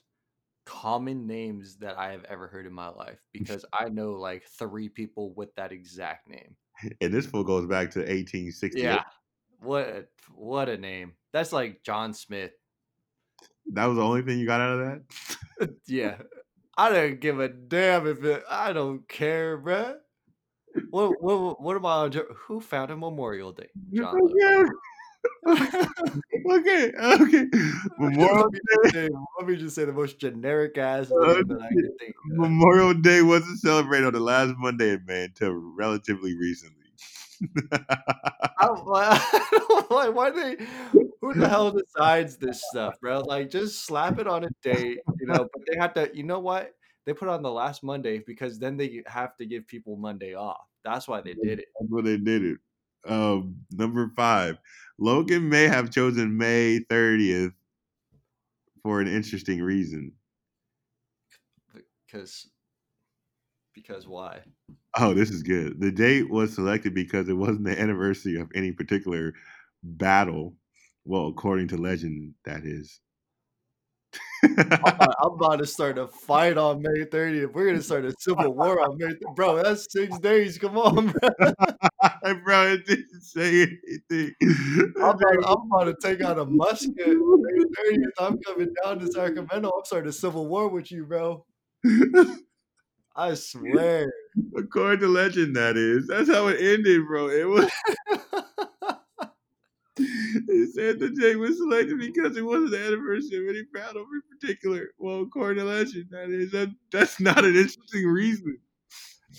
common 0.65 1.26
names 1.26 1.78
that 1.78 1.97
I 1.97 2.11
have 2.11 2.26
ever 2.26 2.49
heard 2.49 2.65
in 2.65 2.74
my 2.74 2.89
life 2.89 3.19
because 3.32 3.63
I 3.72 3.88
know 3.88 4.11
like 4.11 4.43
three 4.59 4.89
people 4.89 5.34
with 5.34 5.55
that 5.55 5.72
exact 5.72 6.28
name. 6.28 6.57
And 6.99 7.13
this 7.13 7.28
fool 7.28 7.43
goes 7.43 7.67
back 7.67 7.91
to 7.91 7.99
1860. 7.99 8.82
Yeah. 8.82 9.03
What 9.59 10.09
what 10.34 10.67
a 10.67 10.78
name. 10.78 11.13
That's 11.32 11.53
like 11.53 11.84
John 11.84 12.13
Smith. 12.15 12.51
That 13.74 13.86
was 13.86 13.97
the 13.97 14.03
only 14.03 14.22
thing 14.22 14.39
you 14.39 14.45
got 14.45 14.62
out 14.62 14.80
of 14.80 15.01
that? 15.59 15.76
yeah. 15.88 16.18
I 16.78 16.89
don't 16.89 17.20
give 17.20 17.39
a 17.39 17.49
damn 17.49 18.07
if 18.07 18.24
it 18.24 18.43
I 18.49 18.74
don't 18.74 19.07
care, 19.07 19.57
bruh. 19.57 19.95
What 20.89 21.22
what 21.22 21.62
what 21.62 21.78
about 21.78 22.16
who 22.16 22.62
founded 22.62 22.97
Memorial 22.97 23.51
Day? 23.51 23.68
John 23.93 24.16
okay, 26.49 26.91
okay. 26.97 27.45
Memorial 27.99 28.49
Day. 28.91 29.09
Let 29.39 29.47
me 29.47 29.55
just 29.57 29.76
say 29.76 29.86
the 29.86 29.93
most 29.93 30.20
generic 30.20 30.78
ass 30.78 31.12
uh, 31.12 31.34
name 31.34 31.47
that 31.47 31.62
I 31.62 31.68
can 31.68 31.97
think 31.99 32.16
of. 32.32 32.38
Memorial 32.38 32.93
Day 32.93 33.22
wasn't 33.22 33.59
celebrated 33.59 34.07
on 34.07 34.14
the 34.14 34.20
last 34.20 34.55
Monday 34.57 34.91
in 34.91 35.05
May 35.05 35.26
until 35.26 35.51
relatively 35.51 36.36
recently. 36.36 36.81
Like, 38.86 39.89
like, 39.89 40.16
why 40.16 40.30
they? 40.30 40.58
Who 41.22 41.34
the 41.34 41.48
hell 41.48 41.72
decides 41.72 42.38
this 42.38 42.64
stuff, 42.70 43.00
bro? 43.02 43.22
Like, 43.22 43.50
just 43.50 43.86
slap 43.86 44.20
it 44.20 44.28
on 44.28 44.44
a 44.44 44.50
date, 44.64 45.00
you 45.20 45.28
know. 45.28 45.50
But 45.52 45.64
they 45.68 45.78
have 45.80 45.94
to. 45.96 46.10
You 46.14 46.24
know 46.24 46.39
what? 46.39 46.74
They 47.06 47.14
put 47.14 47.28
on 47.28 47.42
the 47.42 47.52
last 47.52 47.84
Monday 47.84 48.20
because 48.20 48.60
then 48.60 48.78
they 48.78 49.04
have 49.08 49.36
to 49.38 49.46
give 49.46 49.68
people 49.68 49.98
Monday 49.98 50.36
off. 50.36 50.68
That's 50.84 51.08
why 51.08 51.22
they 51.22 51.34
did 51.34 51.60
it. 51.60 51.70
That's 51.80 51.89
why 51.89 52.02
they 52.02 52.18
did 52.18 52.46
it. 52.46 52.58
Um, 53.06 53.56
number 53.72 54.12
five, 54.16 54.58
Logan 55.00 55.50
may 55.50 55.64
have 55.64 55.89
chosen 55.89 56.38
May 56.38 56.80
30th 56.89 57.54
for 58.84 59.02
an 59.02 59.08
interesting 59.08 59.62
reason. 59.62 60.14
Because 62.06 62.50
because 63.74 64.08
why? 64.08 64.42
Oh, 64.98 65.14
this 65.14 65.30
is 65.30 65.42
good. 65.42 65.80
The 65.80 65.92
date 65.92 66.30
was 66.30 66.54
selected 66.54 66.94
because 66.94 67.30
it 67.30 67.34
wasn't 67.34 67.64
the 67.64 67.80
anniversary 67.80 68.39
of 68.39 68.52
any 68.54 68.72
particular 68.72 69.34
battle. 69.84 70.56
Well, 71.06 71.28
according 71.28 71.70
to 71.70 71.78
legend, 71.78 72.34
that 72.46 72.66
is. 72.66 73.00
I'm, 74.44 74.60
about, 74.60 75.16
I'm, 75.24 75.32
about, 75.32 75.56
to 75.58 75.66
start 75.66 75.98
a 75.98 76.08
fight 76.08 76.58
on 76.58 76.82
May 76.82 77.06
30th. 77.06 77.54
We're 77.54 77.68
gonna 77.68 77.82
start 77.82 78.06
a 78.06 78.14
civil 78.20 78.54
war 78.54 78.82
on 78.82 78.98
May. 78.98 79.14
30th. 79.14 79.36
Bro, 79.36 79.64
that's 79.64 79.88
six 79.92 80.20
days. 80.20 80.58
Come 80.58 80.78
on, 80.78 81.08
bro. 81.08 81.30
bro, 82.44 82.74
it 82.74 82.86
didn't 82.86 83.22
say 83.22 83.62
anything. 83.62 84.36
I'm 84.98 85.16
about, 85.16 85.46
I'm 85.46 85.72
about 85.72 85.84
to 85.86 85.96
take 86.02 86.22
out 86.22 86.38
a 86.38 86.46
musket. 86.46 86.94
May 86.98 87.14
30th, 87.16 88.12
I'm 88.20 88.38
coming 88.39 88.74
down 88.84 89.00
to 89.00 89.08
Sacramento. 89.08 89.70
I'm 89.70 89.86
starting 89.86 90.10
a 90.10 90.14
civil 90.14 90.48
war 90.48 90.68
with 90.68 90.92
you, 90.92 91.06
bro. 91.06 91.46
I 93.16 93.36
swear. 93.36 94.12
According 94.56 95.02
to 95.02 95.08
legend, 95.08 95.56
that 95.56 95.78
is. 95.78 96.08
That's 96.08 96.30
how 96.30 96.48
it 96.48 96.62
ended, 96.62 97.06
bro. 97.08 97.30
It 97.30 97.48
was. 97.48 97.70
He 99.98 100.66
said 100.68 101.00
the 101.00 101.10
date 101.10 101.36
was 101.36 101.58
selected 101.58 102.00
because 102.00 102.36
it 102.38 102.46
wasn't 102.46 102.72
the 102.72 102.80
anniversary 102.80 103.38
of 103.38 103.56
any 103.56 103.64
battle 103.74 104.04
in 104.14 104.22
particular. 104.32 104.90
Well, 104.98 105.22
according 105.22 105.64
to 105.64 105.70
legend, 105.70 106.08
that 106.12 106.30
is 106.30 106.52
that, 106.52 106.74
that's 106.92 107.20
not 107.20 107.44
an 107.44 107.56
interesting 107.56 108.08
reason. 108.08 108.58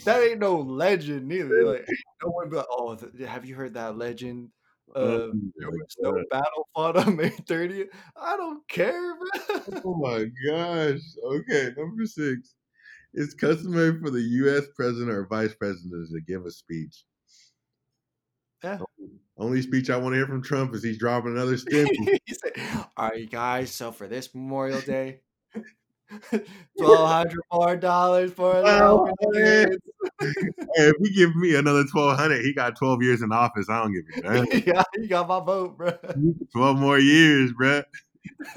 That 0.05 0.22
ain't 0.22 0.40
no 0.40 0.61
legend 0.61 1.28
neither. 1.28 1.64
Like 1.64 1.88
no 2.22 2.30
one 2.30 2.51
like, 2.51 2.66
oh, 2.70 2.99
have 3.26 3.45
you 3.45 3.55
heard 3.55 3.74
that 3.74 3.97
legend? 3.97 4.51
Uh, 4.95 4.99
oh 4.99 5.32
there 5.57 5.70
was 5.70 5.97
no 6.01 6.22
battle 6.30 6.68
fought 6.74 6.97
on 6.97 7.16
May 7.16 7.30
30th. 7.30 7.88
I 8.16 8.36
don't 8.36 8.66
care, 8.68 9.14
bro. 9.16 9.80
Oh 9.84 9.95
my 9.95 10.26
gosh. 10.47 11.01
Okay, 11.24 11.70
number 11.76 12.05
six. 12.07 12.55
It's 13.14 13.34
customary 13.34 13.98
for 14.00 14.10
the 14.10 14.20
U.S. 14.20 14.64
president 14.74 15.10
or 15.10 15.26
vice 15.26 15.54
president 15.54 16.08
to 16.10 16.20
give 16.26 16.46
a 16.46 16.50
speech. 16.50 17.04
Yeah. 18.64 18.78
Only 19.36 19.60
speech 19.62 19.90
I 19.90 19.96
want 19.96 20.12
to 20.12 20.18
hear 20.18 20.26
from 20.26 20.42
Trump 20.42 20.74
is 20.74 20.84
he's 20.84 20.98
dropping 20.98 21.32
another 21.32 21.56
he 21.70 22.20
said, 22.28 22.52
"All 22.96 23.08
right, 23.08 23.30
guys. 23.30 23.72
So 23.72 23.90
for 23.90 24.06
this 24.06 24.34
Memorial 24.34 24.80
Day, 24.80 25.20
twelve 26.78 27.08
hundred 27.08 27.40
more 27.52 27.76
dollars 27.76 28.32
for 28.32 28.62
well, 28.62 29.12
hey, 29.34 29.66
if 30.20 30.94
he 31.00 31.14
give 31.14 31.34
me 31.34 31.56
another 31.56 31.84
twelve 31.84 32.16
hundred, 32.18 32.44
he 32.44 32.54
got 32.54 32.76
twelve 32.76 33.02
years 33.02 33.22
in 33.22 33.32
office. 33.32 33.68
I 33.68 33.82
don't 33.82 33.92
give 33.92 34.24
a 34.24 34.46
damn. 34.46 34.62
yeah, 34.66 34.82
you 34.94 35.08
got 35.08 35.26
my 35.26 35.40
vote, 35.40 35.76
bro. 35.76 35.92
Twelve 36.54 36.78
more 36.78 36.98
years, 36.98 37.52
bro. 37.52 37.82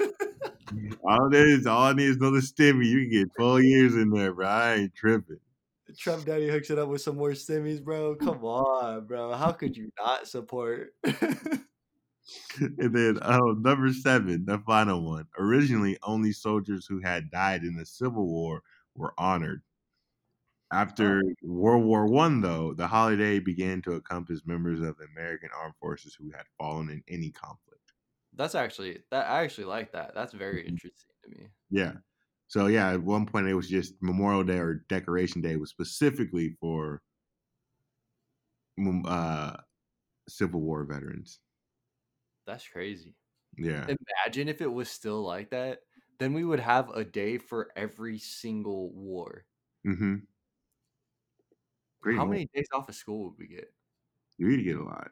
all 1.04 1.30
that 1.30 1.46
is 1.46 1.66
all 1.66 1.82
I 1.82 1.92
need 1.92 2.08
is 2.08 2.16
another 2.16 2.40
stimmy. 2.40 2.86
You 2.86 3.02
can 3.02 3.10
get 3.10 3.34
twelve 3.36 3.62
years 3.62 3.94
in 3.94 4.10
there, 4.10 4.32
bro. 4.32 4.46
I 4.46 4.74
ain't 4.74 4.94
tripping. 4.94 5.38
Trump 5.96 6.24
Daddy 6.24 6.48
hooks 6.48 6.70
it 6.70 6.78
up 6.78 6.88
with 6.88 7.00
some 7.00 7.16
more 7.16 7.30
stimmies, 7.30 7.82
bro. 7.82 8.16
Come 8.16 8.44
on, 8.44 9.06
bro. 9.06 9.32
How 9.32 9.52
could 9.52 9.76
you 9.76 9.90
not 9.98 10.26
support? 10.26 10.94
and 11.04 12.94
then 12.94 13.18
oh, 13.22 13.56
number 13.58 13.92
seven, 13.92 14.44
the 14.44 14.58
final 14.66 15.04
one. 15.04 15.26
Originally, 15.38 15.96
only 16.02 16.32
soldiers 16.32 16.86
who 16.86 17.00
had 17.00 17.30
died 17.30 17.62
in 17.62 17.76
the 17.76 17.86
Civil 17.86 18.26
War 18.26 18.62
were 18.94 19.14
honored. 19.16 19.62
After 20.72 21.22
oh. 21.24 21.32
World 21.42 21.84
War 21.84 22.06
One, 22.06 22.40
though, 22.40 22.74
the 22.74 22.86
holiday 22.86 23.38
began 23.38 23.80
to 23.82 23.94
encompass 23.94 24.42
members 24.44 24.80
of 24.80 24.96
the 24.98 25.06
American 25.16 25.50
Armed 25.56 25.76
Forces 25.80 26.16
who 26.18 26.30
had 26.32 26.46
fallen 26.58 26.90
in 26.90 27.02
any 27.08 27.30
conflict. 27.30 27.65
That's 28.36 28.54
actually 28.54 29.02
that 29.10 29.26
I 29.28 29.42
actually 29.44 29.64
like 29.66 29.92
that. 29.92 30.14
That's 30.14 30.32
very 30.32 30.64
Mhm. 30.64 30.68
interesting 30.68 31.10
to 31.24 31.30
me. 31.30 31.48
Yeah. 31.70 31.98
So 32.48 32.66
yeah, 32.66 32.92
at 32.92 33.02
one 33.02 33.26
point 33.26 33.48
it 33.48 33.54
was 33.54 33.68
just 33.68 33.94
Memorial 34.02 34.44
Day 34.44 34.58
or 34.58 34.74
Decoration 34.74 35.40
Day 35.42 35.56
was 35.56 35.70
specifically 35.70 36.50
for 36.60 37.02
uh, 39.06 39.56
Civil 40.28 40.60
War 40.62 40.84
veterans. 40.84 41.40
That's 42.46 42.66
crazy. 42.66 43.16
Yeah. 43.58 43.86
Imagine 43.88 44.48
if 44.48 44.60
it 44.60 44.66
was 44.72 44.90
still 44.90 45.22
like 45.22 45.50
that. 45.50 45.82
Then 46.18 46.32
we 46.34 46.44
would 46.44 46.60
have 46.60 46.90
a 46.90 47.04
day 47.04 47.38
for 47.38 47.70
every 47.76 48.18
single 48.18 48.92
war. 48.92 49.46
Mm-hmm. 49.86 50.26
Pretty 52.00 52.18
How 52.18 52.24
many 52.24 52.46
days 52.54 52.68
off 52.72 52.88
of 52.88 52.94
school 52.94 53.24
would 53.30 53.38
we 53.38 53.46
get? 53.48 53.74
You'd 54.38 54.64
get 54.64 54.76
a 54.76 54.82
lot. 54.84 55.10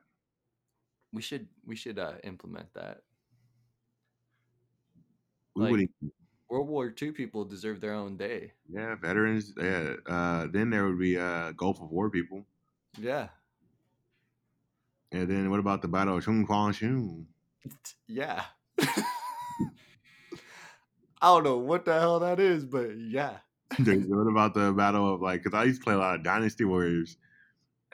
We 1.12 1.22
should 1.22 1.48
we 1.64 1.76
should 1.76 1.98
uh, 1.98 2.18
implement 2.24 2.74
that. 2.74 3.04
We 5.54 5.62
Like- 5.62 5.70
wouldn't. 5.70 5.90
World 6.50 6.68
War 6.68 6.94
II 7.00 7.10
people 7.12 7.44
deserve 7.44 7.80
their 7.80 7.94
own 7.94 8.16
day. 8.16 8.52
Yeah, 8.68 8.94
veterans. 8.96 9.54
Yeah. 9.56 9.94
Uh, 10.06 10.46
then 10.46 10.70
there 10.70 10.84
would 10.86 10.98
be 10.98 11.16
uh, 11.18 11.52
Gulf 11.52 11.80
of 11.80 11.90
War 11.90 12.10
people. 12.10 12.44
Yeah. 12.98 13.28
And 15.10 15.28
then 15.28 15.50
what 15.50 15.58
about 15.60 15.80
the 15.82 15.88
Battle 15.88 16.16
of 16.18 16.24
Chung 16.24 16.44
Kwang 16.46 16.72
Shun? 16.72 17.26
Yeah. 18.06 18.44
I 21.22 21.28
don't 21.28 21.44
know 21.44 21.56
what 21.58 21.84
the 21.86 21.98
hell 21.98 22.20
that 22.20 22.38
is, 22.38 22.64
but 22.66 22.96
yeah. 22.98 23.38
what 23.78 24.26
about 24.30 24.52
the 24.54 24.72
Battle 24.72 25.14
of 25.14 25.22
like? 25.22 25.42
Because 25.42 25.56
I 25.58 25.64
used 25.64 25.80
to 25.80 25.84
play 25.84 25.94
a 25.94 25.98
lot 25.98 26.16
of 26.16 26.22
Dynasty 26.22 26.64
Warriors, 26.64 27.16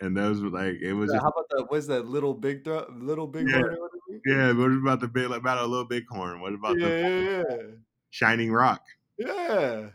and 0.00 0.16
those 0.16 0.42
were 0.42 0.50
like 0.50 0.76
it 0.80 0.94
was 0.94 1.12
Yeah, 1.12 1.12
just 1.12 1.22
How 1.22 1.28
about 1.28 1.46
the 1.50 1.64
what's 1.68 1.86
that 1.88 2.06
little 2.06 2.34
big 2.34 2.64
throw 2.64 2.86
little 2.90 3.26
big 3.26 3.48
Yeah. 3.48 3.62
horn 3.62 3.76
whatever? 3.78 4.22
yeah. 4.26 4.52
What 4.52 4.72
about 4.72 5.00
the 5.00 5.08
big 5.08 5.30
like, 5.30 5.42
Battle 5.42 5.64
of 5.64 5.70
Little 5.70 5.86
Bighorn? 5.86 6.40
What 6.40 6.54
about 6.54 6.80
the 6.80 6.94
Yeah, 6.94 7.42
yeah. 7.48 7.76
Shining 8.10 8.52
Rock? 8.52 8.86
yeah, 9.18 9.90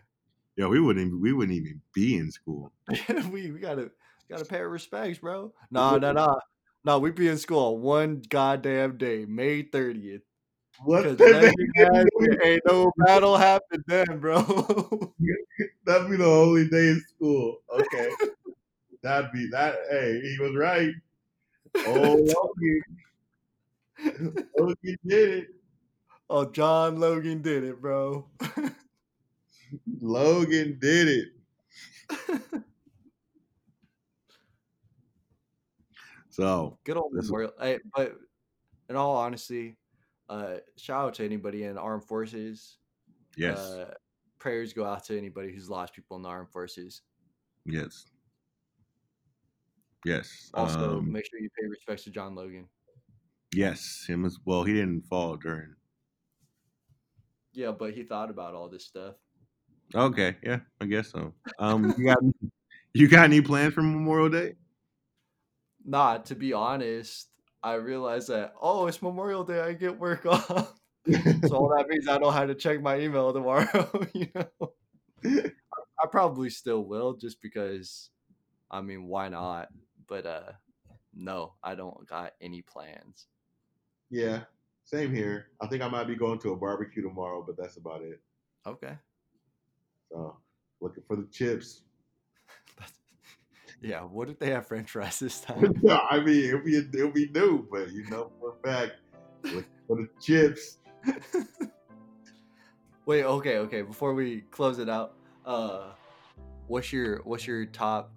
Yo, 0.58 0.68
we 0.70 0.80
wouldn't 0.82 1.06
even, 1.08 1.22
we 1.22 1.32
wouldn't 1.34 1.58
even 1.58 1.82
be 1.94 2.18
in 2.18 2.30
school. 2.32 2.72
we 3.32 3.52
we 3.52 3.60
gotta 3.60 3.92
gotta 4.30 4.46
pay 4.46 4.60
our 4.60 4.70
respects, 4.70 5.20
bro. 5.20 5.54
Nah, 5.72 5.98
nah, 5.98 6.12
nah. 6.12 6.36
No, 6.84 7.00
we 7.00 7.12
be 7.12 7.28
in 7.28 7.38
school 7.38 7.76
on 7.76 7.82
one 7.82 8.22
goddamn 8.30 8.98
day, 8.98 9.26
May 9.26 9.64
30th. 9.64 10.22
What 10.86 11.04
Because 11.04 11.20
ain't 12.44 12.62
no 12.66 12.92
battle 12.98 13.38
happened 13.38 13.84
then, 13.88 14.20
bro. 14.20 15.16
That'd 15.86 16.10
be 16.10 16.18
the 16.18 16.26
only 16.26 16.68
day 16.68 16.90
in 16.90 17.02
school. 17.16 17.60
Okay. 17.70 18.16
That'd 19.06 19.32
be 19.32 19.48
that. 19.52 19.76
Hey, 19.88 20.20
he 20.20 20.38
was 20.42 20.56
right. 20.56 20.90
Oh, 21.86 22.16
Logan. 22.16 22.82
Logan 24.58 24.98
did 25.06 25.30
it. 25.30 25.48
oh, 26.30 26.46
John 26.50 27.00
Logan 27.00 27.42
did 27.44 27.64
it, 27.66 27.80
bro. 27.80 28.26
Logan 30.02 30.78
did 30.82 31.08
it. 31.10 31.28
So, 36.30 36.78
Good 36.84 36.98
old 36.98 37.14
This- 37.14 37.26
Memorial. 37.26 37.54
Hey, 37.60 37.80
but 37.96 38.18
in 38.90 38.96
all 38.96 39.16
honesty, 39.16 39.78
uh, 40.30 40.56
shout 40.78 41.06
out 41.08 41.14
to 41.16 41.26
anybody 41.26 41.64
in 41.64 41.78
armed 41.78 42.04
forces. 42.04 42.78
yes, 43.38 43.58
Uh, 43.60 43.94
prayers 44.40 44.74
go 44.74 44.84
out 44.86 45.04
to 45.06 45.18
anybody 45.18 45.54
who's 45.54 45.70
lost 45.70 45.94
people 45.94 46.18
in 46.18 46.24
the 46.24 46.30
armed 46.30 46.50
forces. 46.52 47.02
yes, 47.66 48.08
yes. 50.06 50.52
Also, 50.54 51.00
um, 51.00 51.12
make 51.12 51.26
sure 51.26 51.40
you 51.40 51.50
pay 51.60 51.68
respects 51.68 52.04
to 52.06 52.12
John 52.12 52.36
Logan. 52.36 52.68
yes, 53.54 54.06
him 54.08 54.24
as 54.26 54.38
well. 54.46 54.64
He 54.64 54.74
didn't 54.74 55.06
fall 55.10 55.36
during. 55.36 55.76
Yeah, 57.54 57.72
but 57.72 57.94
he 57.94 58.04
thought 58.04 58.30
about 58.30 58.54
all 58.54 58.70
this 58.70 58.86
stuff. 58.86 59.16
Okay, 59.94 60.36
yeah, 60.44 60.60
I 60.82 60.86
guess 60.86 61.12
so. 61.12 61.34
Um, 61.60 61.94
you 61.98 62.06
got 62.06 62.18
you 62.94 63.08
got 63.08 63.26
any 63.26 63.42
plans 63.42 63.74
for 63.74 63.82
Memorial 63.82 64.30
Day? 64.30 64.56
Nah, 65.86 66.18
to 66.20 66.36
be 66.36 66.54
honest, 66.54 67.30
I 67.64 67.74
realized 67.76 68.30
that 68.30 68.54
oh, 68.62 68.88
it's 68.88 69.02
Memorial 69.02 69.44
Day. 69.44 69.62
I 69.62 69.74
get 69.74 70.00
work 70.00 70.26
off, 70.26 70.74
so 71.46 71.56
all 71.56 71.74
that 71.76 71.88
means 71.88 72.08
I 72.08 72.18
don't 72.18 72.34
have 72.34 72.48
to 72.48 72.56
check 72.56 72.82
my 72.82 73.00
email 73.00 73.32
tomorrow. 73.32 74.08
you 74.14 74.28
know, 74.36 74.74
I 76.04 76.08
probably 76.12 76.50
still 76.50 76.84
will, 76.84 77.14
just 77.14 77.42
because. 77.42 78.10
I 78.72 78.82
mean, 78.82 79.06
why 79.06 79.30
not? 79.30 79.70
But 80.08 80.26
uh, 80.26 80.52
no, 81.14 81.54
I 81.64 81.76
don't 81.76 82.08
got 82.08 82.34
any 82.42 82.62
plans. 82.62 83.28
Yeah, 84.10 84.42
same 84.84 85.14
here. 85.14 85.48
I 85.62 85.68
think 85.68 85.82
I 85.82 85.88
might 85.88 86.08
be 86.08 86.16
going 86.16 86.40
to 86.40 86.54
a 86.54 86.56
barbecue 86.56 87.02
tomorrow, 87.02 87.44
but 87.46 87.58
that's 87.58 87.78
about 87.78 88.02
it. 88.02 88.22
Okay. 88.68 88.94
So 90.12 90.38
looking 90.82 91.04
for 91.08 91.16
the 91.16 91.28
chips. 91.32 91.82
Yeah. 93.82 94.02
What 94.02 94.30
if 94.30 94.40
they 94.40 94.50
have 94.52 94.66
French 94.66 94.90
fries 94.90 95.20
this 95.20 95.42
time? 95.42 95.74
yeah, 95.84 96.00
I 96.10 96.20
mean 96.20 96.46
it'll 96.46 96.62
be 96.62 96.78
it'll 96.78 97.12
be 97.12 97.30
new, 97.30 97.68
but 97.70 97.92
you 97.92 98.10
know 98.10 98.32
for 98.40 98.54
a 98.54 98.68
fact, 98.68 98.94
looking 99.44 99.66
for 99.86 99.98
the 99.98 100.08
chips. 100.20 100.78
Wait. 103.06 103.26
Okay. 103.26 103.58
Okay. 103.58 103.82
Before 103.82 104.14
we 104.14 104.42
close 104.50 104.80
it 104.80 104.90
out, 104.90 105.16
uh, 105.46 105.92
what's 106.68 106.94
your 106.94 107.22
what's 107.26 107.46
your 107.46 107.66
top? 107.66 108.15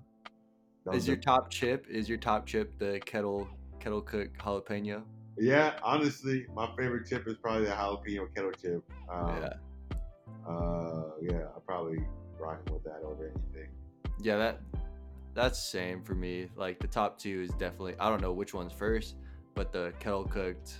Is 0.92 1.06
your 1.06 1.16
top 1.16 1.50
chip? 1.50 1.86
Is 1.88 2.08
your 2.08 2.18
top 2.18 2.46
chip 2.46 2.78
the 2.78 3.00
kettle 3.04 3.48
kettle 3.80 4.00
cooked 4.00 4.38
jalapeno? 4.38 5.02
yeah, 5.38 5.74
honestly, 5.82 6.46
my 6.54 6.66
favorite 6.76 7.06
chip 7.08 7.26
is 7.28 7.36
probably 7.36 7.66
the 7.66 7.72
jalapeno 7.72 8.34
kettle 8.34 8.52
chip. 8.52 8.82
Um, 9.10 9.42
yeah. 9.42 9.52
Uh, 10.48 11.10
yeah, 11.20 11.44
I 11.54 11.60
probably 11.66 11.98
rocking 12.38 12.72
with 12.72 12.84
that 12.84 13.02
over 13.04 13.26
anything. 13.26 13.70
Yeah. 14.20 14.36
That 14.36 14.60
that's 15.34 15.58
same 15.58 16.02
for 16.02 16.14
me. 16.14 16.48
Like 16.56 16.80
the 16.80 16.88
top 16.88 17.18
two 17.18 17.42
is 17.42 17.50
definitely 17.50 17.94
I 18.00 18.08
don't 18.08 18.22
know 18.22 18.32
which 18.32 18.54
one's 18.54 18.72
first, 18.72 19.16
but 19.54 19.72
the 19.72 19.92
kettle 20.00 20.24
cooked 20.24 20.76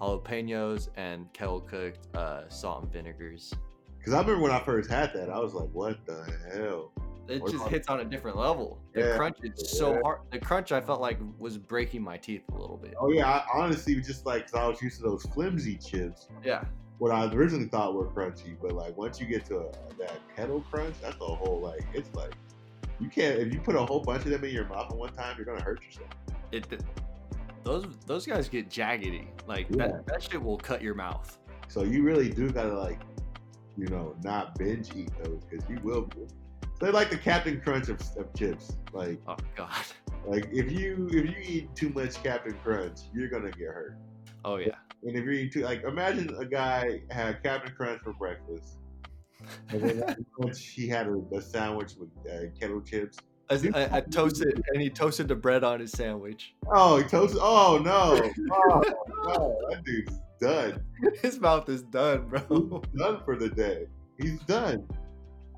jalapenos 0.00 0.88
and 0.96 1.32
kettle 1.32 1.60
cooked 1.60 2.14
uh, 2.16 2.48
salt 2.48 2.84
and 2.84 2.92
vinegars. 2.92 3.54
Because 3.98 4.14
I 4.14 4.20
remember 4.20 4.42
when 4.42 4.52
I 4.52 4.60
first 4.60 4.90
had 4.90 5.12
that, 5.14 5.30
I 5.30 5.38
was 5.38 5.54
like, 5.54 5.68
"What 5.72 6.04
the 6.06 6.26
hell?" 6.52 6.92
It 7.28 7.42
just 7.50 7.66
hits 7.68 7.88
on 7.88 8.00
a 8.00 8.04
different 8.04 8.36
level. 8.36 8.78
The 8.92 9.00
Yeah. 9.00 9.16
crunch 9.16 9.38
is 9.42 9.70
so 9.70 9.94
Yeah. 9.94 10.00
hard. 10.02 10.18
The 10.30 10.38
crunch 10.38 10.72
I 10.72 10.80
felt 10.80 11.00
like 11.00 11.18
was 11.38 11.56
breaking 11.56 12.02
my 12.02 12.16
teeth 12.16 12.42
a 12.52 12.58
little 12.58 12.76
bit. 12.76 12.94
Oh 12.98 13.10
yeah, 13.10 13.28
I 13.28 13.44
honestly 13.54 13.94
just 14.00 14.26
like, 14.26 14.50
cause 14.50 14.54
I 14.60 14.66
was 14.66 14.82
used 14.82 14.98
to 14.98 15.04
those 15.04 15.24
flimsy 15.26 15.76
chips. 15.76 16.28
Yeah. 16.44 16.64
What 16.98 17.12
I 17.12 17.32
originally 17.32 17.68
thought 17.68 17.94
were 17.94 18.06
crunchy, 18.06 18.56
but 18.60 18.72
like 18.72 18.96
once 18.96 19.20
you 19.20 19.26
get 19.26 19.44
to 19.46 19.58
a, 19.58 19.72
that 19.98 20.20
kettle 20.36 20.64
crunch, 20.70 20.96
that's 21.00 21.16
a 21.20 21.24
whole 21.24 21.60
like 21.60 21.84
it's 21.94 22.12
like 22.14 22.34
you 23.00 23.08
can't 23.08 23.38
if 23.38 23.52
you 23.52 23.60
put 23.60 23.74
a 23.76 23.84
whole 23.84 24.00
bunch 24.00 24.24
of 24.24 24.30
them 24.30 24.44
in 24.44 24.52
your 24.52 24.66
mouth 24.68 24.90
at 24.90 24.96
one 24.96 25.12
time, 25.12 25.36
you're 25.36 25.46
gonna 25.46 25.62
hurt 25.62 25.82
yourself. 25.82 26.08
It 26.50 26.66
those 27.64 27.86
those 28.06 28.26
guys 28.26 28.48
get 28.48 28.68
jaggedy. 28.68 29.26
Like 29.46 29.68
Yeah. 29.70 29.86
that, 29.88 30.06
that 30.06 30.22
shit 30.22 30.42
will 30.42 30.58
cut 30.58 30.82
your 30.82 30.94
mouth. 30.94 31.38
So 31.68 31.82
you 31.84 32.02
really 32.02 32.28
do 32.30 32.50
gotta 32.50 32.76
like, 32.76 33.00
you 33.76 33.86
know, 33.86 34.14
not 34.22 34.58
binge 34.58 34.94
eat 34.94 35.10
those 35.22 35.42
because 35.48 35.68
you 35.70 35.78
will. 35.82 36.08
They're 36.82 36.90
like 36.90 37.10
the 37.10 37.16
Captain 37.16 37.60
Crunch 37.60 37.88
of, 37.88 38.00
of 38.18 38.34
chips. 38.34 38.76
Like 38.92 39.20
Oh 39.28 39.36
god. 39.54 39.70
like 40.26 40.48
if 40.50 40.72
you 40.72 41.08
if 41.12 41.26
you 41.26 41.36
eat 41.40 41.76
too 41.76 41.90
much 41.90 42.20
Captain 42.24 42.58
Crunch, 42.64 43.02
you're 43.14 43.28
gonna 43.28 43.52
get 43.52 43.68
hurt. 43.68 43.98
Oh 44.44 44.56
yeah. 44.56 44.74
And 45.04 45.16
if 45.16 45.22
you're 45.24 45.32
eating 45.32 45.52
too 45.52 45.60
like 45.60 45.84
imagine 45.84 46.34
a 46.36 46.44
guy 46.44 47.02
had 47.08 47.40
Captain 47.44 47.72
Crunch 47.72 48.02
for 48.02 48.12
breakfast. 48.14 48.78
And 49.68 49.80
then 49.80 50.16
he 50.56 50.88
had 50.88 51.06
a, 51.06 51.22
a 51.36 51.40
sandwich 51.40 51.92
with 52.00 52.08
uh, 52.28 52.50
kettle 52.58 52.80
chips. 52.80 53.16
I, 53.48 53.54
I, 53.74 53.96
I 53.98 54.00
toasted 54.00 54.60
and 54.72 54.82
he 54.82 54.90
toasted 54.90 55.28
the 55.28 55.36
bread 55.36 55.62
on 55.62 55.78
his 55.78 55.92
sandwich. 55.92 56.56
Oh, 56.66 56.96
he 56.96 57.04
toasted. 57.04 57.38
Oh 57.40 57.78
no! 57.80 58.32
Oh 58.52 58.82
no! 59.24 59.56
That 59.70 59.84
dude's 59.84 60.18
done. 60.40 60.82
His 61.22 61.38
mouth 61.38 61.68
is 61.68 61.82
done, 61.82 62.28
bro. 62.28 62.40
He's 62.90 63.00
done 63.00 63.20
for 63.24 63.36
the 63.36 63.50
day. 63.50 63.86
He's 64.18 64.40
done. 64.40 64.88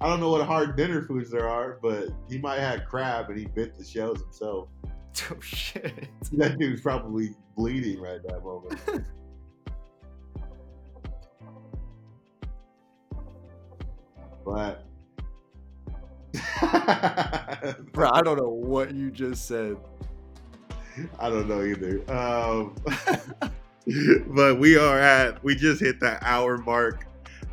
I 0.04 0.08
don't 0.08 0.20
know 0.20 0.28
what 0.28 0.46
hard 0.46 0.76
dinner 0.76 1.00
foods 1.00 1.30
there 1.30 1.48
are, 1.48 1.78
but 1.80 2.10
he 2.28 2.36
might 2.36 2.58
have 2.58 2.80
had 2.80 2.86
crab 2.86 3.30
and 3.30 3.38
he 3.38 3.46
bit 3.46 3.78
the 3.78 3.84
shells 3.84 4.20
himself. 4.20 4.68
oh 5.30 5.40
shit. 5.40 6.08
That 6.32 6.58
dude's 6.58 6.82
probably 6.82 7.34
bleeding 7.56 7.98
right 8.00 8.20
that 8.28 8.44
moment. 8.44 8.80
But 14.44 14.84
Bro, 17.94 18.10
I 18.12 18.20
don't 18.20 18.36
know 18.36 18.50
what 18.50 18.92
you 18.92 19.10
just 19.10 19.48
said. 19.48 19.78
I 21.18 21.30
don't 21.30 21.48
know 21.48 21.64
either. 21.64 22.02
Um, 22.14 22.76
but 24.34 24.58
we 24.58 24.76
are 24.76 24.98
at 24.98 25.42
we 25.42 25.54
just 25.54 25.80
hit 25.80 25.98
the 25.98 26.18
hour 26.20 26.58
mark. 26.58 27.06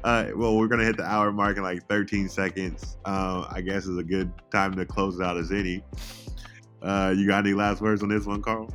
Uh, 0.04 0.28
well, 0.36 0.58
we're 0.58 0.68
gonna 0.68 0.84
hit 0.84 0.97
the 0.97 1.06
hour 1.06 1.32
mark 1.32 1.58
in 1.58 1.64
like 1.64 1.88
13 1.88 2.28
seconds. 2.28 2.97
Uh, 3.06 3.45
I 3.49 3.62
guess 3.62 3.86
is 3.86 3.97
a 3.97 4.04
good 4.04 4.32
time 4.52 4.74
to 4.76 4.86
close 4.86 5.20
it 5.20 5.24
out 5.24 5.38
as 5.38 5.52
any. 5.52 5.84
Uh, 6.82 7.14
you 7.16 7.28
got 7.28 7.45
any 7.45 7.54
last 7.54 7.82
words 7.82 8.02
on 8.02 8.10
this 8.10 8.26
one, 8.26 8.41
Carl? 8.41 8.74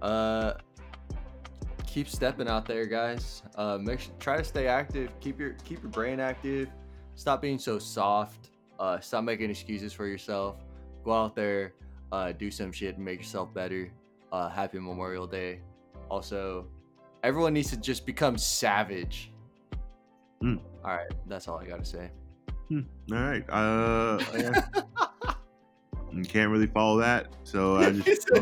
Uh, 0.00 0.52
keep 1.86 2.08
stepping 2.08 2.48
out 2.48 2.66
there, 2.66 2.86
guys. 2.86 3.42
Uh, 3.56 3.78
make 3.78 4.00
sure, 4.00 4.12
try 4.20 4.36
to 4.36 4.44
stay 4.44 4.68
active. 4.68 5.10
Keep 5.20 5.40
your 5.40 5.54
keep 5.64 5.82
your 5.82 5.90
brain 5.90 6.20
active. 6.20 6.68
Stop 7.16 7.42
being 7.42 7.58
so 7.58 7.78
soft. 7.78 8.50
Uh, 8.78 9.00
stop 9.00 9.24
making 9.24 9.50
excuses 9.50 9.92
for 9.92 10.06
yourself. 10.06 10.56
Go 11.04 11.12
out 11.12 11.34
there, 11.34 11.74
uh, 12.12 12.32
do 12.32 12.50
some 12.50 12.72
shit 12.72 12.96
and 12.96 13.04
make 13.04 13.18
yourself 13.18 13.52
better. 13.52 13.92
Uh, 14.32 14.48
happy 14.48 14.78
Memorial 14.78 15.26
Day. 15.26 15.60
Also, 16.08 16.66
everyone 17.22 17.52
needs 17.52 17.70
to 17.70 17.76
just 17.76 18.06
become 18.06 18.38
savage. 18.38 19.29
Mm. 20.42 20.58
All 20.84 20.96
right, 20.96 21.10
that's 21.26 21.48
all 21.48 21.58
I 21.58 21.66
gotta 21.66 21.84
say. 21.84 22.10
Hmm. 22.68 22.80
All 23.12 23.18
right. 23.18 23.44
Uh, 23.50 24.22
yeah. 24.38 24.64
you 26.12 26.22
can't 26.24 26.50
really 26.50 26.68
follow 26.68 26.98
that, 27.00 27.26
so 27.44 27.76
I 27.76 27.90
just 27.90 28.30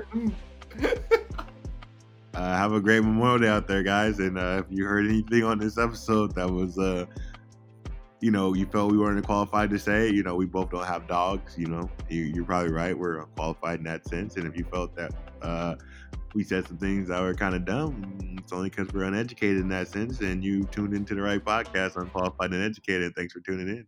uh, 2.34 2.56
have 2.56 2.72
a 2.72 2.80
great 2.80 3.00
Memorial 3.00 3.38
Day 3.38 3.48
out 3.48 3.66
there, 3.66 3.82
guys. 3.82 4.20
And 4.20 4.38
uh, 4.38 4.62
if 4.64 4.66
you 4.70 4.84
heard 4.84 5.06
anything 5.06 5.42
on 5.42 5.58
this 5.58 5.76
episode 5.76 6.36
that 6.36 6.48
was, 6.48 6.78
uh, 6.78 7.06
you 8.20 8.30
know, 8.30 8.54
you 8.54 8.66
felt 8.66 8.92
we 8.92 8.98
weren't 8.98 9.24
qualified 9.26 9.70
to 9.70 9.78
say, 9.78 10.10
you 10.10 10.22
know, 10.22 10.36
we 10.36 10.46
both 10.46 10.70
don't 10.70 10.86
have 10.86 11.08
dogs. 11.08 11.56
You 11.58 11.66
know, 11.66 11.90
you, 12.08 12.42
are 12.42 12.44
probably 12.44 12.70
right. 12.70 12.96
We're 12.96 13.24
qualified 13.36 13.78
in 13.78 13.84
that 13.84 14.06
sense. 14.06 14.36
And 14.36 14.46
if 14.46 14.56
you 14.56 14.64
felt 14.70 14.94
that 14.94 15.12
uh, 15.42 15.74
we 16.38 16.44
said 16.44 16.64
some 16.68 16.78
things 16.78 17.08
that 17.08 17.20
were 17.20 17.34
kind 17.34 17.56
of 17.56 17.64
dumb, 17.64 18.16
it's 18.38 18.52
only 18.52 18.70
because 18.70 18.92
we're 18.92 19.02
uneducated 19.02 19.58
in 19.58 19.68
that 19.70 19.88
sense. 19.88 20.20
And 20.20 20.44
you 20.44 20.66
tuned 20.66 20.94
into 20.94 21.16
the 21.16 21.20
right 21.20 21.44
podcast, 21.44 21.96
Unqualified 21.96 22.52
and 22.52 22.62
Educated. 22.62 23.12
Thanks 23.16 23.32
for 23.32 23.40
tuning 23.40 23.68
in. 23.68 23.86